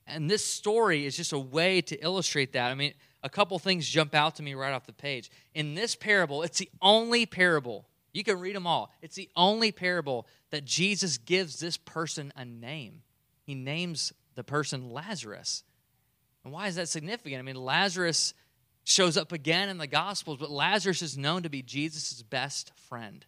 And 0.07 0.31
this 0.31 0.45
story 0.45 1.05
is 1.05 1.17
just 1.17 1.33
a 1.33 1.39
way 1.39 1.83
to 1.83 1.97
illustrate 1.97 2.53
that. 2.53 2.71
I 2.71 2.75
mean, 2.75 2.95
a 3.23 3.29
couple 3.29 3.59
things 3.59 3.87
jump 3.87 4.15
out 4.15 4.37
to 4.37 4.43
me 4.43 4.55
right 4.55 4.73
off 4.73 4.87
the 4.87 4.93
page. 4.93 5.31
In 5.55 5.75
this 5.75 5.95
parable, 5.95 6.43
it's 6.43 6.59
the 6.59 6.71
only 6.81 7.27
parable, 7.27 7.87
you 8.13 8.25
can 8.25 8.41
read 8.41 8.57
them 8.57 8.67
all. 8.67 8.93
It's 9.03 9.17
the 9.17 9.29
only 9.37 9.71
parable 9.71 10.27
that 10.51 10.65
Jesus 10.65 11.19
gives 11.19 11.61
this 11.61 11.77
person 11.77 12.33
a 12.37 12.45
name. 12.45 13.03
He 13.45 13.55
names 13.55 14.13
the 14.35 14.45
person 14.45 14.91
Lazarus. 14.91 15.63
And 16.45 16.53
why 16.53 16.69
is 16.69 16.77
that 16.77 16.89
significant? 16.89 17.39
I 17.39 17.43
mean, 17.43 17.57
Lazarus 17.57 18.33
shows 18.85 19.17
up 19.17 19.33
again 19.33 19.69
in 19.69 19.79
the 19.79 19.87
Gospels, 19.87 20.39
but 20.39 20.51
Lazarus 20.51 21.03
is 21.03 21.19
known 21.19 21.43
to 21.43 21.51
be 21.51 21.61
Jesus' 21.63 22.23
best 22.23 22.73
friend. 22.89 23.27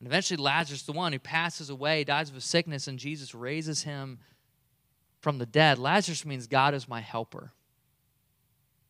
And 0.00 0.06
eventually, 0.06 0.38
Lazarus, 0.38 0.82
the 0.82 0.92
one 0.92 1.12
who 1.12 1.18
passes 1.18 1.70
away, 1.70 2.04
dies 2.04 2.30
of 2.30 2.36
a 2.36 2.40
sickness, 2.40 2.88
and 2.88 2.98
Jesus 2.98 3.34
raises 3.34 3.82
him 3.82 4.18
from 5.20 5.38
the 5.38 5.46
dead. 5.46 5.78
Lazarus 5.78 6.24
means 6.24 6.46
God 6.46 6.74
is 6.74 6.88
my 6.88 7.00
helper. 7.00 7.52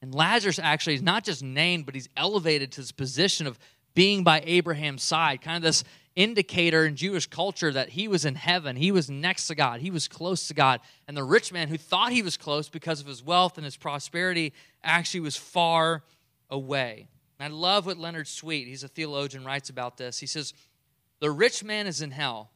And 0.01 0.15
Lazarus 0.15 0.59
actually 0.59 0.95
is 0.95 1.03
not 1.03 1.25
just 1.25 1.43
named, 1.43 1.85
but 1.85 1.95
he's 1.95 2.09
elevated 2.17 2.73
to 2.73 2.81
this 2.81 2.93
position 2.93 3.47
of 3.47 3.59
being 3.95 4.23
by 4.23 4.41
Abraham's 4.47 5.03
side, 5.03 5.43
kind 5.43 5.57
of 5.57 5.63
this 5.63 5.85
indicator 6.17 6.87
in 6.87 6.97
Jewish 6.97 7.27
culture 7.27 7.73
that 7.73 7.91
he 7.91 8.09
was 8.09 8.25
in 8.25 8.35
heaven. 8.37 8.77
He 8.77 8.93
was 8.93 9.11
next 9.11 9.49
to 9.49 9.55
God. 9.55 9.81
He 9.81 9.91
was 9.91 10.09
close 10.09 10.49
to 10.49 10.55
God. 10.55 10.81
And 11.09 11.17
the 11.17 11.25
rich 11.25 11.53
man 11.53 11.69
who 11.69 11.77
thought 11.77 12.13
he 12.13 12.23
was 12.23 12.37
close 12.37 12.69
because 12.69 13.01
of 13.01 13.07
his 13.07 13.23
wealth 13.23 13.59
and 13.59 13.65
his 13.65 13.77
prosperity 13.77 14.53
actually 14.83 15.21
was 15.21 15.37
far 15.37 16.05
away. 16.49 17.09
And 17.39 17.53
I 17.53 17.57
love 17.57 17.87
what 17.87 17.97
Leonard 17.97 18.29
Sweet, 18.29 18.69
he's 18.69 18.85
a 18.85 18.89
theologian, 18.89 19.45
writes 19.45 19.71
about 19.71 19.97
this. 19.97 20.19
He 20.19 20.27
says, 20.27 20.53
The 21.21 21.31
rich 21.31 21.63
man 21.63 21.87
is 21.87 22.01
in 22.01 22.11
hell 22.11 22.51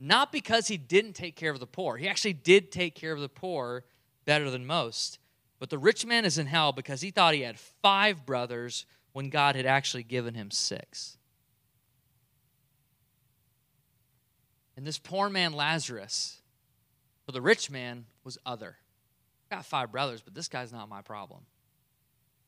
not 0.00 0.30
because 0.30 0.68
he 0.68 0.76
didn't 0.76 1.14
take 1.14 1.36
care 1.36 1.50
of 1.50 1.60
the 1.60 1.66
poor. 1.66 1.96
He 1.96 2.08
actually 2.08 2.34
did 2.34 2.70
take 2.70 2.94
care 2.94 3.12
of 3.12 3.20
the 3.20 3.28
poor 3.28 3.84
better 4.24 4.50
than 4.50 4.64
most. 4.64 5.18
But 5.58 5.70
the 5.70 5.78
rich 5.78 6.06
man 6.06 6.24
is 6.24 6.38
in 6.38 6.46
hell 6.46 6.72
because 6.72 7.00
he 7.00 7.10
thought 7.10 7.34
he 7.34 7.40
had 7.40 7.58
five 7.58 8.24
brothers 8.24 8.86
when 9.12 9.28
God 9.28 9.56
had 9.56 9.66
actually 9.66 10.04
given 10.04 10.34
him 10.34 10.50
six. 10.50 11.16
And 14.76 14.86
this 14.86 14.98
poor 14.98 15.28
man, 15.28 15.52
Lazarus, 15.52 16.40
for 17.26 17.32
the 17.32 17.42
rich 17.42 17.68
man, 17.68 18.06
was 18.22 18.38
other. 18.46 18.76
I 19.50 19.56
got 19.56 19.64
five 19.64 19.90
brothers, 19.90 20.22
but 20.22 20.34
this 20.34 20.46
guy's 20.46 20.72
not 20.72 20.88
my 20.88 21.02
problem. 21.02 21.40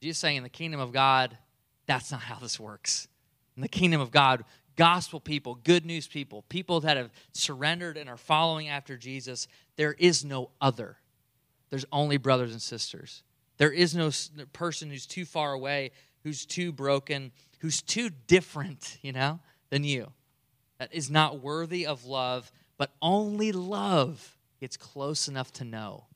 Jesus 0.00 0.20
saying 0.20 0.36
in 0.36 0.42
the 0.44 0.48
kingdom 0.48 0.78
of 0.78 0.92
God, 0.92 1.36
that's 1.86 2.12
not 2.12 2.20
how 2.20 2.36
this 2.36 2.60
works. 2.60 3.08
In 3.56 3.62
the 3.62 3.68
kingdom 3.68 4.00
of 4.00 4.12
God, 4.12 4.44
gospel 4.80 5.20
people, 5.20 5.56
good 5.56 5.84
news 5.84 6.06
people, 6.06 6.40
people 6.48 6.80
that 6.80 6.96
have 6.96 7.10
surrendered 7.32 7.98
and 7.98 8.08
are 8.08 8.16
following 8.16 8.68
after 8.68 8.96
Jesus, 8.96 9.46
there 9.76 9.92
is 9.98 10.24
no 10.24 10.48
other. 10.58 10.96
There's 11.68 11.84
only 11.92 12.16
brothers 12.16 12.52
and 12.52 12.62
sisters. 12.62 13.22
There 13.58 13.70
is 13.70 13.94
no 13.94 14.10
person 14.54 14.88
who's 14.88 15.04
too 15.04 15.26
far 15.26 15.52
away, 15.52 15.90
who's 16.24 16.46
too 16.46 16.72
broken, 16.72 17.30
who's 17.58 17.82
too 17.82 18.08
different, 18.26 18.96
you 19.02 19.12
know, 19.12 19.40
than 19.68 19.84
you. 19.84 20.12
That 20.78 20.94
is 20.94 21.10
not 21.10 21.42
worthy 21.42 21.86
of 21.86 22.06
love, 22.06 22.50
but 22.78 22.90
only 23.02 23.52
love 23.52 24.34
gets 24.60 24.78
close 24.78 25.28
enough 25.28 25.52
to 25.52 25.64
know. 25.64 26.06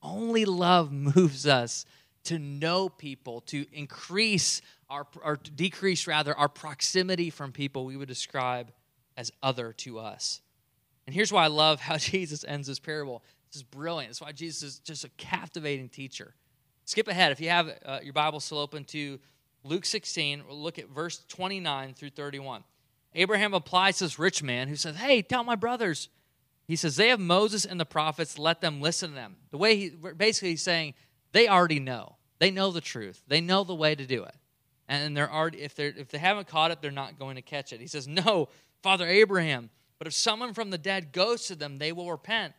Only 0.00 0.44
love 0.44 0.92
moves 1.16 1.44
us 1.44 1.84
to 2.22 2.38
know 2.38 2.88
people, 2.88 3.40
to 3.40 3.66
increase 3.72 4.62
our, 4.88 5.06
or 5.22 5.36
decrease 5.36 6.06
rather, 6.06 6.36
our 6.36 6.48
proximity 6.48 7.30
from 7.30 7.52
people 7.52 7.84
we 7.84 7.96
would 7.96 8.08
describe 8.08 8.72
as 9.16 9.32
other 9.42 9.72
to 9.72 9.98
us. 9.98 10.40
And 11.06 11.14
here's 11.14 11.32
why 11.32 11.44
I 11.44 11.48
love 11.48 11.80
how 11.80 11.96
Jesus 11.98 12.44
ends 12.46 12.68
this 12.68 12.78
parable. 12.78 13.22
This 13.50 13.56
is 13.56 13.62
brilliant. 13.62 14.10
That's 14.10 14.20
why 14.20 14.32
Jesus 14.32 14.62
is 14.62 14.78
just 14.80 15.04
a 15.04 15.08
captivating 15.10 15.88
teacher. 15.88 16.34
Skip 16.84 17.08
ahead. 17.08 17.32
If 17.32 17.40
you 17.40 17.48
have 17.48 17.70
uh, 17.84 17.98
your 18.02 18.12
Bible 18.12 18.40
still 18.40 18.58
open 18.58 18.84
to 18.86 19.18
Luke 19.64 19.84
16, 19.84 20.42
we'll 20.48 20.60
look 20.60 20.78
at 20.78 20.88
verse 20.88 21.24
29 21.28 21.94
through 21.94 22.10
31. 22.10 22.62
Abraham 23.14 23.54
applies 23.54 23.98
to 23.98 24.04
this 24.04 24.18
rich 24.18 24.42
man 24.42 24.68
who 24.68 24.76
says, 24.76 24.96
Hey, 24.96 25.22
tell 25.22 25.42
my 25.42 25.56
brothers. 25.56 26.08
He 26.68 26.76
says, 26.76 26.96
They 26.96 27.08
have 27.08 27.18
Moses 27.18 27.64
and 27.64 27.80
the 27.80 27.86
prophets, 27.86 28.38
let 28.38 28.60
them 28.60 28.80
listen 28.80 29.10
to 29.10 29.14
them. 29.14 29.36
The 29.50 29.58
way 29.58 29.76
he 29.76 29.88
basically 29.88 30.50
he's 30.50 30.62
saying, 30.62 30.94
they 31.32 31.48
already 31.48 31.80
know. 31.80 32.16
They 32.38 32.50
know 32.50 32.70
the 32.70 32.80
truth. 32.80 33.22
They 33.26 33.40
know 33.40 33.64
the 33.64 33.74
way 33.74 33.94
to 33.94 34.06
do 34.06 34.22
it 34.22 34.34
and 34.88 35.16
they're 35.16 35.32
already 35.32 35.62
if 35.62 35.74
they 35.74 35.86
if 35.86 36.08
they 36.08 36.18
haven't 36.18 36.48
caught 36.48 36.70
it, 36.70 36.80
they're 36.80 36.90
not 36.90 37.18
going 37.18 37.36
to 37.36 37.42
catch 37.42 37.72
it. 37.72 37.80
He 37.80 37.86
says, 37.86 38.06
"No, 38.06 38.48
Father 38.82 39.06
Abraham, 39.06 39.70
but 39.98 40.06
if 40.06 40.14
someone 40.14 40.54
from 40.54 40.70
the 40.70 40.78
dead 40.78 41.12
goes 41.12 41.46
to 41.46 41.56
them, 41.56 41.78
they 41.78 41.92
will 41.92 42.10
repent." 42.10 42.54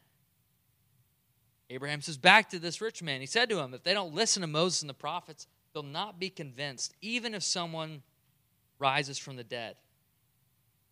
Abraham 1.69 2.01
says 2.01 2.17
back 2.17 2.49
to 2.49 2.59
this 2.59 2.79
rich 2.81 3.03
man. 3.03 3.19
He 3.19 3.27
said 3.27 3.49
to 3.49 3.59
him, 3.59 3.73
"If 3.73 3.83
they 3.83 3.93
don't 3.93 4.13
listen 4.13 4.41
to 4.41 4.47
Moses 4.47 4.81
and 4.81 4.89
the 4.89 4.93
prophets, 4.93 5.47
they'll 5.73 5.83
not 5.83 6.19
be 6.19 6.29
convinced, 6.29 6.93
even 7.01 7.33
if 7.33 7.43
someone 7.43 8.03
rises 8.79 9.17
from 9.17 9.35
the 9.35 9.43
dead." 9.43 9.77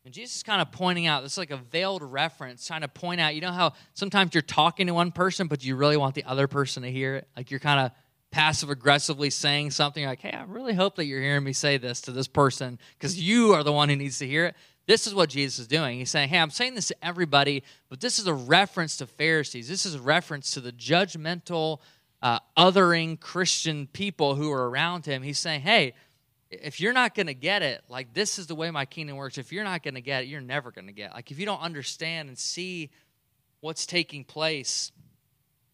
And 0.06 0.14
Jesus 0.14 0.36
is 0.38 0.44
kind 0.44 0.62
of 0.62 0.72
pointing 0.72 1.08
out, 1.08 1.24
this 1.24 1.32
is 1.32 1.38
like 1.40 1.50
a 1.50 1.58
veiled 1.58 2.04
reference, 2.04 2.68
trying 2.68 2.82
to 2.82 2.88
point 2.88 3.20
out, 3.20 3.34
you 3.34 3.42
know 3.42 3.52
how 3.52 3.74
sometimes 3.96 4.36
you're 4.36 4.44
talking 4.44 4.86
to 4.86 4.94
one 4.94 5.12
person, 5.12 5.48
but 5.48 5.66
you 5.66 5.76
really 5.76 5.98
want 5.98 6.14
the 6.14 6.24
other 6.26 6.48
person 6.48 6.84
to 6.84 6.92
hear 6.92 7.16
it? 7.16 7.28
Like 7.36 7.50
you're 7.50 7.60
kind 7.60 7.80
of 7.80 7.92
passive 8.36 8.70
aggressively 8.70 9.30
saying 9.30 9.72
something 9.72 10.06
like, 10.06 10.20
hey, 10.20 10.32
I 10.32 10.44
really 10.44 10.74
hope 10.74 10.98
that 10.98 11.06
you're 11.06 11.22
hearing 11.22 11.46
me 11.46 11.54
say 11.54 11.78
this 11.78 12.02
to 12.02 12.12
this 12.12 12.28
person 12.28 12.78
because 13.00 13.18
you 13.18 13.54
are 13.54 13.64
the 13.64 13.72
one 13.72 13.88
who 13.88 13.96
needs 13.96 14.20
to 14.20 14.28
hear 14.28 14.48
it. 14.48 14.56
This 14.88 15.08
is 15.08 15.16
what 15.16 15.30
Jesus 15.30 15.60
is 15.60 15.68
doing. 15.68 16.00
He's 16.00 16.10
saying, 16.10 16.28
hey, 16.28 16.40
I'm 16.40 16.50
saying 16.50 16.76
this 16.76 16.90
to 16.90 16.98
everybody, 17.02 17.64
but 17.88 18.02
this 18.02 18.20
is 18.20 18.28
a 18.28 18.34
reference 18.34 18.98
to 18.98 19.08
Pharisees. 19.08 19.70
This 19.70 19.86
is 19.86 19.96
a 19.96 20.02
reference 20.02 20.52
to 20.52 20.60
the 20.60 20.74
judgmental, 20.74 21.80
uh, 22.22 22.40
othering 22.58 23.18
Christian 23.18 23.88
people 23.88 24.36
who 24.36 24.52
are 24.52 24.70
around 24.70 25.06
him. 25.06 25.24
He's 25.24 25.40
saying, 25.40 25.62
hey, 25.62 25.94
if 26.50 26.82
you're 26.82 26.92
not 26.92 27.16
going 27.16 27.28
to 27.28 27.34
get 27.34 27.62
it, 27.62 27.86
like 27.88 28.14
this 28.14 28.38
is 28.38 28.48
the 28.48 28.56
way 28.56 28.70
my 28.70 28.84
kingdom 28.84 29.16
works. 29.16 29.38
If 29.38 29.54
you're 29.54 29.64
not 29.64 29.82
going 29.82 29.96
to 29.96 30.02
get 30.02 30.24
it, 30.24 30.28
you're 30.28 30.42
never 30.42 30.72
going 30.72 30.88
to 30.88 30.94
get 30.94 31.12
it. 31.12 31.14
Like 31.14 31.32
if 31.32 31.40
you 31.40 31.46
don't 31.46 31.62
understand 31.62 32.28
and 32.28 32.38
see 32.38 32.90
what's 33.62 33.86
taking 33.86 34.26
place, 34.26 34.92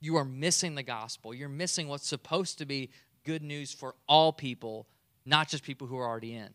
you 0.02 0.18
are 0.18 0.26
missing 0.26 0.76
the 0.76 0.84
gospel. 0.84 1.34
You're 1.34 1.48
missing 1.48 1.88
what's 1.88 2.08
supposed 2.08 2.58
to 2.58 2.66
be 2.66 2.90
good 3.24 3.44
news 3.44 3.72
for 3.72 3.96
all 4.10 4.34
people, 4.34 4.88
not 5.26 5.48
just 5.48 5.64
people 5.64 5.88
who 5.88 5.98
are 5.98 6.08
already 6.08 6.34
in. 6.34 6.50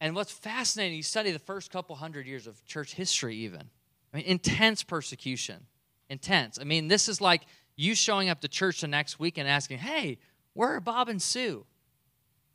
And 0.00 0.14
what's 0.14 0.32
fascinating, 0.32 0.96
you 0.96 1.02
study 1.02 1.30
the 1.30 1.38
first 1.38 1.70
couple 1.70 1.96
hundred 1.96 2.26
years 2.26 2.46
of 2.46 2.62
church 2.66 2.94
history, 2.94 3.36
even. 3.36 3.70
I 4.12 4.16
mean, 4.18 4.26
intense 4.26 4.82
persecution. 4.82 5.66
Intense. 6.10 6.58
I 6.60 6.64
mean, 6.64 6.88
this 6.88 7.08
is 7.08 7.20
like 7.20 7.42
you 7.76 7.94
showing 7.94 8.28
up 8.28 8.40
to 8.40 8.48
church 8.48 8.82
the 8.82 8.88
next 8.88 9.18
week 9.18 9.38
and 9.38 9.48
asking, 9.48 9.78
hey, 9.78 10.18
where 10.52 10.74
are 10.74 10.80
Bob 10.80 11.08
and 11.08 11.22
Sue? 11.22 11.64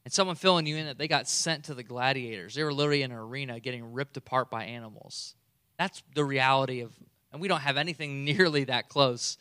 And 0.03 0.13
someone 0.13 0.35
filling 0.35 0.65
you 0.65 0.77
in 0.77 0.87
that 0.87 0.97
they 0.97 1.07
got 1.07 1.27
sent 1.27 1.65
to 1.65 1.73
the 1.73 1.83
gladiators. 1.83 2.55
They 2.55 2.63
were 2.63 2.73
literally 2.73 3.03
in 3.03 3.11
an 3.11 3.17
arena 3.17 3.59
getting 3.59 3.93
ripped 3.93 4.17
apart 4.17 4.49
by 4.49 4.65
animals. 4.65 5.35
That's 5.77 6.01
the 6.15 6.25
reality 6.25 6.81
of, 6.81 6.93
and 7.31 7.41
we 7.41 7.47
don't 7.47 7.61
have 7.61 7.77
anything 7.77 8.23
nearly 8.25 8.65
that 8.65 8.89
close 8.89 9.37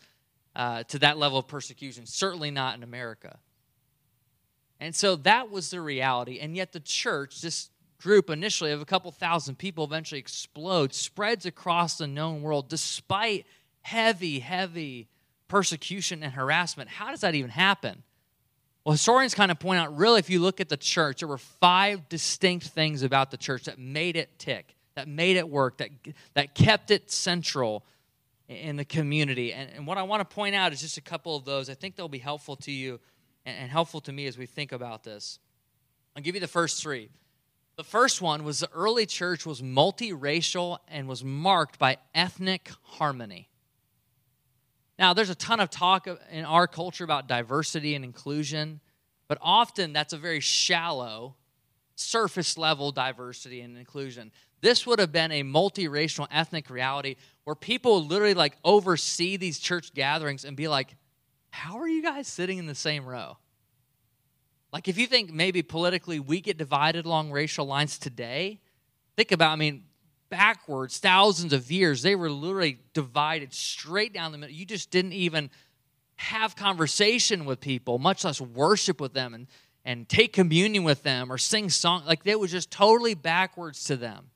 uh, 0.57 0.83
to 0.85 0.98
that 1.00 1.18
level 1.18 1.38
of 1.38 1.46
persecution, 1.46 2.07
certainly 2.07 2.50
not 2.50 2.76
in 2.76 2.83
America. 2.83 3.38
And 4.81 4.94
so 4.94 5.16
that 5.16 5.50
was 5.50 5.70
the 5.70 5.81
reality. 5.81 6.38
And 6.40 6.57
yet 6.57 6.72
the 6.72 6.81
church, 6.81 7.42
this 7.42 7.70
group 8.00 8.31
initially 8.31 8.72
of 8.72 8.81
a 8.81 8.87
couple 8.87 9.11
thousand 9.12 9.57
people, 9.57 9.85
eventually 9.85 10.18
explodes, 10.18 10.96
spreads 10.96 11.44
across 11.44 11.98
the 11.98 12.07
known 12.07 12.42
world 12.42 12.68
despite 12.68 13.46
heavy, 13.83 14.38
heavy 14.38 15.09
persecution 15.48 16.22
and 16.22 16.33
harassment. 16.33 16.88
How 16.88 17.11
does 17.11 17.20
that 17.20 17.35
even 17.35 17.50
happen? 17.50 18.03
Well, 18.85 18.92
historians 18.92 19.35
kind 19.35 19.50
of 19.50 19.59
point 19.59 19.81
out 19.81 19.94
really, 19.96 20.18
if 20.18 20.31
you 20.31 20.40
look 20.40 20.61
at 20.61 20.70
the 20.70 20.76
church, 20.76 21.20
there 21.20 21.29
were 21.29 21.38
five 21.38 22.09
distinct 22.09 22.68
things 22.68 23.03
about 23.03 23.31
the 23.31 23.37
church 23.37 23.64
that 23.64 23.79
made 23.79 24.16
it 24.16 24.38
tick, 24.38 24.74
that 25.01 25.09
made 25.09 25.39
it 25.39 25.49
work, 25.49 25.79
that, 25.79 25.89
that 26.35 26.55
kept 26.55 26.91
it 26.91 27.11
central 27.11 27.87
in 28.49 28.77
the 28.77 28.85
community. 28.85 29.51
And, 29.55 29.71
and 29.75 29.87
what 29.87 29.97
I 29.97 30.03
want 30.03 30.21
to 30.21 30.35
point 30.35 30.55
out 30.55 30.75
is 30.75 30.83
just 30.83 30.99
a 30.99 31.01
couple 31.01 31.35
of 31.37 31.47
those. 31.47 31.71
I 31.71 31.75
think 31.75 31.97
they'll 31.97 32.07
be 32.07 32.19
helpful 32.19 32.55
to 32.57 32.71
you 32.71 33.01
and, 33.47 33.57
and 33.57 33.71
helpful 33.71 34.03
to 34.03 34.13
me 34.13 34.27
as 34.27 34.37
we 34.37 34.45
think 34.45 34.73
about 34.73 35.03
this. 35.03 35.39
I'll 36.15 36.23
give 36.23 36.35
you 36.35 36.41
the 36.43 36.47
first 36.47 36.83
three. 36.83 37.09
The 37.77 37.85
first 37.85 38.21
one 38.21 38.45
was 38.45 38.61
the 38.61 38.69
early 38.75 39.07
church 39.07 39.47
was 39.47 39.63
multiracial 39.63 40.81
and 40.87 41.09
was 41.09 41.25
marked 41.25 41.79
by 41.79 41.97
ethnic 42.15 42.71
harmony. 42.83 43.49
Now, 44.99 45.15
there's 45.15 45.31
a 45.31 45.35
ton 45.35 45.61
of 45.61 45.71
talk 45.71 46.07
in 46.31 46.45
our 46.45 46.67
culture 46.67 47.05
about 47.05 47.27
diversity 47.27 47.95
and 47.95 48.05
inclusion, 48.05 48.81
but 49.29 49.39
often 49.41 49.95
that's 49.95 50.13
a 50.13 50.19
very 50.19 50.41
shallow, 50.41 51.37
surface 51.95 52.59
level 52.59 52.93
diversity 52.93 53.63
and 53.63 53.79
inclusion. 53.79 54.31
This 54.61 54.87
would 54.87 54.99
have 54.99 55.12
been 55.12 55.33
a 55.33 55.42
multiracial 55.42 56.27
ethnic 56.31 56.70
reality 56.70 57.16
where 57.44 57.55
people 57.55 58.05
literally 58.05 58.35
like 58.35 58.57
oversee 58.64 59.37
these 59.37 59.59
church 59.59 59.94
gatherings 59.94 60.44
and 60.44 60.57
be 60.57 60.68
like, 60.68 60.96
how 61.51 61.79
are 61.79 61.88
you 61.88 62.03
guys 62.03 62.29
sitting 62.29 62.59
in 62.59 62.66
the 62.66 62.75
same 62.75 63.05
row? 63.05 63.38
Like, 64.73 64.87
if 64.87 64.99
you 64.99 65.07
think 65.07 65.33
maybe 65.33 65.62
politically 65.62 66.20
we 66.20 66.40
get 66.40 66.57
divided 66.57 67.07
along 67.07 67.33
racial 67.33 67.66
lines 67.66 67.99
today, 67.99 68.61
think 69.16 69.33
about, 69.33 69.51
I 69.51 69.57
mean, 69.57 69.83
backwards 70.29 70.99
thousands 70.99 71.53
of 71.53 71.70
years. 71.70 72.03
They 72.03 72.14
were 72.14 72.31
literally 72.31 72.79
divided 72.94 73.53
straight 73.53 74.14
down 74.14 74.33
the 74.33 74.38
middle. 74.38 74.55
You 74.55 74.64
just 74.64 74.90
didn't 74.90 75.12
even 75.12 75.51
have 76.16 76.55
conversation 76.55 77.44
with 77.44 77.61
people, 77.61 77.99
much 77.99 78.25
less 78.25 78.40
worship 78.40 79.01
with 79.01 79.12
them 79.12 79.35
and, 79.35 79.46
and 79.85 80.09
take 80.09 80.33
communion 80.33 80.85
with 80.85 81.03
them 81.03 81.33
or 81.33 81.38
sing 81.38 81.68
songs. 81.68 82.07
Like 82.07 82.23
they 82.23 82.37
was 82.37 82.53
just 82.53 82.70
totally 82.70 83.14
backwards 83.14 83.85
to 83.85 83.96
them. 83.96 84.27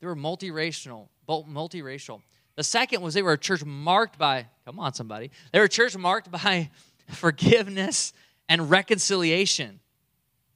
They 0.00 0.06
were 0.06 0.16
multiracial, 0.16 1.08
multiracial. 1.28 2.22
The 2.56 2.64
second 2.64 3.02
was 3.02 3.14
they 3.14 3.22
were 3.22 3.32
a 3.32 3.38
church 3.38 3.64
marked 3.64 4.18
by, 4.18 4.46
come 4.64 4.78
on, 4.78 4.94
somebody. 4.94 5.30
They 5.52 5.58
were 5.58 5.66
a 5.66 5.68
church 5.68 5.96
marked 5.96 6.30
by 6.30 6.70
forgiveness 7.10 8.12
and 8.48 8.70
reconciliation. 8.70 9.80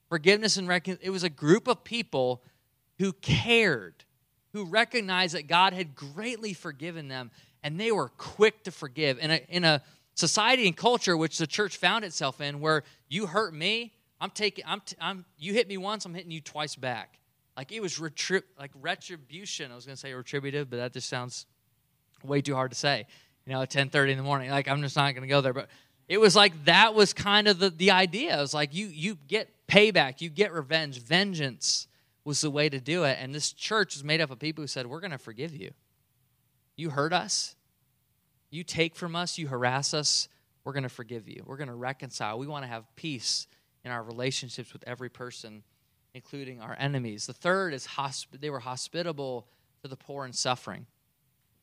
Forgiveness 0.08 0.56
and 0.56 0.68
recon- 0.68 0.98
it 1.02 1.10
was 1.10 1.22
a 1.22 1.30
group 1.30 1.68
of 1.68 1.84
people 1.84 2.42
who 2.98 3.12
cared 3.12 4.04
who 4.52 4.64
recognized 4.64 5.34
that 5.34 5.46
God 5.46 5.72
had 5.72 5.94
greatly 5.94 6.54
forgiven 6.54 7.08
them 7.08 7.30
and 7.62 7.78
they 7.78 7.92
were 7.92 8.08
quick 8.08 8.64
to 8.64 8.70
forgive. 8.70 9.18
In 9.18 9.30
a, 9.30 9.40
in 9.48 9.64
a 9.64 9.82
society 10.14 10.66
and 10.66 10.76
culture 10.76 11.16
which 11.16 11.38
the 11.38 11.46
church 11.46 11.76
found 11.76 12.04
itself 12.04 12.40
in, 12.40 12.60
where 12.60 12.82
you 13.08 13.26
hurt 13.26 13.54
me, 13.54 13.92
I'm 14.20 14.30
taking, 14.30 14.64
I'm, 14.66 14.80
t- 14.80 14.96
I'm, 15.00 15.24
you 15.38 15.52
hit 15.52 15.68
me 15.68 15.76
once, 15.76 16.04
I'm 16.04 16.14
hitting 16.14 16.30
you 16.30 16.40
twice 16.40 16.74
back. 16.74 17.19
Like 17.60 17.72
it 17.72 17.82
was 17.82 17.98
retri- 17.98 18.42
like 18.58 18.70
retribution. 18.80 19.70
I 19.70 19.74
was 19.74 19.84
going 19.84 19.94
to 19.94 20.00
say 20.00 20.14
retributive, 20.14 20.70
but 20.70 20.78
that 20.78 20.94
just 20.94 21.10
sounds 21.10 21.44
way 22.24 22.40
too 22.40 22.54
hard 22.54 22.70
to 22.70 22.74
say. 22.74 23.04
You 23.44 23.52
know, 23.52 23.60
at 23.60 23.68
10:30 23.68 24.12
in 24.12 24.16
the 24.16 24.22
morning. 24.22 24.48
Like 24.48 24.66
I'm 24.66 24.80
just 24.80 24.96
not 24.96 25.12
going 25.12 25.24
to 25.24 25.28
go 25.28 25.42
there. 25.42 25.52
But 25.52 25.68
it 26.08 26.18
was 26.18 26.34
like 26.34 26.64
that 26.64 26.94
was 26.94 27.12
kind 27.12 27.48
of 27.48 27.58
the, 27.58 27.68
the 27.68 27.90
idea. 27.90 28.38
It 28.38 28.40
was 28.40 28.54
like 28.54 28.74
you 28.74 28.86
you 28.86 29.18
get 29.28 29.50
payback, 29.68 30.22
you 30.22 30.30
get 30.30 30.54
revenge, 30.54 31.02
vengeance 31.02 31.86
was 32.24 32.40
the 32.40 32.50
way 32.50 32.70
to 32.70 32.80
do 32.80 33.04
it. 33.04 33.18
And 33.20 33.34
this 33.34 33.52
church 33.52 33.94
was 33.94 34.04
made 34.04 34.22
up 34.22 34.30
of 34.30 34.38
people 34.38 34.62
who 34.64 34.66
said, 34.66 34.86
We're 34.86 35.00
going 35.00 35.10
to 35.10 35.18
forgive 35.18 35.54
you. 35.54 35.72
You 36.76 36.88
hurt 36.88 37.12
us, 37.12 37.56
you 38.48 38.64
take 38.64 38.96
from 38.96 39.14
us, 39.14 39.36
you 39.36 39.48
harass 39.48 39.92
us. 39.92 40.30
We're 40.64 40.72
going 40.72 40.84
to 40.84 40.88
forgive 40.88 41.28
you. 41.28 41.42
We're 41.44 41.58
going 41.58 41.68
to 41.68 41.74
reconcile. 41.74 42.38
We 42.38 42.46
want 42.46 42.64
to 42.64 42.70
have 42.70 42.86
peace 42.96 43.46
in 43.84 43.90
our 43.90 44.02
relationships 44.02 44.72
with 44.72 44.82
every 44.86 45.10
person, 45.10 45.62
including 46.14 46.60
our 46.60 46.76
enemies. 46.78 47.26
The 47.26 47.32
third 47.32 47.74
is 47.74 47.86
hosp- 47.86 48.40
they 48.40 48.50
were 48.50 48.60
hospitable 48.60 49.46
to 49.82 49.88
the 49.88 49.96
poor 49.96 50.24
and 50.24 50.34
suffering. 50.34 50.86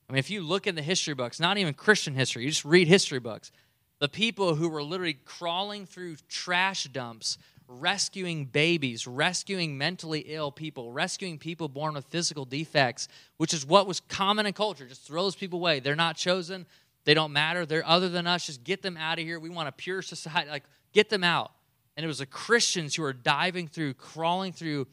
I 0.10 0.14
mean, 0.14 0.20
if 0.20 0.30
you 0.30 0.42
look 0.42 0.68
in 0.68 0.76
the 0.76 0.82
history 0.82 1.14
books, 1.14 1.40
not 1.40 1.58
even 1.58 1.74
Christian 1.74 2.16
history, 2.16 2.44
you 2.44 2.50
just 2.50 2.66
read 2.66 2.88
history 2.88 3.20
books, 3.20 3.52
the 4.00 4.08
people 4.08 4.56
who 4.56 4.70
were 4.70 4.84
literally 4.84 5.18
crawling 5.26 5.86
through 5.86 6.16
trash 6.30 6.86
dumps 6.86 7.38
rescuing 7.68 8.46
babies, 8.46 9.06
rescuing 9.06 9.78
mentally 9.78 10.24
ill 10.28 10.52
people, 10.52 10.92
rescuing 10.92 11.38
people 11.38 11.68
born 11.68 11.94
with 11.96 12.06
physical 12.06 12.46
defects, 12.46 13.08
which 13.38 13.54
is 13.54 13.66
what 13.66 13.88
was 13.88 14.00
common 14.00 14.46
in 14.46 14.54
culture. 14.54 14.88
Just 14.88 15.04
throw 15.06 15.24
those 15.24 15.36
people 15.36 15.60
away. 15.60 15.80
They're 15.80 15.96
not 15.96 16.16
chosen. 16.16 16.66
They 17.04 17.14
don't 17.14 17.34
matter. 17.34 17.66
They're 17.66 17.86
other 17.86 18.10
than 18.10 18.28
us. 18.28 18.46
Just 18.46 18.64
get 18.64 18.82
them 18.82 18.98
out 18.98 19.20
of 19.20 19.26
here. 19.26 19.40
We 19.40 19.50
want 19.50 19.70
a 19.70 19.72
pure 19.72 20.02
society. 20.02 20.50
Like, 20.50 20.64
get 20.94 21.10
them 21.10 21.24
out. 21.24 21.52
And 21.98 22.04
it 22.04 22.08
was 22.08 22.20
the 22.20 22.26
Christians 22.26 22.96
who 22.96 23.02
were 23.02 23.12
diving 23.12 23.68
through, 23.68 23.96
crawling 23.96 24.54
through 24.54 24.88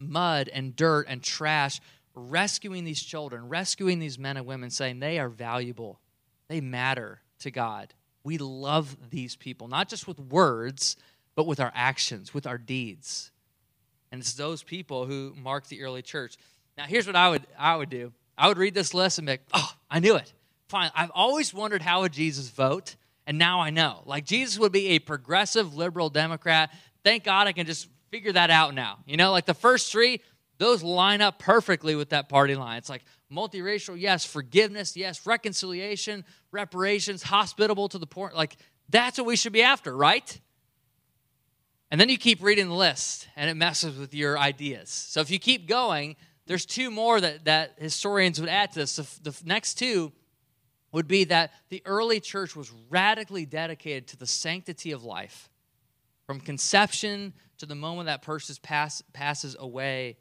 mud 0.00 0.48
and 0.52 0.74
dirt 0.74 1.06
and 1.08 1.22
trash, 1.22 1.78
rescuing 2.14 2.84
these 2.84 3.02
children, 3.02 3.48
rescuing 3.48 3.98
these 3.98 4.18
men 4.18 4.38
and 4.38 4.46
women, 4.46 4.70
saying 4.70 4.98
they 4.98 5.18
are 5.18 5.28
valuable. 5.28 6.00
They 6.48 6.60
matter 6.60 7.20
to 7.40 7.50
God. 7.50 7.92
We 8.24 8.38
love 8.38 8.96
these 9.10 9.36
people, 9.36 9.68
not 9.68 9.88
just 9.88 10.08
with 10.08 10.18
words, 10.18 10.96
but 11.34 11.46
with 11.46 11.60
our 11.60 11.72
actions, 11.74 12.32
with 12.32 12.46
our 12.46 12.58
deeds. 12.58 13.30
And 14.10 14.20
it's 14.20 14.34
those 14.34 14.62
people 14.62 15.06
who 15.06 15.34
mark 15.36 15.66
the 15.68 15.82
early 15.82 16.02
church. 16.02 16.36
Now, 16.78 16.84
here's 16.84 17.06
what 17.06 17.16
I 17.16 17.30
would 17.30 17.46
I 17.58 17.76
would 17.76 17.90
do. 17.90 18.12
I 18.36 18.48
would 18.48 18.58
read 18.58 18.74
this 18.74 18.94
list 18.94 19.18
and 19.18 19.26
be 19.26 19.34
like, 19.34 19.44
oh, 19.52 19.72
I 19.90 20.00
knew 20.00 20.16
it. 20.16 20.32
Fine. 20.68 20.90
I've 20.94 21.10
always 21.10 21.52
wondered 21.52 21.82
how 21.82 22.00
would 22.00 22.12
Jesus 22.12 22.48
vote, 22.48 22.96
and 23.26 23.38
now 23.38 23.60
I 23.60 23.70
know. 23.70 24.02
Like 24.06 24.24
Jesus 24.24 24.58
would 24.58 24.72
be 24.72 24.88
a 24.88 24.98
progressive 24.98 25.74
liberal 25.74 26.10
Democrat. 26.10 26.70
Thank 27.04 27.24
God 27.24 27.46
I 27.46 27.52
can 27.52 27.66
just 27.66 27.88
figure 28.10 28.32
that 28.32 28.50
out 28.50 28.74
now. 28.74 28.98
You 29.06 29.16
know, 29.16 29.32
like 29.32 29.46
the 29.46 29.54
first 29.54 29.90
three, 29.90 30.20
those 30.58 30.82
line 30.82 31.20
up 31.20 31.38
perfectly 31.38 31.94
with 31.94 32.10
that 32.10 32.28
party 32.28 32.54
line. 32.54 32.78
It's 32.78 32.88
like 32.88 33.04
multiracial, 33.32 33.98
yes, 33.98 34.24
forgiveness, 34.24 34.96
yes, 34.96 35.26
reconciliation, 35.26 36.24
reparations, 36.50 37.22
hospitable 37.22 37.88
to 37.88 37.98
the 37.98 38.06
poor. 38.06 38.32
Like 38.34 38.56
that's 38.88 39.18
what 39.18 39.26
we 39.26 39.36
should 39.36 39.52
be 39.52 39.62
after, 39.62 39.96
right? 39.96 40.40
And 41.90 42.00
then 42.00 42.08
you 42.08 42.18
keep 42.18 42.42
reading 42.42 42.68
the 42.68 42.74
list 42.74 43.28
and 43.36 43.50
it 43.50 43.54
messes 43.54 43.98
with 43.98 44.14
your 44.14 44.38
ideas. 44.38 44.88
So 44.88 45.20
if 45.20 45.30
you 45.30 45.38
keep 45.38 45.68
going, 45.68 46.16
there's 46.46 46.66
two 46.66 46.90
more 46.90 47.20
that, 47.20 47.44
that 47.44 47.74
historians 47.78 48.40
would 48.40 48.48
add 48.48 48.72
to 48.72 48.80
this. 48.80 48.96
The, 48.96 49.30
the 49.30 49.42
next 49.44 49.74
two 49.74 50.12
would 50.92 51.08
be 51.08 51.24
that 51.24 51.52
the 51.70 51.82
early 51.84 52.20
church 52.20 52.54
was 52.54 52.72
radically 52.90 53.46
dedicated 53.46 54.06
to 54.08 54.16
the 54.16 54.26
sanctity 54.26 54.92
of 54.92 55.02
life. 55.04 55.50
From 56.26 56.38
conception 56.38 57.32
to 57.58 57.66
the 57.66 57.74
moment 57.74 58.06
that 58.06 58.22
person 58.22 58.54
pass, 58.62 59.02
passes 59.12 59.56
away, 59.58 60.16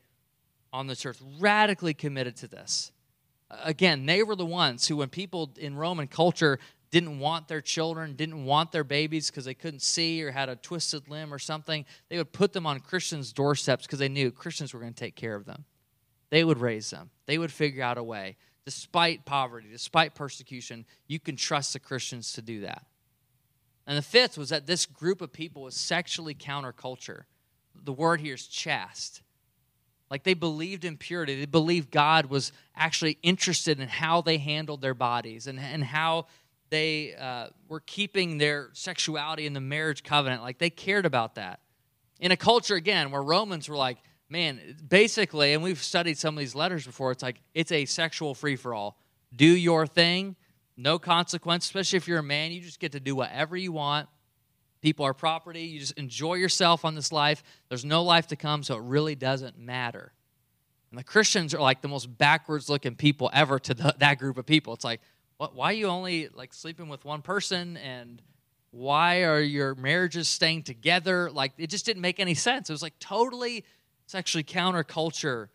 on 0.74 0.88
the 0.88 0.96
church, 0.96 1.18
radically 1.40 1.94
committed 1.94 2.36
to 2.38 2.48
this. 2.48 2.92
Again, 3.64 4.06
they 4.06 4.24
were 4.24 4.36
the 4.36 4.46
ones 4.46 4.88
who, 4.88 4.98
when 4.98 5.10
people 5.10 5.52
in 5.58 5.76
Roman 5.76 6.08
culture 6.08 6.60
didn't 6.92 7.20
want 7.20 7.48
their 7.48 7.62
children, 7.62 8.16
didn't 8.16 8.46
want 8.46 8.72
their 8.72 8.84
babies 8.84 9.30
because 9.30 9.46
they 9.46 9.54
couldn't 9.54 9.82
see 9.82 10.24
or 10.24 10.32
had 10.32 10.50
a 10.50 10.56
twisted 10.56 11.10
limb 11.10 11.34
or 11.34 11.40
something, 11.40 11.86
they 12.10 12.18
would 12.18 12.32
put 12.32 12.54
them 12.54 12.66
on 12.66 12.80
Christians' 12.80 13.34
doorsteps 13.34 13.86
because 13.86 14.00
they 14.00 14.10
knew 14.10 14.32
Christians 14.32 14.74
were 14.74 14.80
going 14.80 14.94
to 14.94 15.00
take 15.00 15.16
care 15.16 15.36
of 15.36 15.46
them. 15.46 15.66
They 16.30 16.44
would 16.44 16.60
raise 16.60 16.90
them, 16.90 17.10
they 17.26 17.38
would 17.38 17.52
figure 17.52 17.84
out 17.84 17.98
a 17.98 18.04
way. 18.04 18.38
Despite 18.66 19.26
poverty, 19.26 19.68
despite 19.72 20.14
persecution, 20.14 20.86
you 21.08 21.20
can 21.20 21.36
trust 21.36 21.74
the 21.74 21.80
Christians 21.80 22.34
to 22.34 22.42
do 22.42 22.62
that. 22.62 22.86
And 23.88 23.98
the 23.98 24.04
fifth 24.04 24.38
was 24.38 24.50
that 24.50 24.68
this 24.68 24.86
group 24.86 25.22
of 25.22 25.34
people 25.34 25.64
was 25.64 25.76
sexually 25.76 26.36
counterculture. 26.36 27.24
The 27.84 27.94
word 27.94 28.22
here 28.22 28.36
is 28.36 28.46
chaste. 28.46 29.22
Like 30.12 30.24
they 30.24 30.34
believed 30.34 30.86
in 30.86 30.98
purity. 30.98 31.40
They 31.40 31.46
believed 31.46 31.90
God 31.90 32.28
was 32.28 32.52
actually 32.76 33.18
interested 33.24 33.80
in 33.80 33.88
how 33.88 34.22
they 34.22 34.38
handled 34.38 34.82
their 34.82 34.94
bodies 34.94 35.48
and, 35.48 35.60
and 35.60 35.84
how 35.84 36.28
they 36.70 37.16
uh, 37.16 37.48
were 37.68 37.80
keeping 37.80 38.38
their 38.38 38.70
sexuality 38.74 39.46
in 39.46 39.54
the 39.54 39.62
marriage 39.62 40.04
covenant. 40.04 40.42
Like 40.42 40.58
they 40.58 40.70
cared 40.70 41.06
about 41.06 41.36
that. 41.36 41.62
In 42.20 42.32
a 42.32 42.38
culture, 42.38 42.76
again, 42.76 43.10
where 43.10 43.24
Romans 43.24 43.68
were 43.68 43.76
like, 43.76 43.98
man, 44.32 44.78
basically, 44.88 45.54
and 45.54 45.62
we've 45.62 45.84
studied 45.84 46.18
some 46.18 46.36
of 46.36 46.40
these 46.40 46.56
letters 46.56 46.86
before, 46.86 47.12
it's 47.12 47.22
like 47.22 47.42
it's 47.54 47.72
a 47.72 47.86
sexual 47.86 48.34
free 48.34 48.56
for 48.56 48.74
all. 48.74 48.98
Do 49.36 49.46
your 49.46 49.86
thing, 49.86 50.38
no 50.78 50.98
consequence, 50.98 51.66
especially 51.66 51.98
if 51.98 52.08
you're 52.08 52.20
a 52.20 52.24
man. 52.24 52.52
You 52.52 52.62
just 52.62 52.80
get 52.80 52.94
to 52.94 53.00
do 53.00 53.16
whatever 53.16 53.58
you 53.58 53.74
want. 53.74 54.08
People 54.82 55.06
are 55.06 55.14
property. 55.14 55.64
You 55.64 55.80
just 55.80 55.98
enjoy 55.98 56.36
yourself 56.36 56.86
on 56.86 56.96
this 56.96 57.12
life. 57.12 57.44
There's 57.70 57.86
no 57.86 58.04
life 58.04 58.28
to 58.28 58.36
come, 58.36 58.64
so 58.64 58.76
it 58.78 58.84
really 58.84 59.16
doesn't 59.16 59.60
matter. 59.60 60.14
And 60.90 61.00
the 61.00 61.04
Christians 61.04 61.54
are 61.54 61.62
like 61.62 61.82
the 61.82 61.88
most 61.88 62.18
backwards 62.18 62.70
looking 62.70 62.96
people 62.96 63.30
ever 63.34 63.60
to 63.60 63.74
the, 63.74 63.96
that 64.00 64.18
group 64.18 64.38
of 64.38 64.46
people. 64.46 64.74
It's 64.74 64.84
like, 64.84 65.02
what, 65.38 65.56
why 65.56 65.72
are 65.72 65.74
you 65.74 65.88
only 65.88 66.30
like 66.30 66.54
sleeping 66.54 66.90
with 66.90 67.06
one 67.06 67.22
person? 67.22 67.78
And 67.78 68.22
why 68.72 69.24
are 69.24 69.40
your 69.40 69.76
marriages 69.76 70.28
staying 70.30 70.64
together? 70.64 71.30
Like, 71.30 71.54
it 71.58 71.70
just 71.70 71.86
didn't 71.86 72.02
make 72.02 72.20
any 72.20 72.34
sense. 72.34 72.70
It 72.70 72.74
was 72.74 72.82
like 72.82 72.98
totally 73.00 73.66
sexually 74.12 74.44
counterculture 74.44 75.48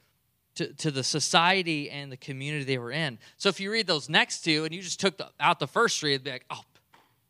to, 0.55 0.73
to 0.75 0.90
the 0.90 1.05
society 1.05 1.90
and 1.90 2.11
the 2.11 2.16
community 2.16 2.64
they 2.64 2.79
were 2.79 2.90
in. 2.90 3.19
So 3.37 3.51
if 3.51 3.61
you 3.61 3.71
read 3.71 3.87
those 3.87 4.09
next 4.09 4.40
two 4.40 4.64
and 4.64 4.75
you 4.75 4.81
just 4.81 4.99
took 4.99 5.19
the, 5.19 5.29
out 5.38 5.59
the 5.59 5.66
first 5.66 6.01
three, 6.01 6.14
it'd 6.14 6.25
be 6.25 6.31
like, 6.31 6.47
oh, 6.49 6.62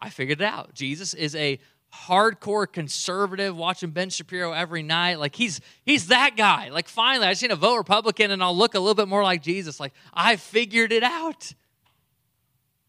I 0.01 0.11
figured 0.11 0.41
it 0.41 0.45
out. 0.45 0.73
Jesus 0.75 1.15
is 1.15 1.35
a 1.35 1.59
hardcore 1.93 2.71
conservative 2.71 3.57
watching 3.57 3.91
Ben 3.91 4.11
Shapiro 4.11 4.53
every 4.53 4.85
night. 4.85 5.19
Like 5.19 5.35
he's 5.35 5.61
he's 5.85 6.09
that 6.09 6.37
guy. 6.37 6.69
Like 6.69 6.87
finally, 6.87 7.27
I 7.27 7.33
just 7.33 7.43
need 7.43 7.49
to 7.49 7.57
vote 7.57 7.77
Republican 7.77 8.31
and 8.31 8.43
I'll 8.43 8.57
look 8.57 8.75
a 8.75 8.79
little 8.79 8.95
bit 8.95 9.09
more 9.09 9.25
like 9.25 9.43
Jesus. 9.43 9.81
Like 9.81 9.95
I 10.15 10.37
figured 10.37 10.93
it 10.93 11.03
out. 11.03 11.53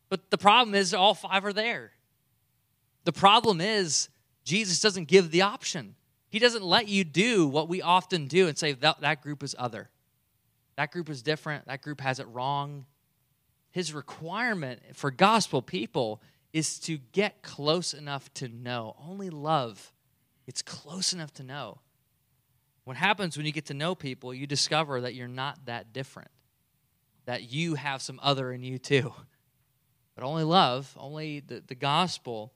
But 0.10 0.30
the 0.30 0.38
problem 0.38 0.76
is 0.76 0.94
all 0.94 1.16
five 1.16 1.44
are 1.44 1.54
there. 1.54 1.92
The 3.06 3.14
problem 3.14 3.62
is 3.62 4.10
Jesus 4.44 4.80
doesn't 4.80 5.08
give 5.08 5.32
the 5.32 5.42
option. 5.42 5.96
He 6.30 6.40
doesn't 6.40 6.64
let 6.64 6.88
you 6.88 7.04
do 7.04 7.48
what 7.48 7.70
we 7.70 7.82
often 7.82 8.28
do 8.28 8.48
and 8.48 8.58
say 8.58 8.74
that, 8.74 9.02
that 9.02 9.22
group 9.22 9.44
is 9.44 9.56
other. 9.58 9.90
That 10.76 10.92
group 10.92 11.10
is 11.10 11.22
different. 11.22 11.68
That 11.68 11.82
group 11.82 12.02
has 12.02 12.20
it 12.20 12.28
wrong. 12.28 12.86
His 13.72 13.94
requirement 13.94 14.82
for 14.94 15.12
gospel 15.12 15.62
people 15.62 16.22
is 16.54 16.80
to 16.82 16.98
get 16.98 17.42
close 17.42 17.94
enough 17.94 18.34
to 18.36 18.48
know. 18.48 18.96
Only 19.00 19.30
love 19.30 19.94
it's 20.48 20.62
close 20.62 21.14
enough 21.14 21.34
to 21.34 21.44
know. 21.44 21.80
What 22.86 22.96
happens 22.96 23.36
when 23.36 23.46
you 23.46 23.52
get 23.52 23.66
to 23.66 23.74
know 23.74 23.94
people, 23.94 24.34
you 24.34 24.48
discover 24.48 25.02
that 25.02 25.14
you're 25.14 25.28
not 25.28 25.66
that 25.66 25.92
different, 25.92 26.32
that 27.26 27.52
you 27.52 27.76
have 27.76 28.02
some 28.02 28.18
other 28.24 28.54
in 28.54 28.64
you 28.64 28.78
too. 28.78 29.14
But 30.16 30.24
only 30.24 30.46
love, 30.46 30.96
only 30.98 31.42
the, 31.42 31.62
the 31.68 31.76
gospel 31.76 32.54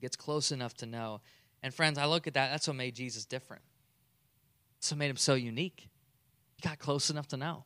gets 0.00 0.16
close 0.16 0.50
enough 0.50 0.74
to 0.78 0.86
know. 0.86 1.20
And 1.62 1.72
friends, 1.72 1.98
I 1.98 2.06
look 2.06 2.26
at 2.26 2.34
that, 2.34 2.50
that's 2.50 2.66
what 2.66 2.76
made 2.76 2.94
Jesus 2.94 3.24
different. 3.24 3.62
That's 4.78 4.90
what 4.90 4.98
made 4.98 5.10
him 5.10 5.16
so 5.16 5.34
unique. 5.34 5.88
He 6.56 6.68
got 6.68 6.78
close 6.78 7.10
enough 7.10 7.28
to 7.28 7.36
know. 7.36 7.64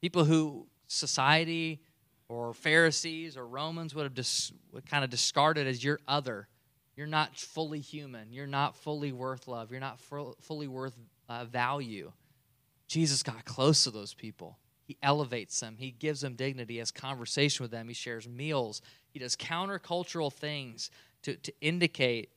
People 0.00 0.24
who 0.24 0.66
society, 0.86 1.80
or 2.28 2.54
Pharisees 2.54 3.36
or 3.36 3.46
Romans 3.46 3.94
would 3.94 4.04
have 4.04 4.14
dis, 4.14 4.52
would 4.72 4.86
kind 4.86 5.04
of 5.04 5.10
discarded 5.10 5.66
as 5.66 5.82
you're 5.82 6.00
other. 6.08 6.48
You're 6.96 7.06
not 7.06 7.36
fully 7.36 7.80
human. 7.80 8.32
You're 8.32 8.46
not 8.46 8.76
fully 8.76 9.12
worth 9.12 9.48
love. 9.48 9.70
You're 9.70 9.80
not 9.80 9.98
fully 9.98 10.68
worth 10.68 10.96
uh, 11.28 11.44
value. 11.44 12.12
Jesus 12.86 13.22
got 13.22 13.44
close 13.44 13.84
to 13.84 13.90
those 13.90 14.14
people. 14.14 14.58
He 14.84 14.96
elevates 15.02 15.58
them. 15.58 15.76
He 15.78 15.90
gives 15.90 16.20
them 16.20 16.34
dignity. 16.34 16.74
He 16.74 16.78
has 16.78 16.90
conversation 16.90 17.64
with 17.64 17.70
them. 17.70 17.88
He 17.88 17.94
shares 17.94 18.28
meals. 18.28 18.82
He 19.10 19.18
does 19.18 19.34
countercultural 19.34 20.32
things 20.32 20.90
to, 21.22 21.36
to 21.36 21.52
indicate 21.60 22.30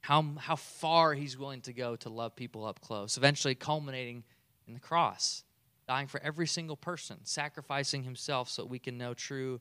how, 0.00 0.24
how 0.38 0.56
far 0.56 1.14
he's 1.14 1.36
willing 1.36 1.60
to 1.62 1.72
go 1.72 1.96
to 1.96 2.08
love 2.08 2.36
people 2.36 2.64
up 2.64 2.80
close, 2.80 3.16
eventually 3.16 3.54
culminating 3.54 4.24
in 4.66 4.74
the 4.74 4.80
cross 4.80 5.44
dying 5.88 6.06
for 6.06 6.20
every 6.22 6.46
single 6.46 6.76
person, 6.76 7.16
sacrificing 7.24 8.04
himself 8.04 8.50
so 8.50 8.64
we 8.64 8.78
can 8.78 8.98
know 8.98 9.14
true 9.14 9.58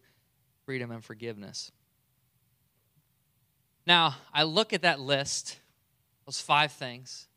freedom 0.66 0.92
and 0.92 1.04
forgiveness. 1.04 1.72
Now, 3.88 4.18
I 4.34 4.44
look 4.44 4.74
at 4.74 4.82
that 4.82 5.00
list, 5.00 5.58
those 6.26 6.42
five 6.42 6.74
things, 6.74 7.28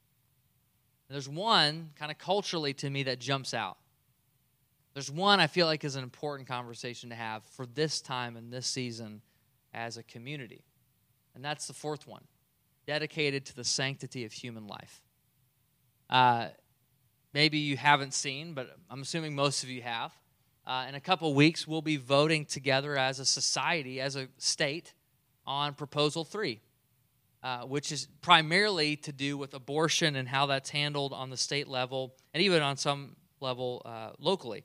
there's 1.09 1.29
one 1.29 1.91
kind 1.97 2.11
of 2.11 2.19
culturally 2.19 2.75
to 2.75 2.91
me 2.91 3.05
that 3.05 3.21
jumps 3.21 3.55
out. 3.55 3.79
There's 4.95 5.11
one 5.11 5.39
I 5.39 5.47
feel 5.47 5.67
like 5.67 5.85
is 5.85 5.95
an 5.95 6.03
important 6.03 6.49
conversation 6.49 7.11
to 7.11 7.17
have 7.17 7.45
for 7.45 7.67
this 7.67 8.01
time 8.01 8.37
and 8.37 8.53
this 8.53 8.67
season 8.67 9.23
as 9.73 9.97
a 9.97 10.03
community. 10.03 10.65
And 11.37 11.45
that's 11.45 11.69
the 11.69 11.73
fourth 11.73 12.09
one 12.09 12.25
dedicated 12.91 13.47
to 13.47 13.55
the 13.55 13.63
sanctity 13.63 14.25
of 14.25 14.33
human 14.33 14.67
life. 14.67 15.01
Uh, 16.11 16.49
maybe 17.33 17.57
you 17.57 17.77
haven't 17.77 18.13
seen, 18.13 18.53
but 18.53 18.69
I'm 18.91 19.03
assuming 19.03 19.37
most 19.37 19.63
of 19.63 19.69
you 19.69 19.81
have. 19.83 20.13
Uh, 20.67 20.87
in 20.89 20.97
a 20.97 21.01
couple 21.01 21.33
weeks, 21.33 21.69
we'll 21.69 21.83
be 21.83 21.97
voting 21.97 22.45
together 22.45 22.97
as 22.97 23.21
a 23.21 23.25
society, 23.25 24.01
as 24.01 24.17
a 24.17 24.27
state, 24.39 24.93
on 25.47 25.75
Proposal 25.75 26.25
3, 26.25 26.61
uh, 27.45 27.61
which 27.61 27.93
is 27.93 28.09
primarily 28.23 28.97
to 28.97 29.13
do 29.13 29.39
with 29.39 29.55
abortion 29.55 30.17
and 30.17 30.27
how 30.27 30.47
that's 30.47 30.71
handled 30.71 31.13
on 31.13 31.31
the 31.31 31.37
state 31.37 31.69
level 31.69 32.17
and 32.35 32.43
even 32.43 32.61
on 32.61 32.77
some 32.77 33.15
level 33.39 33.83
uh, 33.85 34.11
locally. 34.19 34.65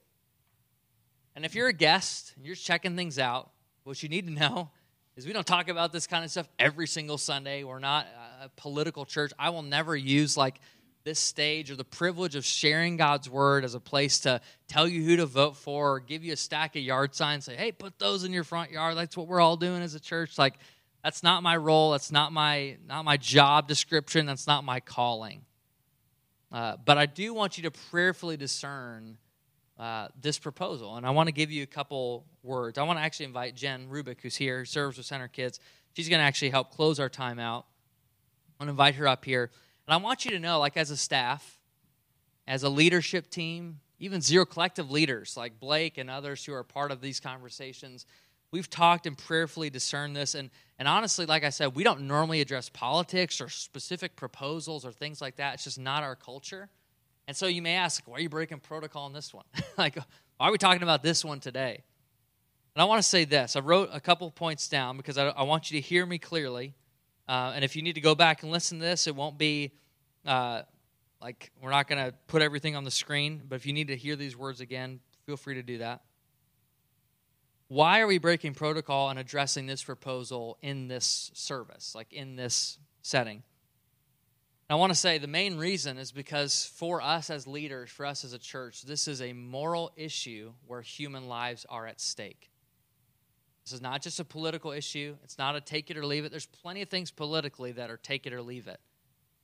And 1.36 1.46
if 1.46 1.54
you're 1.54 1.68
a 1.68 1.74
guest 1.74 2.34
and 2.36 2.44
you're 2.44 2.56
checking 2.56 2.96
things 2.96 3.20
out, 3.20 3.52
what 3.84 4.02
you 4.02 4.10
need 4.10 4.26
to 4.26 4.34
know 4.34 4.72
is 5.16 5.26
we 5.26 5.34
don't 5.34 5.48
talk 5.48 5.70
about 5.70 5.94
this 5.94 6.08
kind 6.08 6.26
of 6.26 6.32
stuff 6.32 6.48
every 6.60 6.88
single 6.88 7.18
Sunday. 7.18 7.64
We're 7.64 7.80
not 7.80 8.06
a 8.42 8.50
political 8.50 9.06
church. 9.06 9.32
I 9.40 9.50
will 9.50 9.62
never 9.62 9.96
use 9.96 10.36
like 10.36 10.60
this 11.06 11.20
stage 11.20 11.72
or 11.72 11.76
the 11.76 11.86
privilege 11.86 12.36
of 12.36 12.44
sharing 12.44 12.98
God's 12.98 13.30
word 13.30 13.64
as 13.64 13.76
a 13.76 13.80
place 13.80 14.22
to 14.22 14.42
tell 14.68 14.88
you 14.88 15.04
who 15.04 15.18
to 15.18 15.26
vote 15.26 15.56
for 15.56 15.96
or 15.96 16.00
give 16.00 16.24
you 16.24 16.34
a 16.34 16.38
stack 16.38 16.76
of 16.76 16.82
yard 16.82 17.16
signs, 17.16 17.46
say, 17.46 17.56
hey, 17.56 17.72
put 17.72 17.98
those 18.00 18.24
in 18.24 18.34
your 18.34 18.44
front 18.44 18.72
yard. 18.72 18.98
That's 18.98 19.16
what 19.16 19.28
we're 19.28 19.40
all 19.40 19.56
doing 19.56 19.84
as 19.84 19.94
a 19.94 20.00
church. 20.00 20.38
Like, 20.38 20.56
that's 21.04 21.22
not 21.22 21.44
my 21.44 21.56
role. 21.56 21.92
That's 21.92 22.12
not 22.12 22.34
my 22.34 22.78
not 22.88 23.06
my 23.06 23.18
job 23.18 23.68
description. 23.68 24.26
That's 24.26 24.48
not 24.48 24.64
my 24.64 24.80
calling. 24.80 25.46
Uh, 26.52 26.78
but 26.84 26.98
I 26.98 27.06
do 27.06 27.34
want 27.34 27.58
you 27.58 27.64
to 27.64 27.72
prayerfully 27.72 28.38
discern 28.38 29.18
uh, 29.80 30.08
this 30.22 30.40
proposal, 30.40 30.96
and 30.96 31.06
I 31.06 31.10
want 31.10 31.28
to 31.28 31.34
give 31.34 31.52
you 31.52 31.64
a 31.64 31.68
couple 31.68 32.26
words. 32.44 32.78
I 32.78 32.84
want 32.84 32.98
to 33.00 33.04
actually 33.04 33.26
invite 33.26 33.56
Jen 33.56 33.88
Rubik, 33.90 34.22
who's 34.22 34.36
here, 34.36 34.60
who 34.60 34.66
serves 34.66 34.98
with 34.98 35.06
Center 35.06 35.28
Kids. 35.28 35.60
She's 35.94 36.08
going 36.10 36.20
to 36.20 36.26
actually 36.26 36.50
help 36.50 36.72
close 36.72 37.00
our 37.00 37.10
time 37.10 37.40
out. 37.40 37.66
I 38.58 38.64
want 38.64 38.70
to 38.70 38.72
invite 38.72 38.96
her 38.96 39.08
up 39.08 39.26
here. 39.26 39.52
And 39.88 39.94
I 39.94 39.98
want 39.98 40.26
you 40.26 40.32
to 40.32 40.40
know, 40.40 40.60
like 40.60 40.78
as 40.78 40.92
a 40.92 40.98
staff, 40.98 41.60
as 42.48 42.64
a 42.64 42.70
leadership 42.70 43.30
team, 43.30 43.80
even 44.00 44.22
Zero 44.22 44.46
Collective 44.46 44.92
leaders 44.92 45.36
like 45.38 45.60
Blake 45.60 45.98
and 45.98 46.10
others 46.10 46.44
who 46.46 46.54
are 46.54 46.64
part 46.64 46.92
of 46.92 47.02
these 47.02 47.20
conversations, 47.20 48.06
we've 48.52 48.70
talked 48.70 49.06
and 49.06 49.18
prayerfully 49.18 49.70
discerned 49.70 50.16
this. 50.16 50.36
And, 50.36 50.50
and 50.80 50.88
honestly, 50.88 51.26
like 51.26 51.44
I 51.44 51.50
said, 51.50 51.76
we 51.76 51.84
don't 51.84 52.02
normally 52.02 52.42
address 52.42 52.70
politics 52.70 53.42
or 53.42 53.50
specific 53.50 54.16
proposals 54.16 54.86
or 54.86 54.92
things 54.92 55.22
like 55.22 55.38
that. 55.38 55.56
It's 55.56 55.66
just 55.66 55.80
not 55.80 56.04
our 56.04 56.16
culture. 56.16 56.70
And 57.28 57.36
so 57.36 57.48
you 57.48 57.62
may 57.62 57.76
ask, 57.76 58.04
why 58.08 58.18
are 58.18 58.20
you 58.22 58.30
breaking 58.30 58.60
protocol 58.60 59.06
on 59.06 59.14
this 59.14 59.34
one? 59.34 59.46
like, 59.78 59.96
why 60.38 60.48
are 60.48 60.52
we 60.52 60.58
talking 60.58 60.84
about 60.84 61.02
this 61.02 61.26
one 61.26 61.40
today? 61.40 61.84
And 62.76 62.82
I 62.82 62.86
want 62.86 63.02
to 63.02 63.08
say 63.08 63.26
this. 63.26 63.56
I 63.56 63.62
wrote 63.62 63.90
a 63.94 64.00
couple 64.00 64.30
points 64.32 64.68
down 64.68 64.98
because 64.98 65.18
I, 65.18 65.28
I 65.30 65.44
want 65.44 65.72
you 65.72 65.82
to 65.82 65.88
hear 65.88 66.06
me 66.06 66.18
clearly. 66.18 66.76
Uh, 67.28 67.54
and 67.56 67.64
if 67.64 67.76
you 67.76 67.82
need 67.82 67.96
to 67.96 68.02
go 68.02 68.16
back 68.16 68.44
and 68.44 68.52
listen 68.52 68.80
to 68.80 68.86
this, 68.86 69.08
it 69.08 69.16
won't 69.16 69.38
be 69.38 69.72
uh, 70.26 70.62
like 71.22 71.52
we're 71.62 71.72
not 71.72 71.88
going 71.88 72.04
to 72.06 72.14
put 72.28 72.42
everything 72.42 72.76
on 72.76 72.84
the 72.84 72.92
screen, 72.92 73.42
but 73.48 73.56
if 73.56 73.66
you 73.66 73.74
need 73.74 73.88
to 73.88 73.96
hear 73.96 74.16
these 74.16 74.38
words 74.38 74.62
again, 74.62 75.00
feel 75.26 75.38
free 75.38 75.56
to 75.56 75.64
do 75.64 75.80
that. 75.80 76.02
Why 77.68 78.02
are 78.02 78.08
we 78.08 78.20
breaking 78.20 78.54
protocol 78.54 79.10
and 79.10 79.18
addressing 79.18 79.66
this 79.66 79.84
proposal 79.84 80.58
in 80.62 80.88
this 80.88 81.32
service, 81.34 81.96
like 81.96 82.14
in 82.14 82.36
this 82.36 82.78
setting? 83.02 83.42
I 84.68 84.76
want 84.76 84.92
to 84.92 84.98
say 84.98 85.20
the 85.20 85.28
main 85.28 85.58
reason 85.58 86.00
is 86.00 86.12
because 86.12 86.66
for 86.66 87.00
us 87.00 87.30
as 87.30 87.46
leaders, 87.46 87.92
for 87.92 88.06
us 88.06 88.26
as 88.26 88.34
a 88.34 88.40
church, 88.40 88.82
this 88.82 89.08
is 89.08 89.22
a 89.22 89.32
moral 89.32 89.92
issue 89.96 90.54
where 90.66 90.82
human 90.82 91.28
lives 91.28 91.68
are 91.70 91.86
at 91.86 92.02
stake. 92.02 92.50
This 93.64 93.74
is 93.74 93.82
not 93.82 94.02
just 94.02 94.20
a 94.20 94.26
political 94.26 94.72
issue. 94.72 95.18
It's 95.24 95.38
not 95.38 95.56
a 95.56 95.62
take 95.62 95.92
it 95.92 95.98
or 95.98 96.06
leave 96.06 96.26
it. 96.26 96.32
There's 96.32 96.48
plenty 96.48 96.82
of 96.82 96.90
things 96.90 97.12
politically 97.12 97.74
that 97.74 97.92
are 97.92 97.98
take 97.98 98.26
it 98.26 98.34
or 98.34 98.42
leave 98.42 98.68
it. 98.68 98.80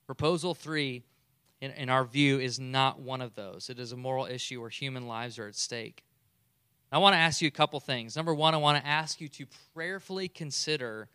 Proposal 0.08 0.56
three, 0.56 1.04
in, 1.60 1.72
in 1.72 1.90
our 1.90 2.04
view, 2.04 2.40
is 2.40 2.60
not 2.60 3.00
one 3.00 3.22
of 3.22 3.36
those. 3.36 3.70
It 3.70 3.80
is 3.80 3.92
a 3.92 3.98
moral 3.98 4.26
issue 4.26 4.60
where 4.60 4.70
human 4.70 5.08
lives 5.08 5.38
are 5.38 5.48
at 5.48 5.56
stake. 5.56 6.04
I 6.92 6.98
want 6.98 7.14
to 7.14 7.20
ask 7.20 7.42
you 7.42 7.48
a 7.48 7.52
couple 7.52 7.80
things. 7.80 8.16
Number 8.16 8.34
one, 8.34 8.54
I 8.54 8.58
want 8.58 8.84
to 8.84 8.88
ask 8.88 9.22
you 9.22 9.30
to 9.30 9.46
prayerfully 9.74 10.28
consider 10.28 11.10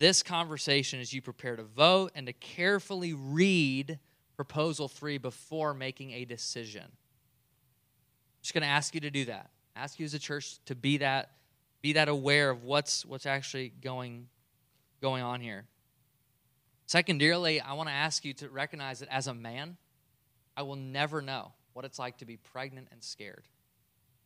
this 0.00 0.22
conversation 0.22 0.98
as 0.98 1.12
you 1.12 1.22
prepare 1.22 1.54
to 1.54 1.62
vote 1.62 2.10
and 2.14 2.26
to 2.26 2.32
carefully 2.32 3.12
read 3.12 4.00
proposal 4.34 4.88
three 4.88 5.18
before 5.18 5.74
making 5.74 6.10
a 6.12 6.24
decision. 6.24 6.82
I'm 6.82 8.42
just 8.42 8.54
going 8.54 8.62
to 8.62 8.68
ask 8.68 8.94
you 8.94 9.02
to 9.02 9.10
do 9.10 9.26
that. 9.26 9.50
Ask 9.76 10.00
you 10.00 10.06
as 10.06 10.14
a 10.14 10.18
church 10.18 10.58
to 10.64 10.74
be 10.74 10.96
that, 10.96 11.30
be 11.82 11.92
that 11.92 12.08
aware 12.08 12.50
of 12.50 12.64
what's 12.64 13.04
what's 13.04 13.26
actually 13.26 13.72
going, 13.82 14.28
going 15.02 15.22
on 15.22 15.40
here. 15.40 15.66
Secondarily, 16.86 17.60
I 17.60 17.74
want 17.74 17.88
to 17.88 17.94
ask 17.94 18.24
you 18.24 18.32
to 18.34 18.48
recognize 18.48 19.00
that 19.00 19.12
as 19.12 19.26
a 19.26 19.34
man, 19.34 19.76
I 20.56 20.62
will 20.62 20.76
never 20.76 21.20
know 21.20 21.52
what 21.74 21.84
it's 21.84 21.98
like 21.98 22.18
to 22.18 22.24
be 22.24 22.36
pregnant 22.36 22.88
and 22.90 23.02
scared, 23.02 23.44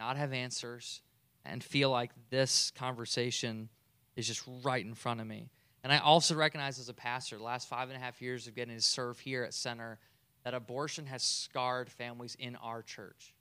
not 0.01 0.17
have 0.17 0.33
answers, 0.33 1.03
and 1.45 1.63
feel 1.63 1.91
like 1.91 2.13
this 2.31 2.71
conversation 2.71 3.69
is 4.17 4.27
just 4.27 4.43
right 4.63 4.85
in 4.85 4.95
front 4.95 5.21
of 5.21 5.27
me. 5.27 5.51
And 5.85 5.93
I 5.93 5.99
also 5.99 6.35
recognize 6.35 6.79
as 6.79 6.89
a 6.89 6.95
pastor, 6.95 7.37
the 7.37 7.45
last 7.45 7.69
five 7.69 7.91
and 7.91 7.97
a 7.97 8.01
half 8.01 8.23
years 8.23 8.47
of 8.47 8.55
getting 8.55 8.75
to 8.75 8.81
serve 8.81 9.21
here 9.21 9.45
at 9.45 9.53
Center, 9.53 9.99
that 10.43 10.55
abortion 10.55 11.05
has 11.07 11.23
scarred 11.23 11.91
families 11.91 12.35
in 12.39 12.57
our 12.57 12.81
church. 12.81 13.35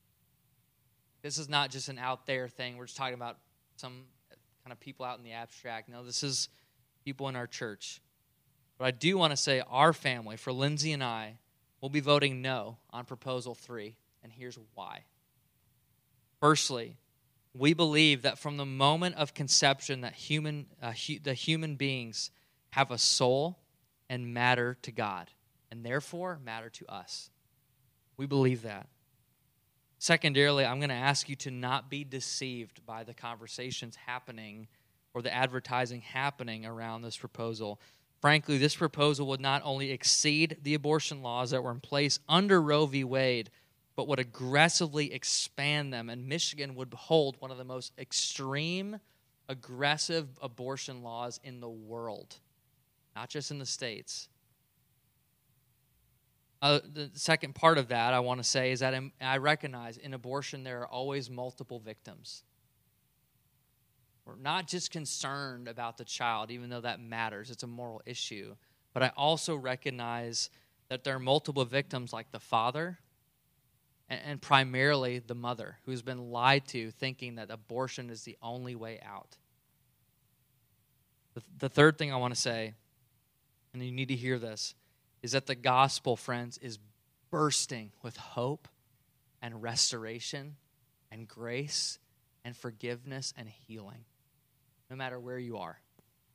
This 1.21 1.37
is 1.37 1.47
not 1.47 1.71
just 1.71 1.87
an 1.87 1.97
out 1.97 2.25
there 2.25 2.49
thing. 2.49 2.75
We're 2.77 2.85
just 2.85 2.97
talking 2.97 3.13
about 3.13 3.37
some 3.77 4.03
kind 4.63 4.73
of 4.73 4.79
people 4.81 5.05
out 5.05 5.17
in 5.17 5.23
the 5.23 5.31
abstract. 5.31 5.87
No, 5.87 6.03
this 6.03 6.21
is 6.21 6.49
people 7.05 7.29
in 7.29 7.37
our 7.37 7.47
church. 7.47 8.01
But 8.77 8.85
I 8.85 8.91
do 8.91 9.17
want 9.17 9.31
to 9.31 9.37
say 9.37 9.63
our 9.69 9.93
family, 9.93 10.35
for 10.35 10.51
Lindsay 10.51 10.91
and 10.91 11.03
I, 11.03 11.37
will 11.79 11.89
be 11.89 12.01
voting 12.01 12.41
no 12.41 12.77
on 12.91 13.05
proposal 13.05 13.55
three, 13.55 13.95
and 14.21 14.33
here's 14.33 14.59
why. 14.73 15.03
Firstly, 16.41 16.97
we 17.53 17.73
believe 17.73 18.23
that 18.23 18.39
from 18.39 18.57
the 18.57 18.65
moment 18.65 19.15
of 19.15 19.33
conception 19.33 20.01
that 20.01 20.13
human 20.13 20.65
uh, 20.81 20.91
hu- 20.91 21.19
the 21.19 21.33
human 21.33 21.75
beings 21.75 22.31
have 22.71 22.91
a 22.91 22.97
soul 22.97 23.59
and 24.09 24.33
matter 24.33 24.77
to 24.81 24.91
god 24.91 25.29
and 25.71 25.85
therefore 25.85 26.39
matter 26.43 26.69
to 26.69 26.85
us. 26.87 27.29
We 28.17 28.27
believe 28.27 28.63
that. 28.63 28.87
Secondarily 29.99 30.65
i'm 30.65 30.79
going 30.79 30.89
to 30.89 30.95
ask 30.95 31.29
you 31.29 31.35
to 31.37 31.51
not 31.51 31.89
be 31.89 32.03
deceived 32.03 32.85
by 32.85 33.03
the 33.03 33.13
conversations 33.13 33.95
happening 33.95 34.67
or 35.13 35.21
the 35.21 35.33
advertising 35.33 36.01
happening 36.01 36.65
around 36.65 37.03
this 37.03 37.17
proposal. 37.17 37.79
Frankly 38.19 38.57
this 38.57 38.75
proposal 38.75 39.27
would 39.27 39.41
not 39.41 39.61
only 39.63 39.91
exceed 39.91 40.57
the 40.63 40.73
abortion 40.73 41.21
laws 41.21 41.51
that 41.51 41.63
were 41.63 41.71
in 41.71 41.81
place 41.81 42.19
under 42.27 42.59
roe 42.59 42.87
v. 42.87 43.03
Wade 43.03 43.51
but 43.95 44.07
would 44.07 44.19
aggressively 44.19 45.13
expand 45.13 45.93
them. 45.93 46.09
And 46.09 46.27
Michigan 46.27 46.75
would 46.75 46.93
hold 46.93 47.35
one 47.39 47.51
of 47.51 47.57
the 47.57 47.63
most 47.63 47.93
extreme, 47.97 48.99
aggressive 49.49 50.27
abortion 50.41 51.03
laws 51.03 51.39
in 51.43 51.59
the 51.59 51.69
world, 51.69 52.37
not 53.15 53.29
just 53.29 53.51
in 53.51 53.59
the 53.59 53.65
States. 53.65 54.29
Uh, 56.61 56.79
the 56.93 57.11
second 57.13 57.53
part 57.53 57.77
of 57.77 57.89
that 57.89 58.13
I 58.13 58.21
want 58.21 58.39
to 58.39 58.43
say 58.43 58.71
is 58.71 58.79
that 58.79 58.95
I 59.19 59.37
recognize 59.37 59.97
in 59.97 60.13
abortion 60.13 60.63
there 60.63 60.81
are 60.81 60.87
always 60.87 61.29
multiple 61.29 61.79
victims. 61.79 62.43
We're 64.25 64.37
not 64.37 64.67
just 64.67 64.89
concerned 64.89 65.67
about 65.67 65.97
the 65.97 66.05
child, 66.05 66.51
even 66.51 66.69
though 66.69 66.81
that 66.81 67.01
matters, 67.01 67.51
it's 67.51 67.63
a 67.63 67.67
moral 67.67 68.01
issue. 68.05 68.55
But 68.93 69.03
I 69.03 69.11
also 69.17 69.55
recognize 69.55 70.49
that 70.87 71.03
there 71.03 71.15
are 71.15 71.19
multiple 71.19 71.65
victims, 71.65 72.13
like 72.13 72.31
the 72.31 72.39
father, 72.39 72.99
and, 74.25 74.41
primarily 74.41 75.19
the 75.19 75.35
mother 75.35 75.77
who's 75.85 76.01
been 76.01 76.31
lied 76.31 76.67
to 76.67 76.91
thinking 76.91 77.35
that 77.35 77.49
abortion 77.51 78.09
is 78.09 78.23
the 78.23 78.37
only 78.41 78.75
way 78.75 78.99
out. 79.05 79.37
The, 81.57 81.69
third 81.69 81.97
thing 81.97 82.13
I 82.13 82.17
want 82.17 82.35
to 82.35 82.39
say, 82.39 82.73
and 83.73 83.83
you 83.83 83.91
need 83.91 84.09
to 84.09 84.15
hear 84.15 84.37
this, 84.37 84.75
is 85.23 85.31
that 85.31 85.47
the 85.47 85.55
gospel, 85.55 86.15
friends, 86.15 86.59
is 86.59 86.77
bursting 87.31 87.91
with 88.03 88.17
hope 88.17 88.67
and 89.41 89.63
restoration 89.63 90.57
and 91.11 91.27
grace 91.27 91.97
and 92.45 92.55
forgiveness 92.55 93.33
and 93.35 93.49
healing, 93.49 94.05
no 94.89 94.95
matter 94.95 95.19
where 95.19 95.39
you 95.39 95.57
are, 95.57 95.79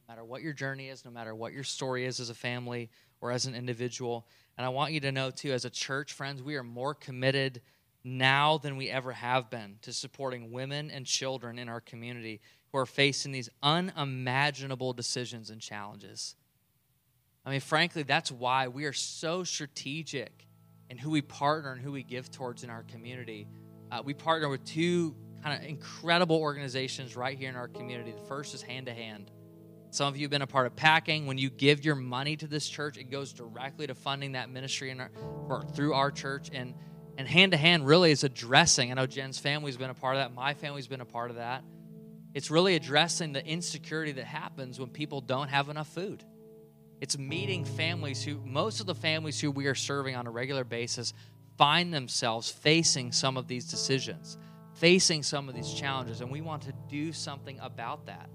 no 0.08 0.12
matter 0.12 0.24
what 0.24 0.42
your 0.42 0.52
journey 0.52 0.88
is, 0.88 1.04
no 1.04 1.10
matter 1.10 1.34
what 1.34 1.52
your 1.52 1.64
story 1.64 2.04
is 2.04 2.18
as 2.18 2.30
a 2.30 2.34
family 2.34 2.90
or 3.20 3.30
as 3.30 3.46
an 3.46 3.54
individual. 3.54 4.26
And 4.58 4.66
I 4.66 4.70
want 4.70 4.92
you 4.92 4.98
to 5.00 5.12
know, 5.12 5.30
too, 5.30 5.52
as 5.52 5.64
a 5.64 5.70
church, 5.70 6.12
friends, 6.12 6.42
we 6.42 6.56
are 6.56 6.64
more 6.64 6.92
committed 6.92 7.62
now 8.02 8.58
than 8.58 8.76
we 8.76 8.90
ever 8.90 9.12
have 9.12 9.50
been 9.50 9.76
to 9.82 9.92
supporting 9.92 10.50
women 10.50 10.90
and 10.90 11.06
children 11.06 11.60
in 11.60 11.68
our 11.68 11.80
community 11.80 12.40
who 12.72 12.78
are 12.78 12.86
facing 12.86 13.30
these 13.30 13.48
unimaginable 13.62 14.92
decisions 14.92 15.50
and 15.50 15.60
challenges. 15.60 16.34
I 17.46 17.50
mean, 17.50 17.60
frankly, 17.60 18.02
that's 18.02 18.32
why 18.32 18.66
we 18.66 18.84
are 18.84 18.92
so 18.92 19.44
strategic 19.44 20.46
in 20.90 20.98
who 20.98 21.10
we 21.10 21.22
partner 21.22 21.72
and 21.72 21.80
who 21.80 21.92
we 21.92 22.02
give 22.02 22.28
towards 22.30 22.64
in 22.64 22.70
our 22.70 22.82
community. 22.82 23.46
Uh, 23.92 24.02
we 24.04 24.12
partner 24.12 24.48
with 24.48 24.64
two 24.64 25.14
kind 25.42 25.62
of 25.62 25.68
incredible 25.68 26.36
organizations 26.36 27.14
right 27.14 27.38
here 27.38 27.48
in 27.48 27.56
our 27.56 27.68
community. 27.68 28.10
The 28.10 28.26
first 28.26 28.54
is 28.54 28.62
Hand 28.62 28.86
to 28.86 28.92
Hand. 28.92 29.30
Some 29.90 30.08
of 30.08 30.16
you 30.16 30.24
have 30.24 30.30
been 30.30 30.42
a 30.42 30.46
part 30.46 30.66
of 30.66 30.76
packing. 30.76 31.26
When 31.26 31.38
you 31.38 31.50
give 31.50 31.84
your 31.84 31.94
money 31.94 32.36
to 32.36 32.46
this 32.46 32.68
church, 32.68 32.98
it 32.98 33.10
goes 33.10 33.32
directly 33.32 33.86
to 33.86 33.94
funding 33.94 34.32
that 34.32 34.50
ministry 34.50 34.90
in 34.90 35.00
our, 35.00 35.10
or 35.48 35.62
through 35.62 35.94
our 35.94 36.10
church. 36.10 36.50
And 36.52 36.74
and 37.18 37.26
hand 37.26 37.50
to 37.50 37.58
hand 37.58 37.84
really 37.84 38.12
is 38.12 38.22
addressing. 38.22 38.92
I 38.92 38.94
know 38.94 39.06
Jen's 39.06 39.38
family's 39.38 39.76
been 39.76 39.90
a 39.90 39.94
part 39.94 40.14
of 40.14 40.22
that. 40.22 40.32
My 40.32 40.54
family's 40.54 40.86
been 40.86 41.00
a 41.00 41.04
part 41.04 41.30
of 41.30 41.36
that. 41.36 41.64
It's 42.32 42.48
really 42.48 42.76
addressing 42.76 43.32
the 43.32 43.44
insecurity 43.44 44.12
that 44.12 44.24
happens 44.24 44.78
when 44.78 44.90
people 44.90 45.20
don't 45.20 45.48
have 45.48 45.68
enough 45.68 45.88
food. 45.88 46.22
It's 47.00 47.18
meeting 47.18 47.64
families 47.64 48.22
who, 48.22 48.40
most 48.44 48.78
of 48.78 48.86
the 48.86 48.94
families 48.94 49.40
who 49.40 49.50
we 49.50 49.66
are 49.66 49.74
serving 49.74 50.14
on 50.14 50.28
a 50.28 50.30
regular 50.30 50.62
basis, 50.62 51.12
find 51.56 51.92
themselves 51.92 52.48
facing 52.50 53.10
some 53.10 53.36
of 53.36 53.48
these 53.48 53.68
decisions, 53.68 54.38
facing 54.74 55.24
some 55.24 55.48
of 55.48 55.56
these 55.56 55.72
challenges, 55.74 56.20
and 56.20 56.30
we 56.30 56.40
want 56.40 56.62
to 56.62 56.72
do 56.88 57.12
something 57.12 57.58
about 57.60 58.06
that. 58.06 58.30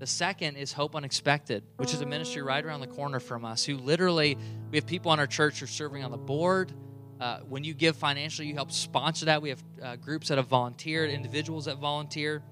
The 0.00 0.06
second 0.06 0.56
is 0.56 0.72
Hope 0.72 0.96
Unexpected, 0.96 1.62
which 1.76 1.94
is 1.94 2.00
a 2.00 2.06
ministry 2.06 2.42
right 2.42 2.64
around 2.64 2.80
the 2.80 2.88
corner 2.88 3.20
from 3.20 3.44
us 3.44 3.64
who 3.64 3.76
literally, 3.76 4.36
we 4.70 4.76
have 4.76 4.86
people 4.86 5.12
on 5.12 5.20
our 5.20 5.26
church 5.26 5.60
who 5.60 5.64
are 5.64 5.68
serving 5.68 6.02
on 6.02 6.10
the 6.10 6.16
board. 6.16 6.72
Uh, 7.20 7.38
when 7.48 7.62
you 7.62 7.74
give 7.74 7.96
financially, 7.96 8.48
you 8.48 8.54
help 8.54 8.72
sponsor 8.72 9.26
that. 9.26 9.40
We 9.40 9.50
have 9.50 9.64
uh, 9.80 9.96
groups 9.96 10.28
that 10.28 10.38
have 10.38 10.48
volunteered, 10.48 11.10
individuals 11.10 11.66
that 11.66 11.78
volunteer. 11.78 12.42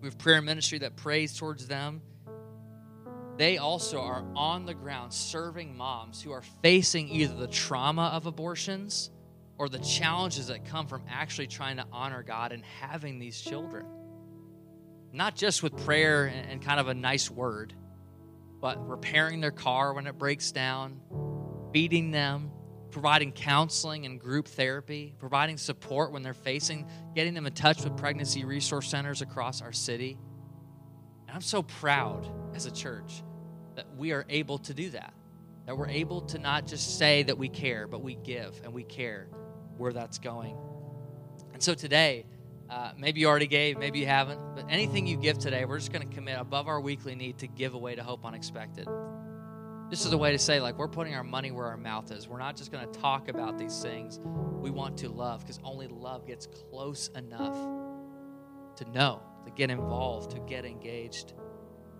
We 0.00 0.08
have 0.08 0.16
prayer 0.16 0.40
ministry 0.40 0.78
that 0.78 0.96
prays 0.96 1.36
towards 1.36 1.66
them. 1.66 2.00
They 3.36 3.58
also 3.58 4.00
are 4.00 4.24
on 4.34 4.64
the 4.64 4.74
ground 4.74 5.12
serving 5.12 5.76
moms 5.76 6.22
who 6.22 6.32
are 6.32 6.42
facing 6.62 7.08
either 7.10 7.34
the 7.34 7.48
trauma 7.48 8.10
of 8.14 8.26
abortions 8.26 9.10
or 9.58 9.68
the 9.68 9.78
challenges 9.78 10.46
that 10.46 10.64
come 10.64 10.86
from 10.86 11.02
actually 11.10 11.48
trying 11.48 11.76
to 11.76 11.84
honor 11.92 12.22
God 12.22 12.52
and 12.52 12.64
having 12.80 13.18
these 13.18 13.40
children 13.40 13.84
not 15.12 15.36
just 15.36 15.62
with 15.62 15.76
prayer 15.84 16.26
and 16.26 16.62
kind 16.62 16.80
of 16.80 16.88
a 16.88 16.94
nice 16.94 17.30
word, 17.30 17.74
but 18.60 18.88
repairing 18.88 19.40
their 19.40 19.50
car 19.50 19.92
when 19.92 20.06
it 20.06 20.18
breaks 20.18 20.52
down, 20.52 21.00
feeding 21.72 22.10
them, 22.10 22.50
providing 22.90 23.32
counseling 23.32 24.06
and 24.06 24.20
group 24.20 24.46
therapy, 24.46 25.14
providing 25.18 25.56
support 25.56 26.12
when 26.12 26.22
they're 26.22 26.34
facing, 26.34 26.86
getting 27.14 27.34
them 27.34 27.46
in 27.46 27.52
touch 27.52 27.82
with 27.82 27.96
pregnancy 27.96 28.44
resource 28.44 28.88
centers 28.88 29.22
across 29.22 29.60
our 29.60 29.72
city. 29.72 30.18
And 31.26 31.34
I'm 31.34 31.42
so 31.42 31.62
proud 31.62 32.30
as 32.54 32.66
a 32.66 32.70
church 32.70 33.22
that 33.74 33.86
we 33.96 34.12
are 34.12 34.24
able 34.28 34.58
to 34.58 34.74
do 34.74 34.90
that. 34.90 35.14
That 35.66 35.76
we're 35.76 35.88
able 35.88 36.22
to 36.22 36.38
not 36.38 36.66
just 36.66 36.98
say 36.98 37.22
that 37.22 37.38
we 37.38 37.48
care, 37.48 37.86
but 37.86 38.02
we 38.02 38.16
give 38.16 38.60
and 38.64 38.72
we 38.72 38.82
care 38.82 39.28
where 39.76 39.92
that's 39.92 40.18
going. 40.18 40.56
And 41.52 41.62
so 41.62 41.74
today, 41.74 42.26
uh, 42.72 42.92
maybe 42.96 43.20
you 43.20 43.28
already 43.28 43.46
gave, 43.46 43.76
maybe 43.76 43.98
you 43.98 44.06
haven't, 44.06 44.40
but 44.54 44.64
anything 44.70 45.06
you 45.06 45.18
give 45.18 45.38
today, 45.38 45.66
we're 45.66 45.78
just 45.78 45.92
going 45.92 46.08
to 46.08 46.14
commit 46.14 46.38
above 46.38 46.68
our 46.68 46.80
weekly 46.80 47.14
need 47.14 47.36
to 47.36 47.46
give 47.46 47.74
away 47.74 47.94
to 47.94 48.02
Hope 48.02 48.24
Unexpected. 48.24 48.88
This 49.90 50.06
is 50.06 50.12
a 50.14 50.16
way 50.16 50.32
to 50.32 50.38
say, 50.38 50.58
like, 50.58 50.78
we're 50.78 50.88
putting 50.88 51.14
our 51.14 51.22
money 51.22 51.50
where 51.50 51.66
our 51.66 51.76
mouth 51.76 52.10
is. 52.10 52.26
We're 52.26 52.38
not 52.38 52.56
just 52.56 52.72
going 52.72 52.90
to 52.90 52.98
talk 52.98 53.28
about 53.28 53.58
these 53.58 53.82
things. 53.82 54.20
We 54.24 54.70
want 54.70 54.96
to 54.98 55.10
love 55.10 55.40
because 55.40 55.60
only 55.62 55.86
love 55.86 56.26
gets 56.26 56.46
close 56.46 57.08
enough 57.08 57.54
to 58.76 58.90
know, 58.90 59.20
to 59.44 59.50
get 59.50 59.70
involved, 59.70 60.30
to 60.30 60.40
get 60.40 60.64
engaged. 60.64 61.34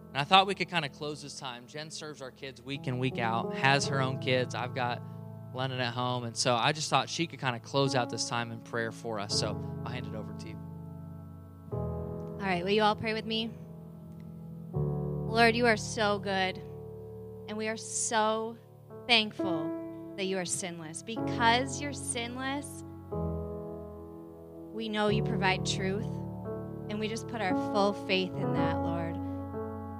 And 0.08 0.16
I 0.16 0.24
thought 0.24 0.46
we 0.46 0.54
could 0.54 0.70
kind 0.70 0.86
of 0.86 0.92
close 0.92 1.20
this 1.22 1.38
time. 1.38 1.66
Jen 1.66 1.90
serves 1.90 2.22
our 2.22 2.30
kids 2.30 2.62
week 2.62 2.86
in, 2.86 2.98
week 2.98 3.18
out, 3.18 3.54
has 3.56 3.88
her 3.88 4.00
own 4.00 4.20
kids. 4.20 4.54
I've 4.54 4.74
got 4.74 5.02
Lennon 5.52 5.80
at 5.80 5.92
home. 5.92 6.24
And 6.24 6.34
so 6.34 6.54
I 6.54 6.72
just 6.72 6.88
thought 6.88 7.10
she 7.10 7.26
could 7.26 7.40
kind 7.40 7.56
of 7.56 7.60
close 7.60 7.94
out 7.94 8.08
this 8.08 8.26
time 8.26 8.52
in 8.52 8.60
prayer 8.60 8.90
for 8.90 9.20
us. 9.20 9.38
So 9.38 9.62
I'll 9.84 9.92
hand 9.92 10.06
it 10.06 10.14
over 10.14 10.32
to 10.32 10.48
you. 10.48 10.61
All 12.42 12.48
right, 12.48 12.64
will 12.64 12.72
you 12.72 12.82
all 12.82 12.96
pray 12.96 13.12
with 13.12 13.24
me? 13.24 13.50
Lord, 14.72 15.54
you 15.54 15.66
are 15.66 15.76
so 15.76 16.18
good. 16.18 16.60
And 17.46 17.56
we 17.56 17.68
are 17.68 17.76
so 17.76 18.56
thankful 19.06 19.70
that 20.16 20.24
you 20.24 20.38
are 20.38 20.44
sinless. 20.44 21.04
Because 21.04 21.80
you're 21.80 21.92
sinless, 21.92 22.82
we 24.72 24.88
know 24.88 25.06
you 25.06 25.22
provide 25.22 25.64
truth. 25.64 26.08
And 26.90 26.98
we 26.98 27.06
just 27.06 27.28
put 27.28 27.40
our 27.40 27.54
full 27.72 27.92
faith 28.08 28.34
in 28.34 28.52
that, 28.54 28.82
Lord. 28.82 29.16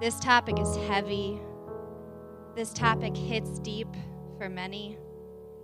This 0.00 0.18
topic 0.18 0.58
is 0.58 0.74
heavy. 0.88 1.38
This 2.56 2.72
topic 2.72 3.16
hits 3.16 3.60
deep 3.60 3.94
for 4.36 4.48
many. 4.48 4.98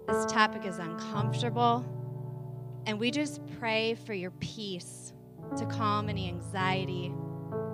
This 0.07 0.27
topic 0.27 0.65
is 0.65 0.79
uncomfortable. 0.79 1.85
And 2.87 3.01
we 3.01 3.11
just 3.11 3.41
pray 3.59 3.97
for 4.07 4.15
your 4.15 4.31
peace 4.31 5.13
to 5.57 5.67
calm 5.67 6.09
any 6.09 6.29
anxiety. 6.29 7.13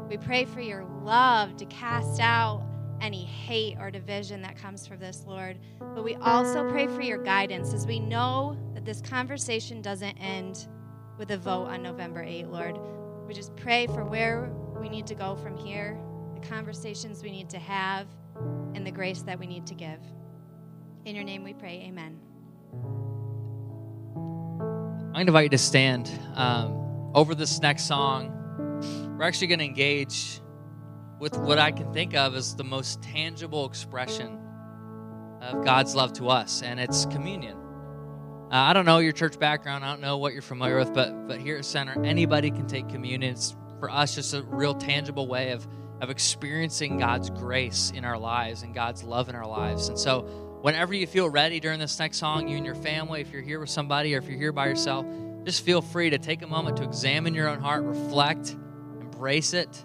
We 0.08 0.16
pray 0.16 0.44
for 0.44 0.60
your 0.60 0.84
love 1.02 1.56
to 1.56 1.66
cast 1.66 2.20
out 2.20 2.64
any 3.00 3.24
hate 3.24 3.76
or 3.78 3.90
division 3.90 4.42
that 4.42 4.56
comes 4.56 4.86
from 4.86 4.98
this, 4.98 5.24
Lord. 5.26 5.58
But 5.80 6.04
we 6.04 6.14
also 6.16 6.68
pray 6.70 6.86
for 6.86 7.02
your 7.02 7.22
guidance 7.22 7.74
as 7.74 7.86
we 7.86 7.98
know 7.98 8.56
that 8.74 8.84
this 8.84 9.00
conversation 9.00 9.82
doesn't 9.82 10.16
end 10.18 10.68
with 11.18 11.30
a 11.30 11.38
vote 11.38 11.66
on 11.66 11.82
November 11.82 12.22
8, 12.22 12.48
Lord. 12.48 12.78
We 13.26 13.34
just 13.34 13.54
pray 13.56 13.86
for 13.86 14.04
where 14.04 14.50
we 14.80 14.88
need 14.88 15.06
to 15.08 15.14
go 15.14 15.36
from 15.36 15.56
here 15.56 15.98
the 16.34 16.46
conversations 16.46 17.22
we 17.22 17.30
need 17.30 17.48
to 17.50 17.58
have, 17.58 18.06
and 18.74 18.86
the 18.86 18.90
grace 18.90 19.22
that 19.22 19.38
we 19.38 19.46
need 19.46 19.66
to 19.66 19.74
give. 19.74 20.00
In 21.04 21.14
your 21.14 21.24
name 21.24 21.44
we 21.44 21.54
pray, 21.54 21.84
amen. 21.86 22.18
To 25.14 25.20
invite 25.20 25.44
you 25.44 25.50
to 25.50 25.58
stand. 25.58 26.10
Um, 26.34 26.83
over 27.14 27.34
this 27.34 27.60
next 27.60 27.84
song, 27.84 28.32
we're 29.16 29.24
actually 29.24 29.46
going 29.46 29.60
to 29.60 29.64
engage 29.64 30.40
with 31.20 31.38
what 31.38 31.58
I 31.58 31.70
can 31.70 31.92
think 31.92 32.14
of 32.14 32.34
as 32.34 32.56
the 32.56 32.64
most 32.64 33.02
tangible 33.02 33.66
expression 33.66 34.40
of 35.40 35.64
God's 35.64 35.94
love 35.94 36.12
to 36.14 36.28
us, 36.28 36.62
and 36.62 36.80
it's 36.80 37.06
communion. 37.06 37.56
Uh, 38.50 38.56
I 38.56 38.72
don't 38.72 38.84
know 38.84 38.98
your 38.98 39.12
church 39.12 39.38
background. 39.38 39.84
I 39.84 39.90
don't 39.90 40.00
know 40.00 40.18
what 40.18 40.32
you're 40.32 40.42
familiar 40.42 40.78
with, 40.78 40.92
but 40.92 41.26
but 41.26 41.38
here 41.38 41.56
at 41.56 41.64
Center, 41.64 42.04
anybody 42.04 42.50
can 42.50 42.66
take 42.66 42.88
communion. 42.88 43.32
It's 43.32 43.54
for 43.78 43.90
us 43.90 44.14
just 44.14 44.34
a 44.34 44.42
real 44.42 44.74
tangible 44.74 45.28
way 45.28 45.52
of 45.52 45.66
of 46.00 46.10
experiencing 46.10 46.98
God's 46.98 47.30
grace 47.30 47.92
in 47.94 48.04
our 48.04 48.18
lives 48.18 48.62
and 48.62 48.74
God's 48.74 49.02
love 49.04 49.28
in 49.28 49.34
our 49.34 49.46
lives. 49.46 49.88
And 49.88 49.98
so, 49.98 50.22
whenever 50.62 50.92
you 50.94 51.06
feel 51.06 51.30
ready 51.30 51.60
during 51.60 51.78
this 51.78 51.98
next 51.98 52.18
song, 52.18 52.48
you 52.48 52.56
and 52.56 52.66
your 52.66 52.74
family, 52.74 53.20
if 53.20 53.32
you're 53.32 53.42
here 53.42 53.60
with 53.60 53.70
somebody 53.70 54.14
or 54.14 54.18
if 54.18 54.28
you're 54.28 54.38
here 54.38 54.52
by 54.52 54.66
yourself, 54.66 55.06
just 55.44 55.64
feel 55.64 55.82
free 55.82 56.10
to 56.10 56.18
take 56.18 56.42
a 56.42 56.46
moment 56.46 56.78
to 56.78 56.84
examine 56.84 57.34
your 57.34 57.48
own 57.48 57.60
heart, 57.60 57.84
reflect, 57.84 58.56
embrace 59.00 59.52
it, 59.52 59.84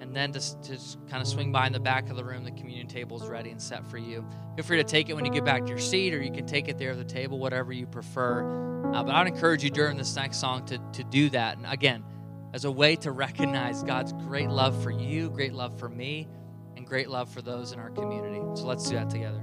and 0.00 0.14
then 0.14 0.32
just, 0.32 0.62
just 0.62 0.98
kind 1.08 1.22
of 1.22 1.28
swing 1.28 1.52
by 1.52 1.66
in 1.66 1.72
the 1.72 1.80
back 1.80 2.10
of 2.10 2.16
the 2.16 2.24
room. 2.24 2.44
The 2.44 2.50
communion 2.50 2.86
table 2.86 3.22
is 3.22 3.28
ready 3.28 3.50
and 3.50 3.60
set 3.60 3.86
for 3.86 3.98
you. 3.98 4.26
Feel 4.56 4.64
free 4.64 4.76
to 4.78 4.84
take 4.84 5.08
it 5.08 5.14
when 5.14 5.24
you 5.24 5.32
get 5.32 5.44
back 5.44 5.62
to 5.62 5.68
your 5.68 5.78
seat, 5.78 6.14
or 6.14 6.22
you 6.22 6.32
can 6.32 6.46
take 6.46 6.68
it 6.68 6.78
there 6.78 6.92
at 6.92 6.98
the 6.98 7.04
table, 7.04 7.38
whatever 7.38 7.72
you 7.72 7.86
prefer. 7.86 8.92
Uh, 8.92 9.02
but 9.02 9.14
I'd 9.14 9.26
encourage 9.26 9.64
you 9.64 9.70
during 9.70 9.96
this 9.96 10.14
next 10.16 10.38
song 10.38 10.64
to, 10.66 10.78
to 10.92 11.04
do 11.04 11.30
that. 11.30 11.56
And 11.56 11.66
again, 11.66 12.04
as 12.52 12.64
a 12.64 12.70
way 12.70 12.96
to 12.96 13.10
recognize 13.10 13.82
God's 13.82 14.12
great 14.12 14.48
love 14.48 14.82
for 14.82 14.90
you, 14.90 15.28
great 15.30 15.52
love 15.52 15.78
for 15.78 15.88
me, 15.88 16.28
and 16.76 16.86
great 16.86 17.10
love 17.10 17.28
for 17.28 17.42
those 17.42 17.72
in 17.72 17.78
our 17.78 17.90
community. 17.90 18.40
So 18.54 18.66
let's 18.66 18.88
do 18.88 18.94
that 18.96 19.10
together. 19.10 19.42